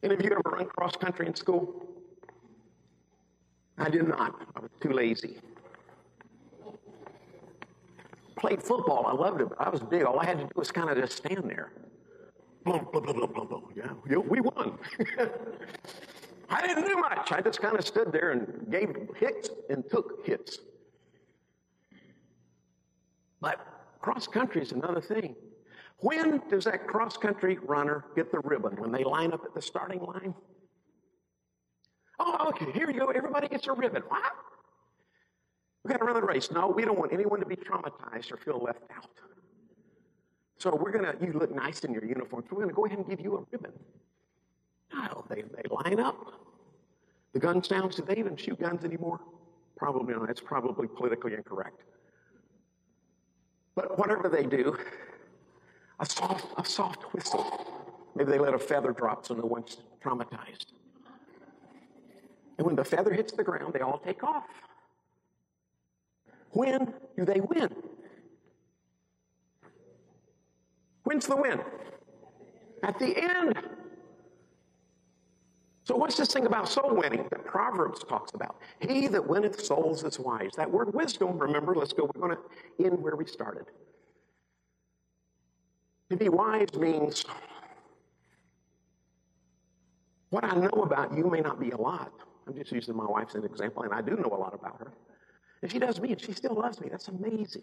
Any 0.03 0.15
of 0.15 0.23
you 0.23 0.31
ever 0.31 0.43
run 0.47 0.67
cross 0.67 0.97
country 0.97 1.27
in 1.27 1.35
school? 1.35 1.87
I 3.77 3.91
did 3.91 4.07
not. 4.09 4.35
I 4.57 4.61
was 4.61 4.71
too 4.81 4.93
lazy. 4.93 5.39
Played 8.37 8.63
football. 8.63 9.07
I 9.07 9.13
loved 9.13 9.43
it. 9.43 9.49
I 9.59 9.69
was 9.69 9.81
big. 9.81 10.05
All 10.05 10.19
I 10.19 10.25
had 10.25 10.39
to 10.39 10.45
do 10.45 10.51
was 10.55 10.71
kind 10.71 10.89
of 10.89 10.97
just 10.97 11.17
stand 11.17 11.45
there. 11.45 11.73
Blah, 12.65 12.79
blah, 12.79 13.01
blah, 13.01 13.27
blah. 13.27 13.61
Yeah, 13.75 13.91
yeah 14.09 14.17
we 14.17 14.41
won. 14.41 14.79
I 16.51 16.67
didn't 16.67 16.87
do 16.87 16.97
much. 16.97 17.33
I 17.33 17.41
just 17.41 17.61
kind 17.61 17.79
of 17.79 17.87
stood 17.87 18.13
there 18.13 18.33
and 18.33 18.71
gave 18.71 18.95
hits 19.19 19.51
and 19.69 19.85
took 19.89 20.27
hits. 20.27 20.59
But 23.41 23.61
cross 24.01 24.27
country 24.27 24.63
is 24.63 24.73
another 24.73 25.01
thing. 25.01 25.37
When 26.01 26.43
does 26.49 26.65
that 26.65 26.87
cross 26.87 27.17
country 27.17 27.59
runner 27.63 28.05
get 28.17 28.33
the 28.33 28.41
ribbon? 28.41 28.77
When 28.77 28.91
they 28.91 29.05
line 29.05 29.33
up 29.33 29.45
at 29.45 29.55
the 29.55 29.63
starting 29.63 30.01
line? 30.01 30.35
Oh, 32.19 32.49
okay, 32.49 32.71
here 32.73 32.91
you 32.91 32.99
go. 32.99 33.07
Everybody 33.07 33.49
gets 33.49 33.67
a 33.67 33.73
ribbon. 33.73 34.03
What? 34.09 34.33
We 35.85 35.91
got 35.91 35.99
to 35.99 36.05
run 36.05 36.15
the 36.15 36.23
race. 36.23 36.51
No, 36.51 36.69
we 36.69 36.85
don't 36.85 36.99
want 36.99 37.13
anyone 37.13 37.41
to 37.41 37.47
be 37.47 37.57
traumatized 37.57 38.31
or 38.33 38.37
feel 38.37 38.63
left 38.63 38.83
out. 38.95 39.09
So 40.59 40.77
we're 40.77 40.91
gonna. 40.91 41.15
You 41.23 41.33
look 41.33 41.55
nice 41.55 41.81
in 41.81 41.93
your 41.95 42.05
uniform. 42.05 42.45
So 42.49 42.57
we're 42.57 42.63
gonna 42.63 42.75
go 42.75 42.85
ahead 42.85 42.99
and 42.99 43.09
give 43.09 43.21
you 43.21 43.39
a 43.39 43.45
ribbon. 43.51 43.73
No, 44.93 45.25
they 45.31 45.43
they 45.43 45.63
line 45.71 45.99
up. 45.99 46.17
The 47.33 47.41
gun 47.41 47.65
sounds. 47.65 47.97
Do 47.97 48.03
they 48.03 48.17
even 48.17 48.37
shoot 48.37 48.61
guns 48.61 48.85
anymore? 48.85 49.21
Probably 49.79 50.15
not. 50.15 50.29
It's 50.29 50.43
probably 50.43 50.87
politically 50.87 51.33
incorrect. 51.33 51.81
But 53.75 53.99
whatever 53.99 54.29
they 54.29 54.45
do, 54.45 54.77
a 56.01 56.07
soft 56.07 56.47
a 56.59 56.65
soft 56.65 57.03
whistle. 57.15 57.67
Maybe 58.17 58.33
they 58.33 58.39
let 58.39 58.55
a 58.55 58.59
feather 58.59 58.93
drop 58.93 59.27
so 59.27 59.35
no 59.35 59.47
one's 59.47 59.77
traumatized. 60.03 60.67
And 62.59 62.67
when 62.67 62.77
the 62.77 62.85
feather 62.85 63.13
hits 63.13 63.33
the 63.33 63.45
ground, 63.45 63.73
they 63.73 63.81
all 63.81 63.99
take 63.99 64.25
off. 64.25 64.45
When 66.51 66.93
do 67.17 67.25
they 67.25 67.41
win? 67.41 67.75
When's 71.05 71.27
the 71.27 71.37
win? 71.37 71.61
At 72.83 72.99
the 72.99 73.17
end. 73.17 73.55
So, 75.85 75.97
what's 75.97 76.17
this 76.17 76.29
thing 76.33 76.47
about 76.47 76.69
soul 76.69 76.95
winning 76.95 77.27
that 77.31 77.45
Proverbs 77.45 78.05
talks 78.05 78.33
about? 78.35 78.57
He 78.81 79.09
that 79.09 79.27
winneth 79.27 79.61
souls 79.65 80.05
is 80.05 80.19
wise. 80.19 80.51
That 80.57 80.71
word 80.71 80.95
wisdom, 80.95 81.39
remember, 81.39 81.75
let's 81.75 81.93
go, 81.93 82.11
we're 82.15 82.21
going 82.21 82.37
to 82.37 82.85
end 82.85 83.03
where 83.03 83.17
we 83.17 83.27
started. 83.27 83.65
To 86.11 86.17
be 86.17 86.29
wise 86.29 86.75
means 86.75 87.25
what 90.31 90.45
I 90.45 90.55
know 90.55 90.83
about 90.83 91.17
you 91.17 91.31
may 91.31 91.41
not 91.41 91.61
be 91.61 91.71
a 91.71 91.77
lot. 91.77 92.13
I'm 92.47 92.55
just 92.55 92.73
using 92.73 92.97
my 92.97 93.07
wife 93.07 93.29
as 93.31 93.37
an 93.37 93.45
example, 93.45 93.85
and 93.85 93.93
I 93.93 94.03
do 94.03 94.17
know 94.17 94.31
a 94.33 94.37
lot 94.37 94.55
about 94.55 94.79
her. 94.81 94.93
And 95.63 95.71
she 95.71 95.79
does 95.79 96.01
me, 96.01 96.13
and 96.13 96.21
she 96.21 96.33
still 96.33 96.55
loves 96.55 96.81
me. 96.81 96.89
That's 96.91 97.09
amazing. 97.09 97.63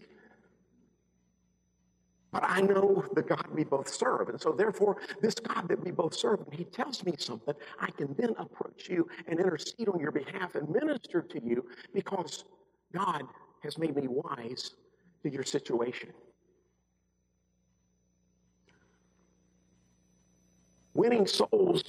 But 2.32 2.44
I 2.46 2.62
know 2.62 3.04
the 3.16 3.22
God 3.22 3.48
we 3.54 3.64
both 3.64 3.90
serve. 3.90 4.30
And 4.30 4.40
so, 4.40 4.52
therefore, 4.52 4.98
this 5.22 5.36
God 5.36 5.68
that 5.70 5.84
we 5.84 5.92
both 5.92 6.14
serve, 6.14 6.40
when 6.46 6.58
He 6.58 6.66
tells 6.66 7.04
me 7.04 7.16
something, 7.18 7.56
I 7.80 7.90
can 7.92 8.16
then 8.18 8.34
approach 8.38 8.88
you 8.90 9.08
and 9.28 9.40
intercede 9.40 9.90
on 9.90 10.00
your 10.00 10.12
behalf 10.12 10.56
and 10.56 10.70
minister 10.70 11.22
to 11.22 11.44
you 11.44 11.66
because 11.94 12.46
God 12.94 13.24
has 13.64 13.78
made 13.78 13.96
me 13.96 14.08
wise 14.08 14.72
to 15.24 15.30
your 15.30 15.44
situation. 15.44 16.12
Winning 20.98 21.28
souls 21.28 21.84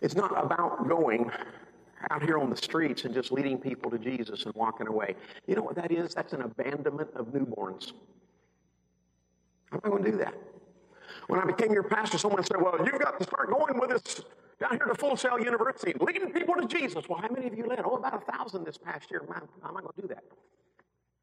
is 0.00 0.16
not 0.16 0.32
about 0.44 0.88
going 0.88 1.30
out 2.10 2.20
here 2.20 2.36
on 2.36 2.50
the 2.50 2.56
streets 2.56 3.04
and 3.04 3.14
just 3.14 3.30
leading 3.30 3.56
people 3.56 3.88
to 3.92 3.98
Jesus 3.98 4.44
and 4.46 4.54
walking 4.56 4.88
away. 4.88 5.14
You 5.46 5.54
know 5.54 5.62
what 5.62 5.76
that 5.76 5.92
is? 5.92 6.12
That's 6.12 6.32
an 6.32 6.42
abandonment 6.42 7.10
of 7.14 7.26
newborns. 7.26 7.92
I'm 9.70 9.78
not 9.84 9.92
going 9.92 10.02
to 10.02 10.10
do 10.10 10.16
that. 10.18 10.34
When 11.28 11.38
I 11.38 11.44
became 11.44 11.72
your 11.72 11.84
pastor, 11.84 12.18
someone 12.18 12.42
said, 12.42 12.60
Well, 12.60 12.78
you've 12.84 12.98
got 12.98 13.16
to 13.20 13.24
start 13.24 13.48
going 13.48 13.78
with 13.78 13.92
us 13.92 14.20
down 14.58 14.72
here 14.72 14.86
to 14.86 14.94
Full 14.96 15.16
Sail 15.16 15.38
University, 15.38 15.94
leading 16.00 16.32
people 16.32 16.56
to 16.56 16.66
Jesus. 16.66 17.08
Well, 17.08 17.20
how 17.20 17.28
many 17.28 17.46
of 17.46 17.56
you 17.56 17.68
led? 17.68 17.82
Oh, 17.84 17.94
about 17.94 18.24
a 18.26 18.32
thousand 18.32 18.64
this 18.64 18.76
past 18.76 19.08
year. 19.08 19.22
I'm 19.32 19.74
not 19.74 19.82
going 19.84 19.94
to 19.94 20.02
do 20.02 20.08
that. 20.08 20.24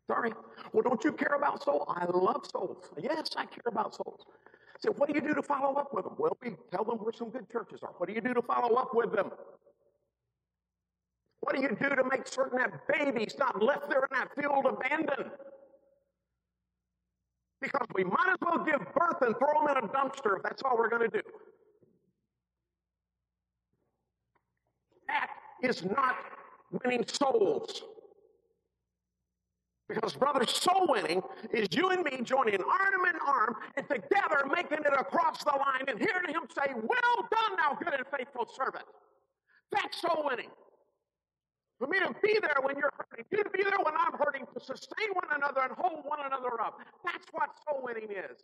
Sorry. 0.07 0.31
Well, 0.71 0.83
don't 0.83 1.03
you 1.03 1.11
care 1.11 1.35
about 1.35 1.63
souls? 1.63 1.83
I 1.89 2.05
love 2.05 2.45
souls. 2.49 2.85
Yes, 2.97 3.27
I 3.35 3.45
care 3.45 3.67
about 3.67 3.93
souls. 3.93 4.21
So, 4.79 4.93
what 4.93 5.09
do 5.09 5.15
you 5.15 5.21
do 5.21 5.33
to 5.33 5.43
follow 5.43 5.75
up 5.75 5.93
with 5.93 6.05
them? 6.05 6.13
Well, 6.17 6.37
we 6.41 6.51
tell 6.71 6.85
them 6.85 6.97
where 6.99 7.11
some 7.11 7.29
good 7.29 7.49
churches 7.51 7.81
are. 7.83 7.91
What 7.97 8.07
do 8.07 8.15
you 8.15 8.21
do 8.21 8.33
to 8.33 8.41
follow 8.41 8.75
up 8.75 8.95
with 8.95 9.11
them? 9.13 9.29
What 11.41 11.55
do 11.55 11.61
you 11.61 11.69
do 11.69 11.95
to 11.95 12.03
make 12.09 12.27
certain 12.27 12.59
that 12.59 12.87
baby's 12.87 13.35
not 13.37 13.61
left 13.61 13.89
there 13.89 13.99
in 13.99 14.17
that 14.17 14.29
field 14.39 14.65
abandoned? 14.65 15.31
Because 17.61 17.87
we 17.93 18.05
might 18.05 18.29
as 18.29 18.37
well 18.41 18.63
give 18.63 18.79
birth 18.95 19.21
and 19.21 19.35
throw 19.37 19.65
them 19.65 19.77
in 19.77 19.83
a 19.83 19.87
dumpster 19.89 20.37
if 20.37 20.43
that's 20.43 20.61
all 20.63 20.77
we're 20.77 20.89
going 20.89 21.09
to 21.09 21.17
do. 21.17 21.21
That 25.07 25.29
is 25.61 25.83
not 25.83 26.15
winning 26.71 27.03
souls. 27.05 27.83
Because, 29.89 30.15
brother, 30.15 30.45
soul 30.45 30.85
winning 30.87 31.23
is 31.51 31.67
you 31.71 31.89
and 31.89 32.03
me 32.03 32.21
joining 32.21 32.61
arm 32.61 33.05
in 33.09 33.19
arm 33.27 33.55
and 33.75 33.89
together 33.89 34.45
making 34.53 34.85
it 34.85 34.93
across 34.93 35.43
the 35.43 35.49
line 35.51 35.85
and 35.87 35.99
hearing 35.99 36.29
him 36.29 36.43
say, 36.55 36.73
Well 36.75 37.15
done, 37.31 37.57
thou 37.57 37.75
good 37.83 37.95
and 37.95 38.05
faithful 38.15 38.47
servant. 38.55 38.85
That's 39.71 39.99
soul 39.99 40.25
winning. 40.25 40.49
For 41.79 41.87
me 41.87 41.97
to 41.99 42.13
be 42.21 42.37
there 42.39 42.57
when 42.61 42.77
you're 42.77 42.93
hurting, 42.95 43.25
you 43.31 43.43
to 43.43 43.49
be 43.49 43.63
there 43.63 43.79
when 43.83 43.95
I'm 43.97 44.13
hurting, 44.19 44.45
to 44.53 44.59
sustain 44.63 45.09
one 45.13 45.27
another 45.35 45.61
and 45.61 45.71
hold 45.75 46.05
one 46.05 46.19
another 46.23 46.61
up. 46.61 46.79
That's 47.03 47.25
what 47.31 47.49
soul 47.67 47.81
winning 47.83 48.09
is. 48.11 48.37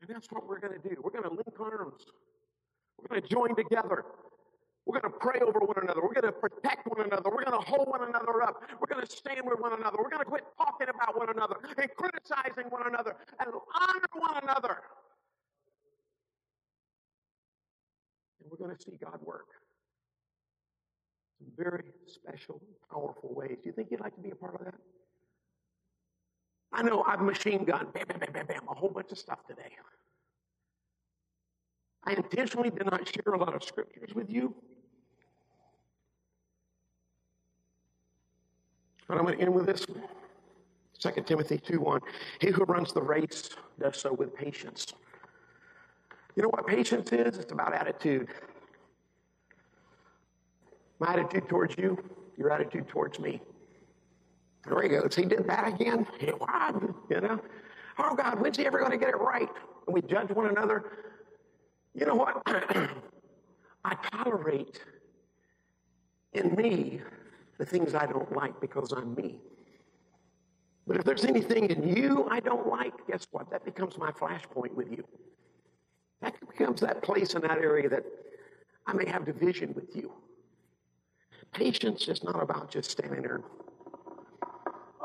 And 0.00 0.14
that's 0.14 0.28
what 0.30 0.46
we're 0.46 0.60
going 0.60 0.80
to 0.80 0.88
do. 0.88 0.96
We're 1.02 1.10
going 1.10 1.24
to 1.24 1.30
link 1.30 1.58
arms. 1.58 2.02
We're 3.00 3.08
going 3.08 3.22
to 3.22 3.28
join 3.28 3.56
together. 3.56 4.04
We're 4.86 5.00
going 5.00 5.12
to 5.12 5.18
pray 5.18 5.40
over 5.40 5.60
one 5.60 5.76
another. 5.80 6.02
We're 6.02 6.12
going 6.12 6.28
to 6.28 6.32
protect 6.32 6.86
one 6.86 7.06
another. 7.06 7.30
We're 7.30 7.44
going 7.44 7.58
to 7.58 7.66
hold 7.66 7.88
one 7.88 8.06
another 8.06 8.42
up. 8.42 8.62
We're 8.78 8.92
going 8.94 9.04
to 9.04 9.10
stand 9.10 9.40
with 9.44 9.58
one 9.58 9.72
another. 9.72 9.96
We're 9.98 10.10
going 10.10 10.24
to 10.24 10.28
quit 10.28 10.44
talking 10.58 10.88
about 10.88 11.16
one 11.16 11.30
another 11.30 11.56
and 11.78 11.90
criticizing 11.96 12.68
one 12.68 12.86
another 12.86 13.16
and 13.40 13.48
honor 13.48 14.08
one 14.12 14.42
another. 14.42 14.76
And 18.40 18.50
we're 18.50 18.58
going 18.58 18.76
to 18.76 18.82
see 18.82 18.98
God 19.02 19.20
work 19.24 19.46
in 21.40 21.46
very 21.56 21.84
special, 22.06 22.60
powerful 22.90 23.34
ways. 23.34 23.56
Do 23.62 23.70
you 23.70 23.72
think 23.72 23.88
you'd 23.90 24.00
like 24.00 24.14
to 24.16 24.20
be 24.20 24.32
a 24.32 24.36
part 24.36 24.54
of 24.54 24.66
that? 24.66 24.74
I 26.74 26.82
know 26.82 27.04
I've 27.04 27.22
machine 27.22 27.64
gun, 27.64 27.86
bam, 27.94 28.04
bam, 28.06 28.18
bam, 28.18 28.32
bam, 28.32 28.46
bam, 28.46 28.68
a 28.68 28.74
whole 28.74 28.90
bunch 28.90 29.12
of 29.12 29.18
stuff 29.18 29.46
today. 29.48 29.70
I 32.04 32.12
intentionally 32.12 32.68
did 32.68 32.84
not 32.84 33.08
share 33.08 33.32
a 33.32 33.38
lot 33.38 33.54
of 33.54 33.64
scriptures 33.64 34.14
with 34.14 34.28
you 34.28 34.54
But 39.08 39.18
I'm 39.18 39.24
going 39.24 39.36
to 39.36 39.42
end 39.42 39.54
with 39.54 39.66
this 39.66 39.86
2 40.98 41.22
Timothy 41.26 41.58
2 41.58 41.80
1. 41.80 42.00
He 42.40 42.50
who 42.50 42.64
runs 42.64 42.92
the 42.92 43.02
race 43.02 43.50
does 43.80 43.98
so 43.98 44.12
with 44.12 44.34
patience. 44.34 44.94
You 46.36 46.42
know 46.42 46.48
what 46.48 46.66
patience 46.66 47.12
is? 47.12 47.38
It's 47.38 47.52
about 47.52 47.74
attitude. 47.74 48.28
My 50.98 51.12
attitude 51.12 51.48
towards 51.48 51.76
you, 51.76 51.98
your 52.36 52.50
attitude 52.50 52.88
towards 52.88 53.18
me. 53.18 53.40
There 54.66 54.82
he 54.82 54.88
goes. 54.88 55.14
He 55.14 55.24
did 55.24 55.46
that 55.46 55.68
again. 55.68 56.06
What? 56.38 56.82
You 57.10 57.20
know? 57.20 57.40
Oh 57.98 58.14
God, 58.14 58.40
when's 58.40 58.56
he 58.56 58.66
ever 58.66 58.78
going 58.78 58.90
to 58.90 58.96
get 58.96 59.10
it 59.10 59.18
right? 59.18 59.48
And 59.86 59.94
we 59.94 60.00
judge 60.02 60.30
one 60.30 60.46
another. 60.46 60.84
You 61.94 62.06
know 62.06 62.14
what? 62.14 62.42
I 63.84 63.94
tolerate 64.10 64.80
in 66.32 66.54
me 66.54 67.02
the 67.58 67.64
things 67.64 67.94
I 67.94 68.06
don't 68.06 68.32
like 68.32 68.60
because 68.60 68.92
I'm 68.92 69.14
me. 69.14 69.40
But 70.86 70.96
if 70.96 71.04
there's 71.04 71.24
anything 71.24 71.70
in 71.70 71.96
you 71.96 72.28
I 72.30 72.40
don't 72.40 72.66
like, 72.68 72.92
guess 73.06 73.26
what? 73.30 73.50
That 73.50 73.64
becomes 73.64 73.98
my 73.98 74.10
flashpoint 74.10 74.74
with 74.74 74.90
you. 74.90 75.04
That 76.20 76.34
becomes 76.40 76.80
that 76.80 77.02
place 77.02 77.34
in 77.34 77.42
that 77.42 77.58
area 77.58 77.88
that 77.88 78.04
I 78.86 78.92
may 78.92 79.08
have 79.08 79.24
division 79.24 79.72
with 79.74 79.94
you. 79.94 80.12
Patience 81.52 82.08
is 82.08 82.24
not 82.24 82.42
about 82.42 82.70
just 82.70 82.90
standing 82.90 83.22
there. 83.22 83.40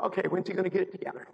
Okay, 0.02 0.22
when's 0.28 0.48
he 0.48 0.54
going 0.54 0.64
to 0.64 0.70
get 0.70 0.82
it 0.82 0.92
together? 0.92 1.28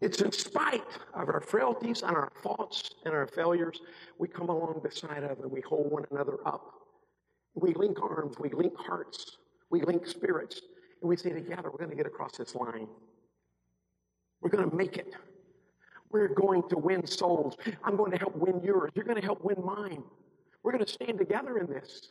It's 0.00 0.20
in 0.20 0.30
spite 0.32 0.84
of 1.14 1.28
our 1.28 1.40
frailties 1.40 2.02
and 2.02 2.14
our 2.14 2.30
faults 2.42 2.90
and 3.04 3.14
our 3.14 3.26
failures, 3.26 3.80
we 4.18 4.28
come 4.28 4.48
along 4.48 4.80
beside 4.82 5.24
of 5.24 5.40
and 5.40 5.50
we 5.50 5.62
hold 5.62 5.90
one 5.90 6.04
another 6.10 6.36
up. 6.44 6.75
We 7.56 7.72
link 7.72 8.00
arms, 8.02 8.36
we 8.38 8.50
link 8.50 8.76
hearts, 8.76 9.38
we 9.70 9.80
link 9.80 10.06
spirits, 10.06 10.60
and 11.00 11.08
we 11.08 11.16
say 11.16 11.30
together, 11.30 11.70
we're 11.70 11.78
going 11.78 11.90
to 11.90 11.96
get 11.96 12.06
across 12.06 12.36
this 12.36 12.54
line. 12.54 12.86
We're 14.42 14.50
going 14.50 14.68
to 14.68 14.76
make 14.76 14.98
it. 14.98 15.14
We're 16.10 16.28
going 16.28 16.68
to 16.68 16.76
win 16.76 17.06
souls. 17.06 17.56
I'm 17.82 17.96
going 17.96 18.12
to 18.12 18.18
help 18.18 18.36
win 18.36 18.60
yours. 18.62 18.90
You're 18.94 19.06
going 19.06 19.20
to 19.20 19.24
help 19.24 19.42
win 19.42 19.56
mine. 19.64 20.02
We're 20.62 20.72
going 20.72 20.84
to 20.84 20.92
stand 20.92 21.18
together 21.18 21.58
in 21.58 21.66
this. 21.66 22.10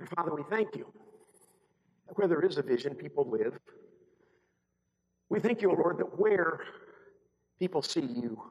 And 0.00 0.08
Father, 0.08 0.34
we 0.34 0.42
thank 0.50 0.74
you. 0.76 0.92
Where 2.16 2.26
there 2.26 2.40
is 2.40 2.58
a 2.58 2.62
vision, 2.62 2.94
people 2.94 3.30
live. 3.30 3.58
We 5.30 5.38
thank 5.40 5.62
you, 5.62 5.70
Lord, 5.70 5.98
that 5.98 6.18
where 6.18 6.60
people 7.58 7.80
see 7.80 8.02
you, 8.02 8.42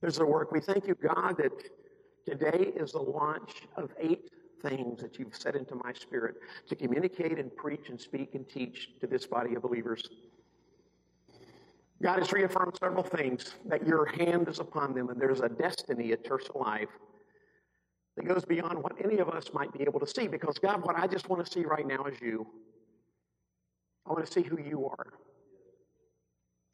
there's 0.00 0.18
a 0.18 0.26
work. 0.26 0.52
We 0.52 0.60
thank 0.60 0.86
you, 0.86 0.94
God, 0.94 1.36
that 1.38 1.52
today 2.26 2.72
is 2.74 2.92
the 2.92 3.02
launch 3.02 3.52
of 3.76 3.90
eight 4.00 4.30
things 4.62 5.00
that 5.02 5.18
you've 5.18 5.34
set 5.34 5.54
into 5.54 5.74
my 5.76 5.92
spirit 5.92 6.36
to 6.68 6.76
communicate 6.76 7.38
and 7.38 7.54
preach 7.56 7.88
and 7.88 8.00
speak 8.00 8.34
and 8.34 8.48
teach 8.48 8.90
to 9.00 9.06
this 9.06 9.26
body 9.26 9.54
of 9.54 9.62
believers. 9.62 10.08
God 12.02 12.20
has 12.20 12.32
reaffirmed 12.32 12.76
several 12.80 13.02
things 13.02 13.54
that 13.66 13.86
your 13.86 14.06
hand 14.06 14.48
is 14.48 14.60
upon 14.60 14.94
them 14.94 15.08
and 15.10 15.20
there's 15.20 15.40
a 15.40 15.48
destiny 15.48 16.12
at 16.12 16.24
Church 16.24 16.44
Alive 16.54 16.88
that 18.16 18.26
goes 18.26 18.44
beyond 18.44 18.82
what 18.82 18.92
any 19.02 19.18
of 19.18 19.28
us 19.28 19.50
might 19.52 19.72
be 19.72 19.82
able 19.82 20.00
to 20.00 20.06
see. 20.06 20.28
Because, 20.28 20.58
God, 20.58 20.84
what 20.84 20.96
I 20.96 21.06
just 21.06 21.28
want 21.28 21.44
to 21.44 21.50
see 21.50 21.64
right 21.64 21.86
now 21.86 22.04
is 22.04 22.20
you. 22.20 22.46
I 24.06 24.12
want 24.12 24.26
to 24.26 24.32
see 24.32 24.42
who 24.42 24.58
you 24.60 24.86
are. 24.86 25.06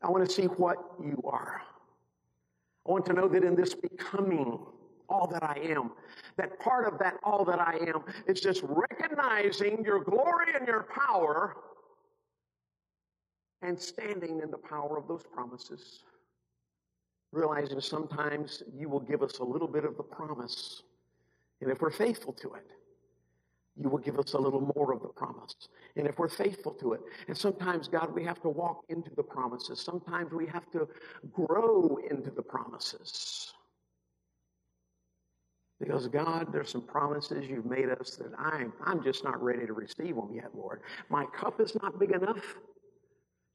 I 0.02 0.10
want 0.10 0.26
to 0.26 0.32
see 0.32 0.44
what 0.44 0.78
you 1.02 1.22
are. 1.24 1.62
I 2.86 2.90
want 2.90 3.06
to 3.06 3.12
know 3.12 3.28
that 3.28 3.44
in 3.44 3.54
this 3.54 3.74
becoming 3.74 4.58
all 5.08 5.26
that 5.28 5.42
I 5.42 5.58
am, 5.64 5.92
that 6.36 6.58
part 6.60 6.86
of 6.86 6.98
that 6.98 7.14
all 7.22 7.44
that 7.44 7.60
I 7.60 7.76
am 7.86 8.04
is 8.26 8.40
just 8.40 8.62
recognizing 8.64 9.84
your 9.84 10.02
glory 10.02 10.46
and 10.58 10.66
your 10.66 10.86
power 10.94 11.56
and 13.62 13.78
standing 13.78 14.40
in 14.40 14.50
the 14.50 14.58
power 14.58 14.98
of 14.98 15.08
those 15.08 15.22
promises. 15.32 16.00
Realizing 17.32 17.80
sometimes 17.80 18.62
you 18.76 18.88
will 18.88 19.00
give 19.00 19.22
us 19.22 19.38
a 19.38 19.44
little 19.44 19.68
bit 19.68 19.84
of 19.84 19.96
the 19.96 20.02
promise 20.02 20.82
and 21.60 21.72
if 21.72 21.80
we're 21.80 21.90
faithful 21.90 22.34
to 22.34 22.54
it, 22.54 22.66
you 23.76 23.88
will 23.88 23.98
give 23.98 24.18
us 24.18 24.34
a 24.34 24.38
little 24.38 24.70
more 24.76 24.92
of 24.92 25.00
the 25.00 25.08
promise. 25.08 25.54
And 25.96 26.06
if 26.06 26.18
we're 26.18 26.28
faithful 26.28 26.72
to 26.74 26.92
it, 26.92 27.00
and 27.26 27.36
sometimes, 27.36 27.88
God, 27.88 28.14
we 28.14 28.22
have 28.24 28.40
to 28.42 28.50
walk 28.50 28.82
into 28.90 29.10
the 29.16 29.22
promises. 29.22 29.80
Sometimes 29.80 30.30
we 30.32 30.46
have 30.46 30.70
to 30.72 30.86
grow 31.32 31.98
into 32.10 32.30
the 32.30 32.42
promises. 32.42 33.54
Because, 35.80 36.06
God, 36.06 36.52
there's 36.52 36.70
some 36.70 36.82
promises 36.82 37.46
you've 37.48 37.66
made 37.66 37.88
us 37.88 38.16
that 38.16 38.32
I'm, 38.38 38.72
I'm 38.84 39.02
just 39.02 39.24
not 39.24 39.42
ready 39.42 39.66
to 39.66 39.72
receive 39.72 40.14
them 40.14 40.30
yet, 40.32 40.54
Lord. 40.54 40.82
My 41.10 41.24
cup 41.26 41.60
is 41.60 41.76
not 41.82 41.98
big 41.98 42.12
enough 42.12 42.56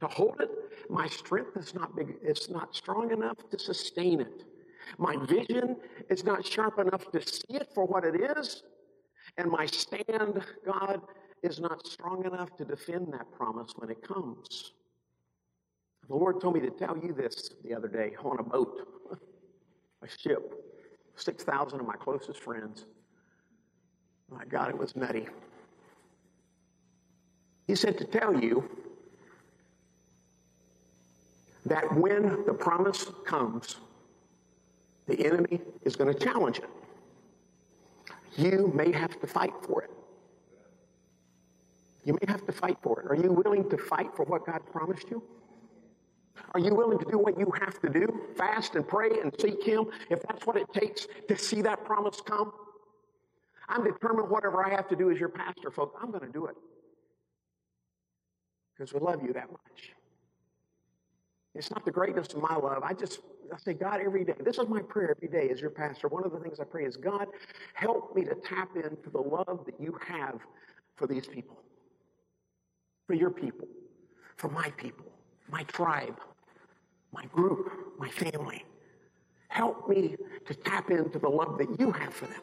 to 0.01 0.07
hold 0.07 0.36
it. 0.39 0.49
My 0.89 1.07
strength 1.07 1.55
is 1.57 1.74
not 1.74 1.95
big, 1.95 2.15
it's 2.22 2.49
not 2.49 2.76
strong 2.76 3.11
enough 3.11 3.38
to 3.51 3.59
sustain 3.59 4.22
it. 4.22 4.43
My 4.97 5.15
vision 5.26 5.78
is 6.09 6.24
not 6.24 6.45
sharp 6.45 6.80
enough 6.80 7.11
to 7.11 7.22
see 7.22 7.55
it 7.55 7.70
for 7.74 7.86
what 7.86 8.03
it 8.03 8.15
is. 8.38 8.63
And 9.38 9.49
my 9.49 9.65
stand, 9.65 10.41
God, 10.65 11.01
is 11.43 11.59
not 11.59 11.86
strong 11.86 12.26
enough 12.26 12.55
to 12.57 12.65
defend 12.65 13.13
that 13.13 13.32
promise 13.32 13.72
when 13.78 13.89
it 13.89 14.01
comes. 14.01 14.74
The 16.07 16.15
Lord 16.15 16.41
told 16.41 16.55
me 16.55 16.61
to 16.61 16.72
tell 16.72 16.97
you 16.97 17.13
this 17.13 17.51
the 17.63 17.74
other 17.76 17.88
day 17.88 18.15
on 18.24 18.39
a 18.39 18.43
boat, 18.43 18.80
a 20.01 20.07
ship, 20.07 20.59
6,000 21.20 21.80
of 21.80 21.86
my 21.86 21.95
closest 21.95 22.39
friends. 22.39 22.86
My 24.30 24.45
God, 24.45 24.70
it 24.70 24.78
was 24.78 24.95
nutty. 24.95 25.28
He 27.67 27.76
said 27.76 27.97
to 27.97 28.05
tell 28.05 28.39
you 28.39 28.70
that 31.65 31.95
when 31.95 32.45
the 32.45 32.53
promise 32.53 33.05
comes, 33.26 33.78
the 35.07 35.26
enemy 35.26 35.59
is 35.84 35.95
going 35.95 36.13
to 36.13 36.20
challenge 36.20 36.59
it. 36.59 36.70
You 38.38 38.72
may 38.74 38.91
have 38.91 39.20
to 39.22 39.28
fight 39.28 39.53
for 39.63 39.84
it. 39.84 39.91
You 42.05 42.13
may 42.13 42.32
have 42.32 42.45
to 42.45 42.51
fight 42.51 42.78
for 42.82 43.01
it. 43.01 43.07
Are 43.07 43.15
you 43.15 43.32
willing 43.32 43.70
to 43.70 43.78
fight 43.78 44.15
for 44.15 44.24
what 44.26 44.45
God 44.45 44.61
promised 44.72 45.09
you? 45.09 45.22
Are 46.54 46.60
you 46.60 46.74
willing 46.74 46.97
to 47.00 47.06
do 47.06 47.18
what 47.18 47.39
you 47.39 47.52
have 47.60 47.80
to 47.82 47.89
do? 47.89 48.08
Fast 48.36 48.76
and 48.76 48.88
pray 48.88 49.20
and 49.22 49.34
seek 49.39 49.64
Him 49.64 49.86
if 50.10 50.22
that's 50.24 50.45
what 50.45 50.56
it 50.56 50.72
takes 50.74 51.08
to 51.28 51.38
see 51.38 51.62
that 51.62 51.86
promise 51.86 52.22
come? 52.22 52.52
I'm 53.68 53.84
determined 53.84 54.30
whatever 54.30 54.66
I 54.66 54.72
have 54.72 54.88
to 54.89 54.95
do 54.95 55.12
as 55.12 55.20
your 55.20 55.30
pastor, 55.30 55.70
folks, 55.70 55.95
I'm 56.02 56.10
going 56.10 56.26
to 56.26 56.32
do 56.32 56.47
it. 56.47 56.56
Because 58.76 58.93
we 58.93 59.00
love 59.00 59.22
you 59.22 59.32
that 59.34 59.52
much. 59.52 59.93
It's 61.54 61.70
not 61.70 61.86
the 61.86 61.91
greatness 61.91 62.34
of 62.34 62.41
my 62.41 62.56
love. 62.56 62.84
I 62.84 62.93
just 62.93 63.20
I 63.54 63.58
say, 63.58 63.74
God, 63.74 64.00
every 64.04 64.24
day, 64.24 64.36
this 64.43 64.58
is 64.58 64.68
my 64.68 64.82
prayer 64.82 65.16
every 65.16 65.28
day 65.28 65.52
as 65.52 65.60
your 65.60 65.72
pastor. 65.72 66.08
One 66.08 66.24
of 66.24 66.32
the 66.32 66.39
things 66.39 66.60
I 66.60 66.64
pray 66.64 66.86
is, 66.86 66.95
God, 66.97 67.28
help 67.74 68.16
me 68.16 68.24
to 68.26 68.36
tap 68.36 68.70
into 68.76 69.10
the 69.10 69.20
love 69.20 69.66
that 69.66 69.80
you 69.80 69.97
have 70.08 70.39
for 70.95 71.08
these 71.08 71.26
people, 71.28 71.58
for 73.08 73.14
your 73.14 73.32
people, 73.32 73.68
for 74.38 74.50
my 74.50 74.70
people, 74.78 75.06
my 75.50 75.64
tribe, 75.64 76.20
my 77.12 77.26
group, 77.26 77.72
my 77.97 78.10
family. 78.10 78.64
Help 79.47 79.89
me 79.89 80.16
to 80.45 80.53
tap 80.53 80.91
into 80.91 81.20
the 81.20 81.30
love 81.30 81.57
that 81.57 81.80
you 81.80 81.91
have 81.91 82.14
for 82.14 82.26
them. 82.28 82.41